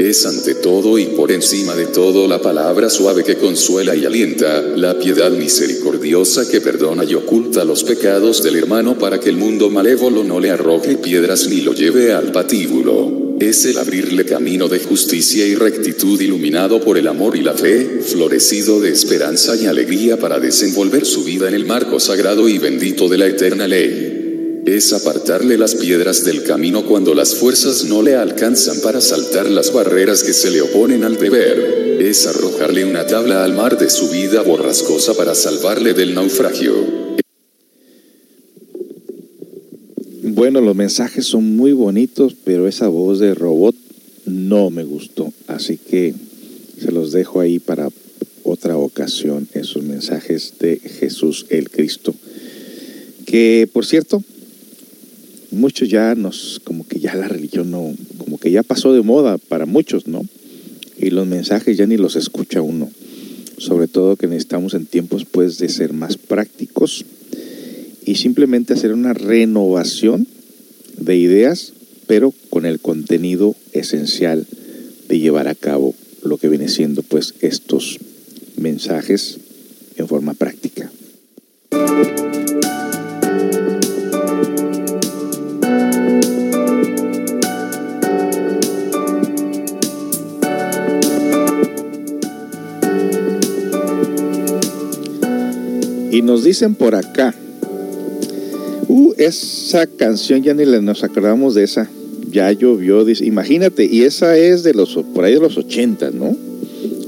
[0.00, 4.62] Es ante todo y por encima de todo la palabra suave que consuela y alienta,
[4.62, 9.68] la piedad misericordiosa que perdona y oculta los pecados del hermano para que el mundo
[9.68, 13.36] malévolo no le arroje piedras ni lo lleve al patíbulo.
[13.40, 18.00] Es el abrirle camino de justicia y rectitud iluminado por el amor y la fe,
[18.02, 23.06] florecido de esperanza y alegría para desenvolver su vida en el marco sagrado y bendito
[23.06, 24.09] de la eterna ley.
[24.66, 29.72] Es apartarle las piedras del camino cuando las fuerzas no le alcanzan para saltar las
[29.72, 31.98] barreras que se le oponen al deber.
[32.00, 37.10] Es arrojarle una tabla al mar de su vida borrascosa para salvarle del naufragio.
[40.22, 43.74] Bueno, los mensajes son muy bonitos, pero esa voz de robot
[44.26, 45.32] no me gustó.
[45.46, 46.14] Así que
[46.78, 47.88] se los dejo ahí para
[48.42, 52.14] otra ocasión, esos mensajes de Jesús el Cristo.
[53.26, 54.22] Que, por cierto,
[55.50, 59.38] muchos ya nos, como que ya la religión no, como que ya pasó de moda
[59.38, 60.22] para muchos, ¿no?
[60.98, 62.90] Y los mensajes ya ni los escucha uno.
[63.58, 67.04] Sobre todo que necesitamos en tiempos pues de ser más prácticos
[68.04, 70.26] y simplemente hacer una renovación
[70.96, 71.72] de ideas,
[72.06, 74.46] pero con el contenido esencial
[75.08, 77.98] de llevar a cabo lo que viene siendo pues estos
[78.56, 79.38] mensajes
[79.96, 80.90] en forma práctica.
[96.10, 97.34] Y nos dicen por acá,
[98.88, 101.88] uh, esa canción ya ni nos acordamos de esa.
[102.30, 106.36] Ya llovió, dice, imagínate, y esa es de los, por ahí de los 80, ¿no?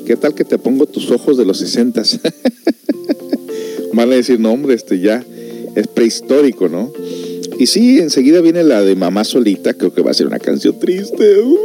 [0.07, 2.03] ¿Qué tal que te pongo tus ojos de los 60?
[3.93, 5.25] Van a decir, no, hombre, este ya
[5.75, 6.93] es prehistórico, ¿no?
[7.59, 10.79] Y sí, enseguida viene la de Mamá Solita, creo que va a ser una canción
[10.79, 11.41] triste.
[11.41, 11.59] uh.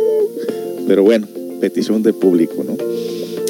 [0.88, 1.28] Pero bueno,
[1.60, 2.78] petición del público, ¿no?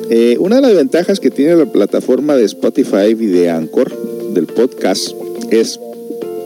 [0.10, 3.92] Eh, una de las ventajas que tiene la plataforma de Spotify y de Anchor
[4.34, 5.12] del podcast
[5.52, 5.80] es,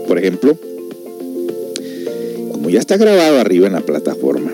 [0.07, 0.57] por ejemplo,
[2.51, 4.51] como ya está grabado arriba en la plataforma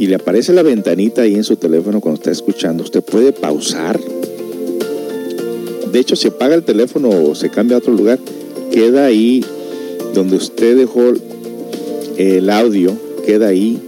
[0.00, 4.00] y le aparece la ventanita ahí en su teléfono cuando está escuchando, usted puede pausar.
[5.92, 8.18] De hecho, si apaga el teléfono o se cambia a otro lugar,
[8.72, 9.44] queda ahí
[10.12, 11.12] donde usted dejó
[12.16, 13.78] el audio, queda ahí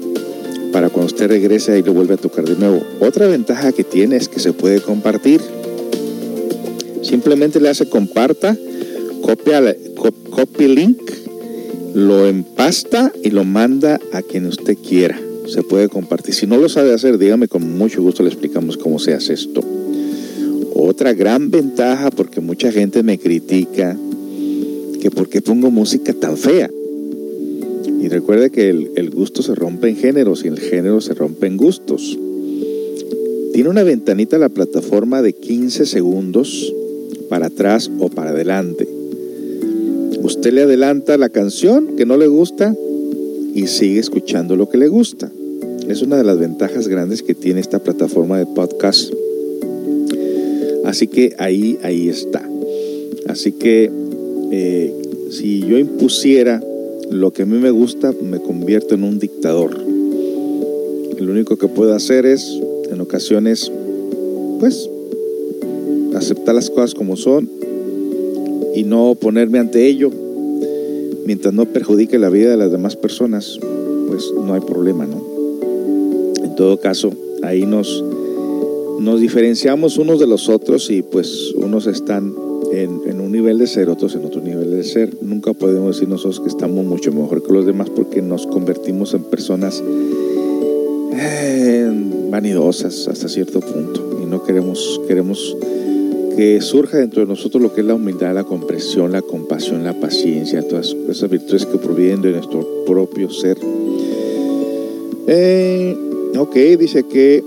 [0.73, 2.83] para cuando usted regrese ahí lo vuelve a tocar de nuevo.
[3.01, 5.41] Otra ventaja que tiene es que se puede compartir.
[7.03, 8.57] Simplemente le hace comparta,
[9.21, 9.77] copia,
[10.31, 10.99] copy link,
[11.95, 15.21] lo empasta y lo manda a quien usted quiera.
[15.47, 16.35] Se puede compartir.
[16.35, 19.63] Si no lo sabe hacer, dígame, con mucho gusto le explicamos cómo se hace esto.
[20.75, 23.97] Otra gran ventaja, porque mucha gente me critica
[25.01, 26.71] que por qué pongo música tan fea.
[28.03, 31.47] Y recuerde que el, el gusto se rompe en géneros y el género se rompe
[31.47, 32.19] en gustos.
[33.53, 36.75] Tiene una ventanita la plataforma de 15 segundos
[37.29, 38.89] para atrás o para adelante.
[40.21, 42.75] Usted le adelanta la canción que no le gusta
[43.55, 45.31] y sigue escuchando lo que le gusta.
[45.89, 49.13] Es una de las ventajas grandes que tiene esta plataforma de podcast.
[50.85, 52.43] Así que ahí, ahí está.
[53.29, 53.91] Así que
[54.51, 54.93] eh,
[55.31, 56.61] si yo impusiera
[57.13, 59.79] lo que a mí me gusta, me convierto en un dictador.
[61.19, 62.59] Lo único que puedo hacer es,
[62.91, 63.71] en ocasiones,
[64.59, 64.89] pues,
[66.15, 67.49] aceptar las cosas como son
[68.75, 70.11] y no ponerme ante ello.
[71.27, 73.59] Mientras no perjudique la vida de las demás personas,
[74.09, 75.23] pues no hay problema, ¿no?
[76.43, 77.13] En todo caso,
[77.43, 78.03] ahí nos,
[79.01, 82.35] nos diferenciamos unos de los otros y pues unos están
[83.33, 85.17] nivel de ser, otros en otro nivel de ser.
[85.23, 89.25] Nunca podemos decir nosotros que estamos mucho mejor que los demás porque nos convertimos en
[89.25, 89.83] personas
[91.15, 91.91] eh,
[92.31, 95.57] vanidosas hasta cierto punto y no queremos, queremos
[96.37, 99.99] que surja dentro de nosotros lo que es la humildad, la comprensión, la compasión, la
[99.99, 103.59] paciencia, todas esas virtudes que provienen de nuestro propio ser.
[105.27, 105.97] Eh,
[106.37, 107.45] ok, dice que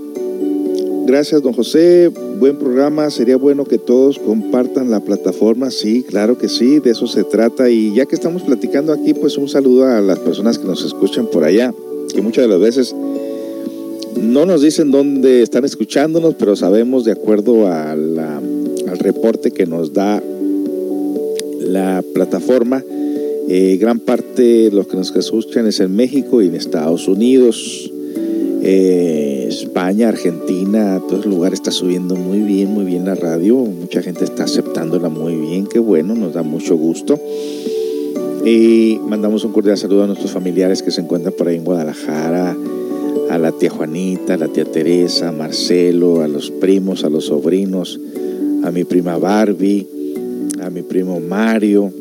[1.06, 6.48] gracias don José, buen programa, sería bueno que todos compartan la plataforma, sí, claro que
[6.48, 7.70] sí, de eso se trata.
[7.70, 11.26] Y ya que estamos platicando aquí, pues un saludo a las personas que nos escuchan
[11.26, 11.72] por allá,
[12.14, 12.94] que muchas de las veces
[14.20, 20.22] no nos dicen dónde están escuchándonos, pero sabemos de acuerdo al reporte que nos da
[21.60, 22.82] la plataforma
[23.48, 27.92] Eh, gran parte de los que nos escuchan es en México y en Estados Unidos.
[28.68, 33.54] Eh, España, Argentina, todos los lugares está subiendo muy bien, muy bien la radio.
[33.58, 37.16] Mucha gente está aceptándola muy bien, qué bueno, nos da mucho gusto.
[38.44, 42.56] Y mandamos un cordial saludo a nuestros familiares que se encuentran por ahí en Guadalajara,
[43.30, 47.26] a la tía Juanita, a la tía Teresa, a Marcelo, a los primos, a los
[47.26, 48.00] sobrinos,
[48.64, 49.86] a mi prima Barbie,
[50.60, 51.92] a mi primo Mario,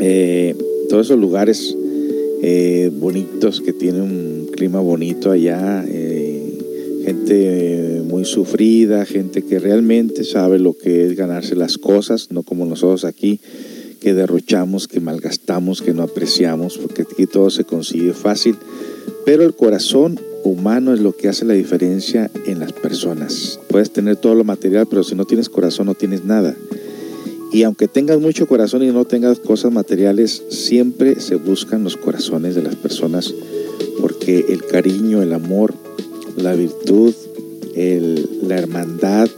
[0.00, 0.56] eh,
[0.88, 1.76] todos esos lugares
[2.42, 10.24] eh, bonitos que tienen un clima bonito allá, eh, gente muy sufrida, gente que realmente
[10.24, 13.40] sabe lo que es ganarse las cosas, no como nosotros aquí
[14.00, 18.56] que derrochamos, que malgastamos, que no apreciamos, porque aquí todo se consigue fácil,
[19.26, 23.60] pero el corazón humano es lo que hace la diferencia en las personas.
[23.68, 26.56] Puedes tener todo lo material, pero si no tienes corazón no tienes nada.
[27.52, 32.54] Y aunque tengas mucho corazón y no tengas cosas materiales, siempre se buscan los corazones
[32.54, 33.34] de las personas,
[34.00, 35.74] porque el cariño, el amor,
[36.36, 37.12] la virtud,
[38.42, 39.28] la hermandad,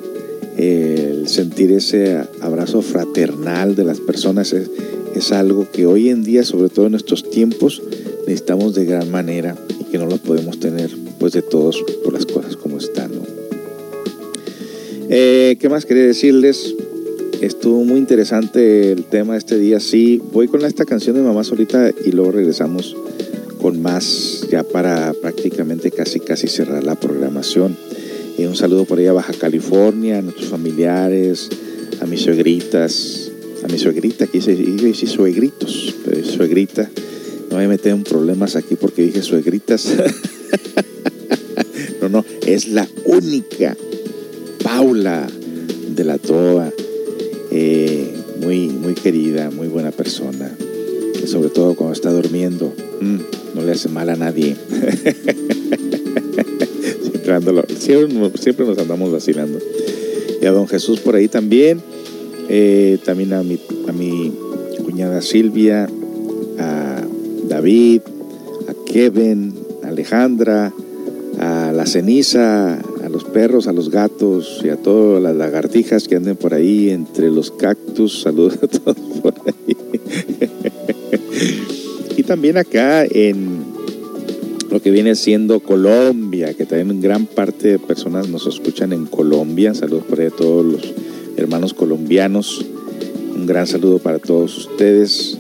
[0.59, 4.71] el sentir ese abrazo fraternal de las personas es,
[5.33, 7.81] algo que hoy en día, sobre todo en nuestros tiempos,
[8.27, 12.27] necesitamos de gran manera y que no lo podemos tener pues de todos por las
[12.27, 13.13] cosas como están.
[15.09, 16.75] Eh, ¿Qué más quería decirles?
[17.43, 19.81] Estuvo muy interesante el tema este día.
[19.81, 22.97] Sí, voy con esta canción de Mamá Solita y luego regresamos
[23.61, 27.77] con más ya para prácticamente casi casi cerrar la programación.
[28.39, 31.49] Y un saludo por ahí a Baja California, a nuestros familiares,
[32.01, 33.33] a mis suegritas,
[33.65, 36.89] a mi suegrita, que dice, iba a decir suegritos, pero suegrita.
[37.51, 39.89] No me meter en problemas aquí porque dije suegritas.
[42.01, 43.77] no, no, es la única
[44.63, 45.27] Paula
[45.89, 46.73] de la Toa.
[47.55, 50.51] Eh, muy, muy querida, muy buena persona.
[51.23, 53.19] Y sobre todo cuando está durmiendo, mm,
[53.55, 54.57] no le hace mal a nadie.
[57.79, 59.59] siempre, siempre nos andamos vacilando.
[60.41, 61.83] Y a don Jesús por ahí también.
[62.49, 64.33] Eh, también a mi, a mi
[64.83, 65.91] cuñada Silvia,
[66.59, 67.03] a
[67.49, 68.01] David,
[68.67, 69.53] a Kevin,
[69.85, 70.73] a Alejandra,
[71.39, 76.17] a la ceniza, a los perros, a los gatos y a todas las lagartijas que
[76.17, 78.23] anden por ahí entre los cactus.
[78.23, 79.77] Saludos a todos por ahí.
[82.17, 83.73] y también acá en
[84.71, 89.75] lo que viene siendo Colombia, que también gran parte de personas nos escuchan en Colombia.
[89.75, 90.95] Saludos por ahí a todos los
[91.37, 92.65] hermanos colombianos.
[93.35, 95.39] Un gran saludo para todos ustedes.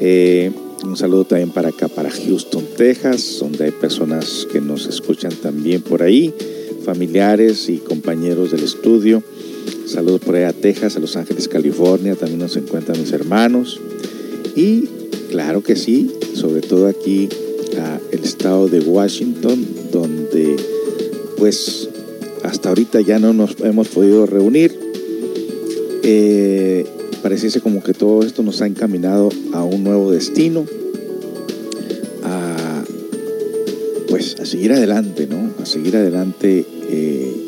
[0.00, 0.50] Eh,
[0.84, 5.82] un saludo también para acá, para Houston, Texas, donde hay personas que nos escuchan también
[5.82, 6.32] por ahí,
[6.84, 9.22] familiares y compañeros del estudio.
[9.86, 13.80] Saludos por ahí a Texas, a Los Ángeles, California, también nos encuentran mis hermanos.
[14.56, 14.88] Y
[15.30, 17.28] claro que sí, sobre todo aquí
[17.78, 20.56] a el estado de Washington, donde
[21.36, 21.88] pues
[22.42, 24.78] hasta ahorita ya no nos hemos podido reunir.
[26.02, 26.86] Eh,
[27.22, 30.64] pareciese como que todo esto nos ha encaminado a un nuevo destino,
[32.22, 32.84] a
[34.08, 35.49] pues a seguir adelante, ¿no?
[35.60, 37.46] A seguir adelante eh,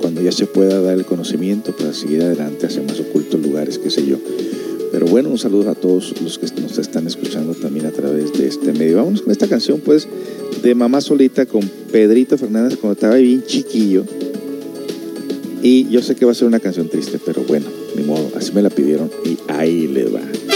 [0.00, 3.90] cuando ya se pueda dar el conocimiento para seguir adelante hacia más ocultos lugares, qué
[3.90, 4.18] sé yo.
[4.92, 8.46] Pero bueno, un saludo a todos los que nos están escuchando también a través de
[8.46, 8.98] este medio.
[8.98, 10.06] Vámonos con esta canción, pues,
[10.62, 14.04] de Mamá Solita con Pedrito Fernández cuando estaba bien chiquillo.
[15.62, 17.66] Y yo sé que va a ser una canción triste, pero bueno,
[17.96, 20.47] ni modo, así me la pidieron y ahí le va.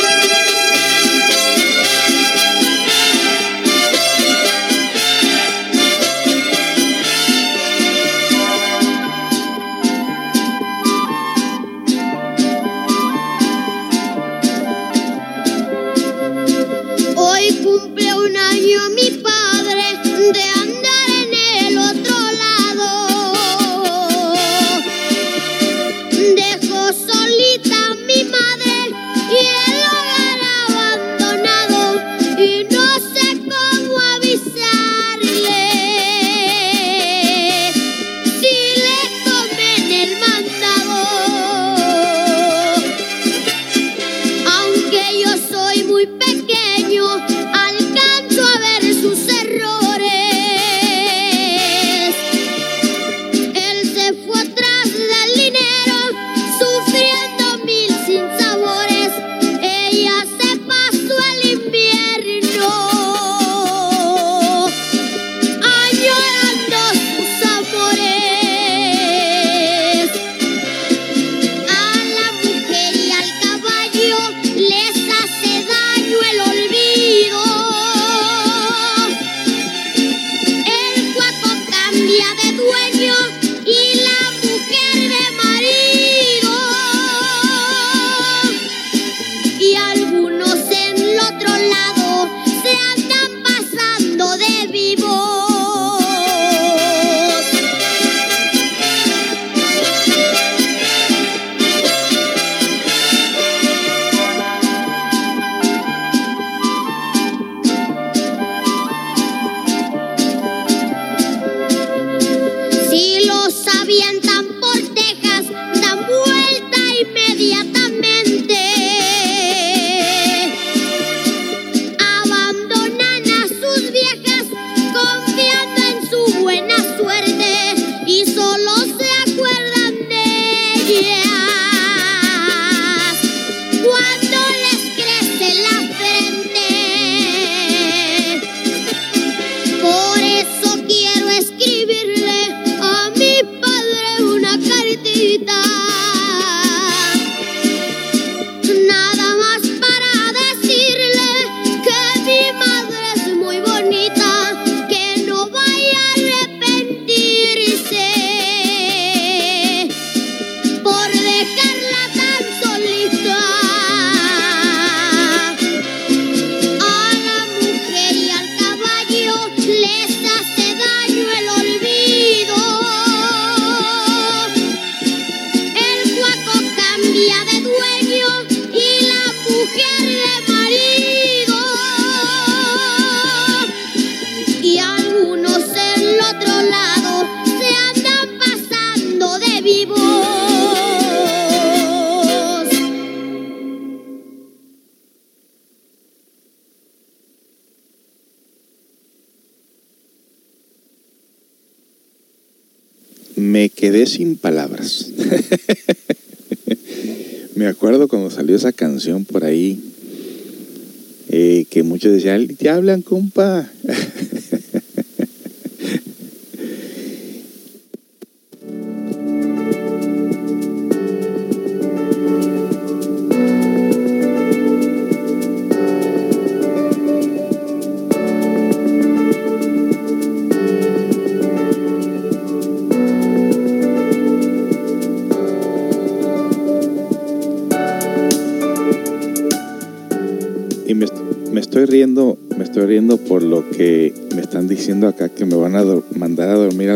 [212.59, 213.69] Te hablan, compa.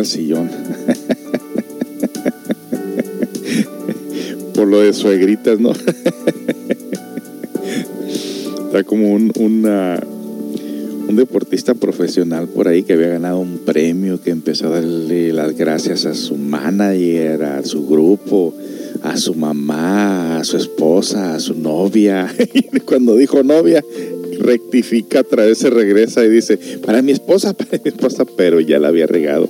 [0.06, 0.50] Sillón.
[4.54, 5.72] por lo de suegritas, ¿no?
[8.66, 9.32] Está como un,
[11.08, 15.56] un deportista profesional por ahí que había ganado un premio, que empezó a darle las
[15.56, 18.54] gracias a su manager, a su grupo,
[19.02, 22.34] a su mamá, a su esposa, a su novia.
[22.54, 23.84] Y cuando dijo novia,
[24.40, 28.78] rectifica, otra vez se regresa y dice, para mi esposa, para mi esposa, pero ya
[28.78, 29.48] la había regado.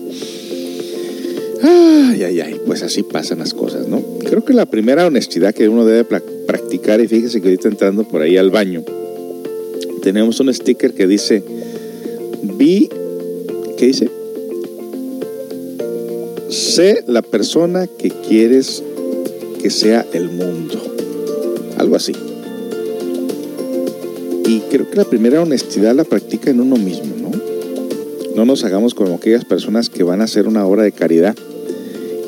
[2.16, 4.02] Ay, ay, ay, pues así pasan las cosas, ¿no?
[4.20, 6.02] Creo que la primera honestidad que uno debe
[6.46, 8.82] practicar, y fíjese que ahorita entrando por ahí al baño,
[10.00, 11.44] tenemos un sticker que dice,
[12.42, 12.88] vi,
[13.76, 14.08] ¿qué dice?
[16.48, 18.82] Sé la persona que quieres
[19.60, 20.80] que sea el mundo.
[21.76, 22.14] Algo así.
[24.46, 27.30] Y creo que la primera honestidad la practica en uno mismo, ¿no?
[28.34, 31.36] No nos hagamos como aquellas personas que van a hacer una obra de caridad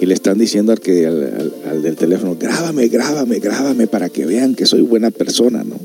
[0.01, 4.55] y le están diciendo al, que, al, del teléfono, grábame, grábame, grábame para que vean
[4.55, 5.77] que soy buena persona, ¿no?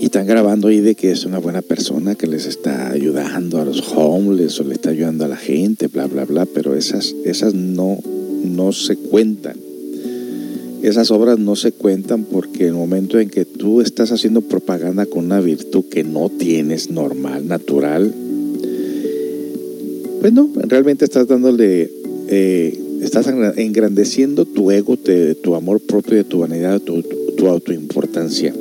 [0.00, 3.64] Y están grabando ahí de que es una buena persona, que les está ayudando a
[3.64, 7.54] los homeless o le está ayudando a la gente, bla, bla, bla, pero esas, esas
[7.54, 7.98] no,
[8.44, 9.56] no se cuentan.
[10.82, 15.24] Esas obras no se cuentan porque el momento en que tú estás haciendo propaganda con
[15.24, 18.14] una virtud que no tienes normal, natural,
[20.20, 21.90] pues no, realmente estás dándole,
[22.28, 27.02] eh, estás engrandeciendo tu ego, tu amor propio, de tu vanidad, tu,
[27.46, 28.52] autoimportancia.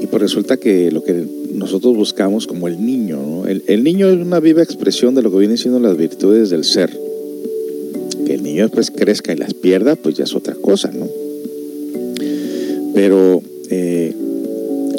[0.00, 3.46] Y pues resulta que lo que nosotros buscamos como el niño, ¿no?
[3.46, 6.90] el, niño es una viva expresión de lo que vienen siendo las virtudes del ser.
[8.24, 11.06] Que el niño después crezca y las pierda, pues ya es otra cosa, ¿no?
[12.94, 14.14] Pero eh,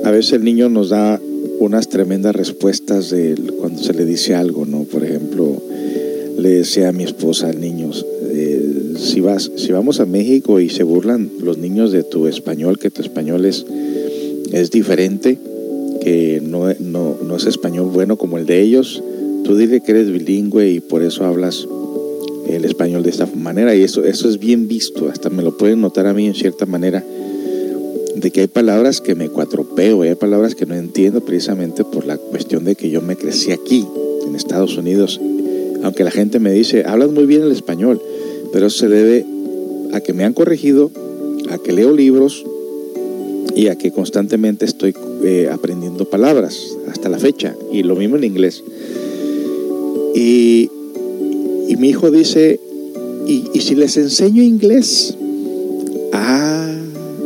[0.04, 1.20] a veces el niño nos da
[1.60, 4.84] unas tremendas respuestas de cuando se le dice algo, ¿no?
[6.40, 7.92] Le decía a mi esposa al niño,
[8.32, 12.80] eh, si, vas, si vamos a México y se burlan los niños de tu español,
[12.80, 13.66] que tu español es,
[14.52, 15.38] es diferente,
[16.02, 19.04] que no, no, no es español bueno como el de ellos,
[19.44, 21.68] tú dile que eres bilingüe y por eso hablas
[22.48, 23.76] el español de esta manera.
[23.76, 26.66] Y eso, eso es bien visto, hasta me lo pueden notar a mí en cierta
[26.66, 27.04] manera,
[28.16, 32.18] de que hay palabras que me cuatropeo, hay palabras que no entiendo precisamente por la
[32.18, 33.86] cuestión de que yo me crecí aquí,
[34.28, 35.20] en Estados Unidos,
[35.84, 38.02] aunque la gente me dice, hablas muy bien el español,
[38.52, 39.26] pero eso se debe
[39.94, 40.92] a que me han corregido,
[41.50, 42.46] a que leo libros
[43.56, 44.94] y a que constantemente estoy
[45.24, 48.64] eh, aprendiendo palabras hasta la fecha, y lo mismo en inglés.
[50.16, 50.70] Y,
[51.78, 52.60] mi hijo dice,
[53.26, 55.16] ¿y, y si les enseño inglés?
[56.12, 56.70] Ah,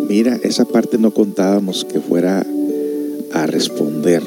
[0.08, 2.46] mira, esa parte no contábamos que fuera
[3.32, 4.22] a responder,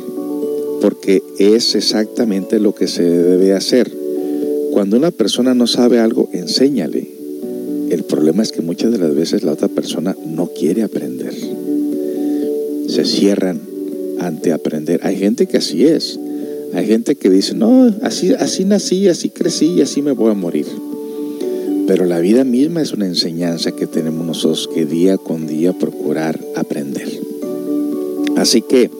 [0.80, 3.95] porque es exactamente lo que se debe hacer.
[4.76, 7.08] Cuando una persona no sabe algo, enséñale.
[7.88, 11.32] El problema es que muchas de las veces la otra persona no quiere aprender.
[12.86, 13.58] Se cierran
[14.20, 15.00] ante aprender.
[15.02, 16.20] Hay gente que así es.
[16.74, 20.34] Hay gente que dice, no, así, así nací, así crecí y así me voy a
[20.34, 20.66] morir.
[21.86, 26.38] Pero la vida misma es una enseñanza que tenemos nosotros que día con día procurar
[26.54, 27.08] aprender.
[28.36, 28.90] Así que,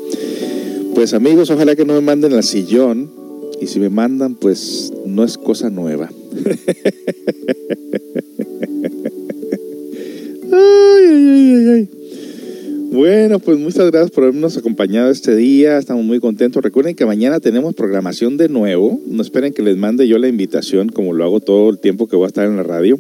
[0.95, 3.26] pues amigos, ojalá que no me manden al sillón.
[3.61, 6.11] Y si me mandan, pues no es cosa nueva.
[10.53, 11.89] ay, ay, ay, ay, ay.
[12.93, 15.77] Bueno, pues muchas gracias por habernos acompañado este día.
[15.77, 16.63] Estamos muy contentos.
[16.63, 19.01] Recuerden que mañana tenemos programación de nuevo.
[19.07, 22.17] No esperen que les mande yo la invitación, como lo hago todo el tiempo que
[22.17, 22.99] voy a estar en la radio.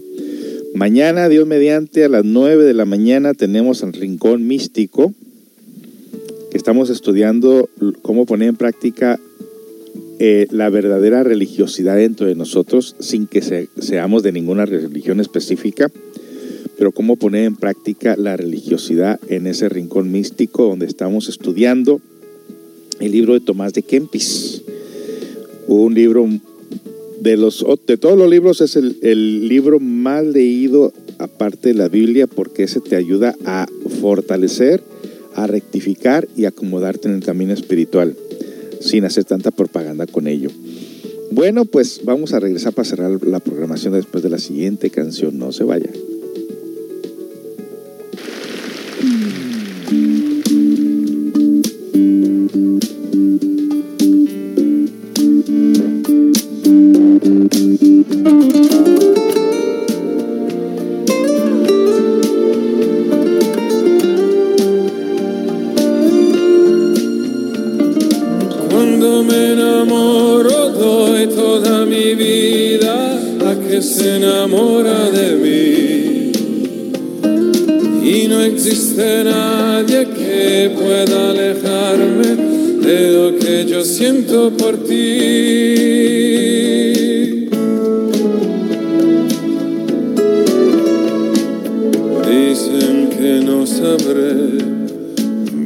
[0.74, 5.14] Mañana, Dios mediante, a las 9 de la mañana tenemos el Rincón Místico,
[6.52, 7.70] estamos estudiando
[8.02, 9.18] cómo poner en práctica
[10.18, 15.90] eh, la verdadera religiosidad dentro de nosotros, sin que se- seamos de ninguna religión específica
[16.78, 22.02] pero cómo poner en práctica la religiosidad en ese rincón místico donde estamos estudiando
[23.00, 24.60] el libro de Tomás de Kempis,
[25.68, 26.28] un libro
[27.20, 31.88] de, los, de todos los libros es el, el libro más leído aparte de la
[31.88, 33.66] Biblia porque ese te ayuda a
[34.02, 34.82] fortalecer,
[35.34, 38.14] a rectificar y acomodarte en el camino espiritual
[38.86, 40.50] sin hacer tanta propaganda con ello.
[41.32, 45.38] Bueno, pues vamos a regresar para cerrar la programación después de la siguiente canción.
[45.38, 45.90] No se vaya.
[69.06, 76.32] Cuando me enamoro doy toda mi vida a que se enamora de mí.
[78.02, 82.34] Y no existe nadie que pueda alejarme
[82.84, 84.96] de lo que yo siento por ti.
[92.28, 94.34] Dicen que no sabré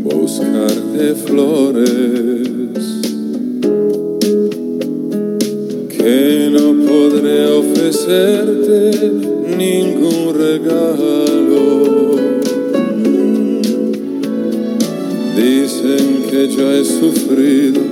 [0.05, 2.40] buscarte flores
[8.11, 12.17] ofrecerte ningún regalo.
[15.37, 17.90] Dicen que yo he sufrido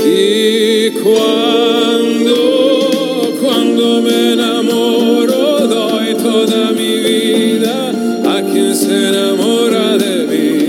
[0.05, 2.37] Y cuando,
[3.41, 7.77] cuando me enamoro, doy toda mi vida
[8.37, 10.65] a quien se enamora de mí.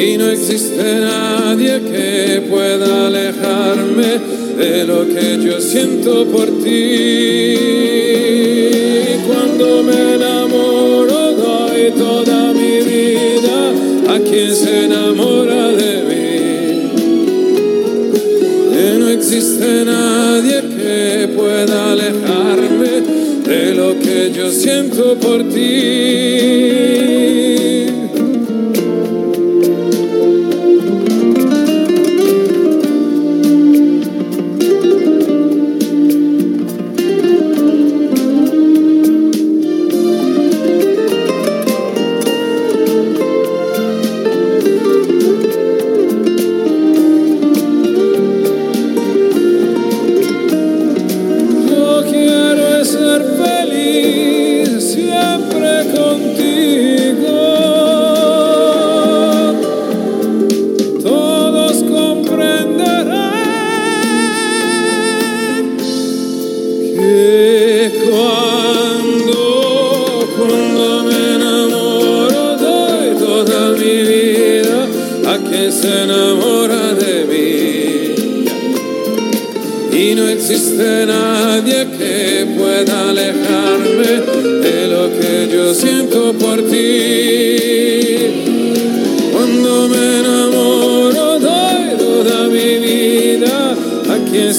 [0.00, 1.15] Y no existe nadie
[4.76, 7.56] de lo que yo siento por ti.
[9.26, 13.72] Cuando me enamoro doy toda mi vida
[14.14, 16.26] a quien se enamora de mí.
[18.78, 22.92] Y no existe nadie que pueda alejarme
[23.46, 27.35] de lo que yo siento por ti.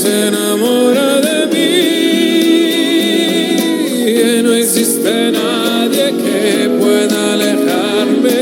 [0.07, 1.69] Se enamora de mí.
[4.07, 8.37] Y no existe nadie que pueda alejarme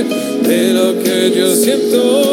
[0.48, 2.25] de lo que yo siento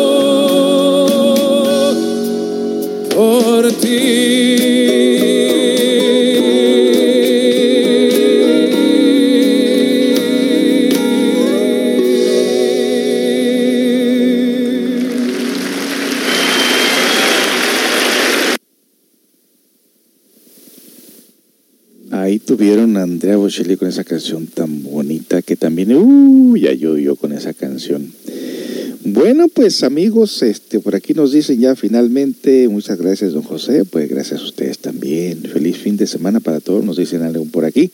[23.22, 28.12] Andrea Bocelli con esa canción tan bonita que también, uh, ya llovió con esa canción.
[29.04, 34.08] Bueno, pues amigos, este, por aquí nos dicen ya finalmente, muchas gracias don José, pues
[34.08, 35.40] gracias a ustedes también.
[35.42, 37.92] Feliz fin de semana para todos, nos dicen algo por aquí.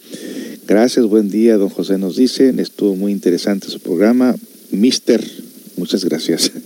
[0.66, 4.34] Gracias, buen día, don José nos dicen, estuvo muy interesante su programa.
[4.70, 5.22] Mister,
[5.76, 6.50] muchas gracias.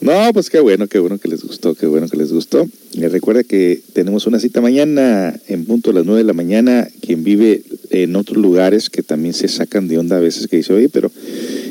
[0.00, 2.66] No, pues qué bueno, qué bueno que les gustó, qué bueno que les gustó.
[2.94, 5.38] Les recuerda que tenemos una cita mañana
[5.70, 6.88] punto a las 9 de la mañana.
[7.00, 10.72] Quien vive en otros lugares que también se sacan de onda a veces que dice,
[10.72, 11.12] oye, pero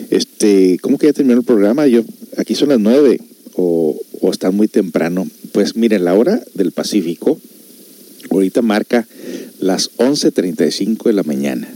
[0.09, 1.85] este, ¿cómo que ya terminó el programa?
[1.85, 2.03] Yo,
[2.37, 3.19] aquí son las 9
[3.55, 5.27] o, o está muy temprano.
[5.51, 7.41] Pues miren, la hora del Pacífico
[8.31, 9.05] ahorita marca
[9.59, 11.67] las 11.35 de la mañana.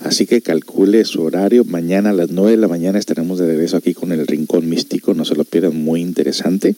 [0.00, 1.66] Así que calcule su horario.
[1.66, 5.12] Mañana a las 9 de la mañana estaremos de regreso aquí con el Rincón Místico.
[5.12, 6.74] No se lo pierdan, muy interesante.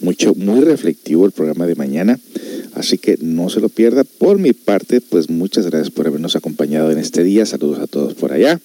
[0.00, 2.20] Mucho, muy reflectivo el programa de mañana.
[2.82, 4.02] Así que no se lo pierda.
[4.02, 7.46] Por mi parte, pues muchas gracias por habernos acompañado en este día.
[7.46, 8.60] Saludos a todos por allá.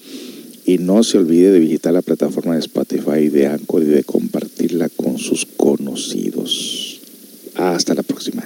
[0.65, 4.89] Y no se olvide de visitar la plataforma de Spotify, de Anchor y de compartirla
[4.89, 6.99] con sus conocidos.
[7.53, 8.43] Hasta la próxima.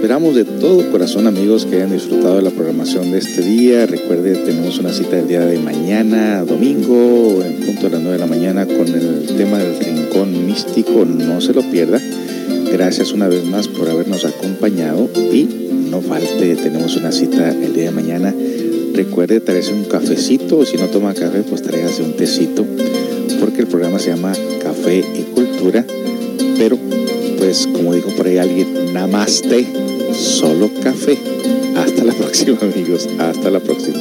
[0.00, 3.84] Esperamos de todo corazón, amigos, que hayan disfrutado de la programación de este día.
[3.84, 8.18] Recuerde, tenemos una cita el día de mañana, domingo, en punto de las 9 de
[8.18, 11.04] la mañana, con el tema del rincón místico.
[11.04, 12.00] No se lo pierda.
[12.72, 15.46] Gracias una vez más por habernos acompañado y
[15.90, 18.34] no falte, tenemos una cita el día de mañana.
[18.94, 22.64] Recuerde traerse un cafecito, o si no toma café, pues tráigase un tecito,
[23.38, 25.84] porque el programa se llama Café y Cultura,
[26.56, 26.78] pero
[27.72, 29.66] como dijo por ahí alguien, namaste,
[30.14, 31.18] solo café.
[31.76, 33.98] Hasta la próxima amigos, hasta la próxima.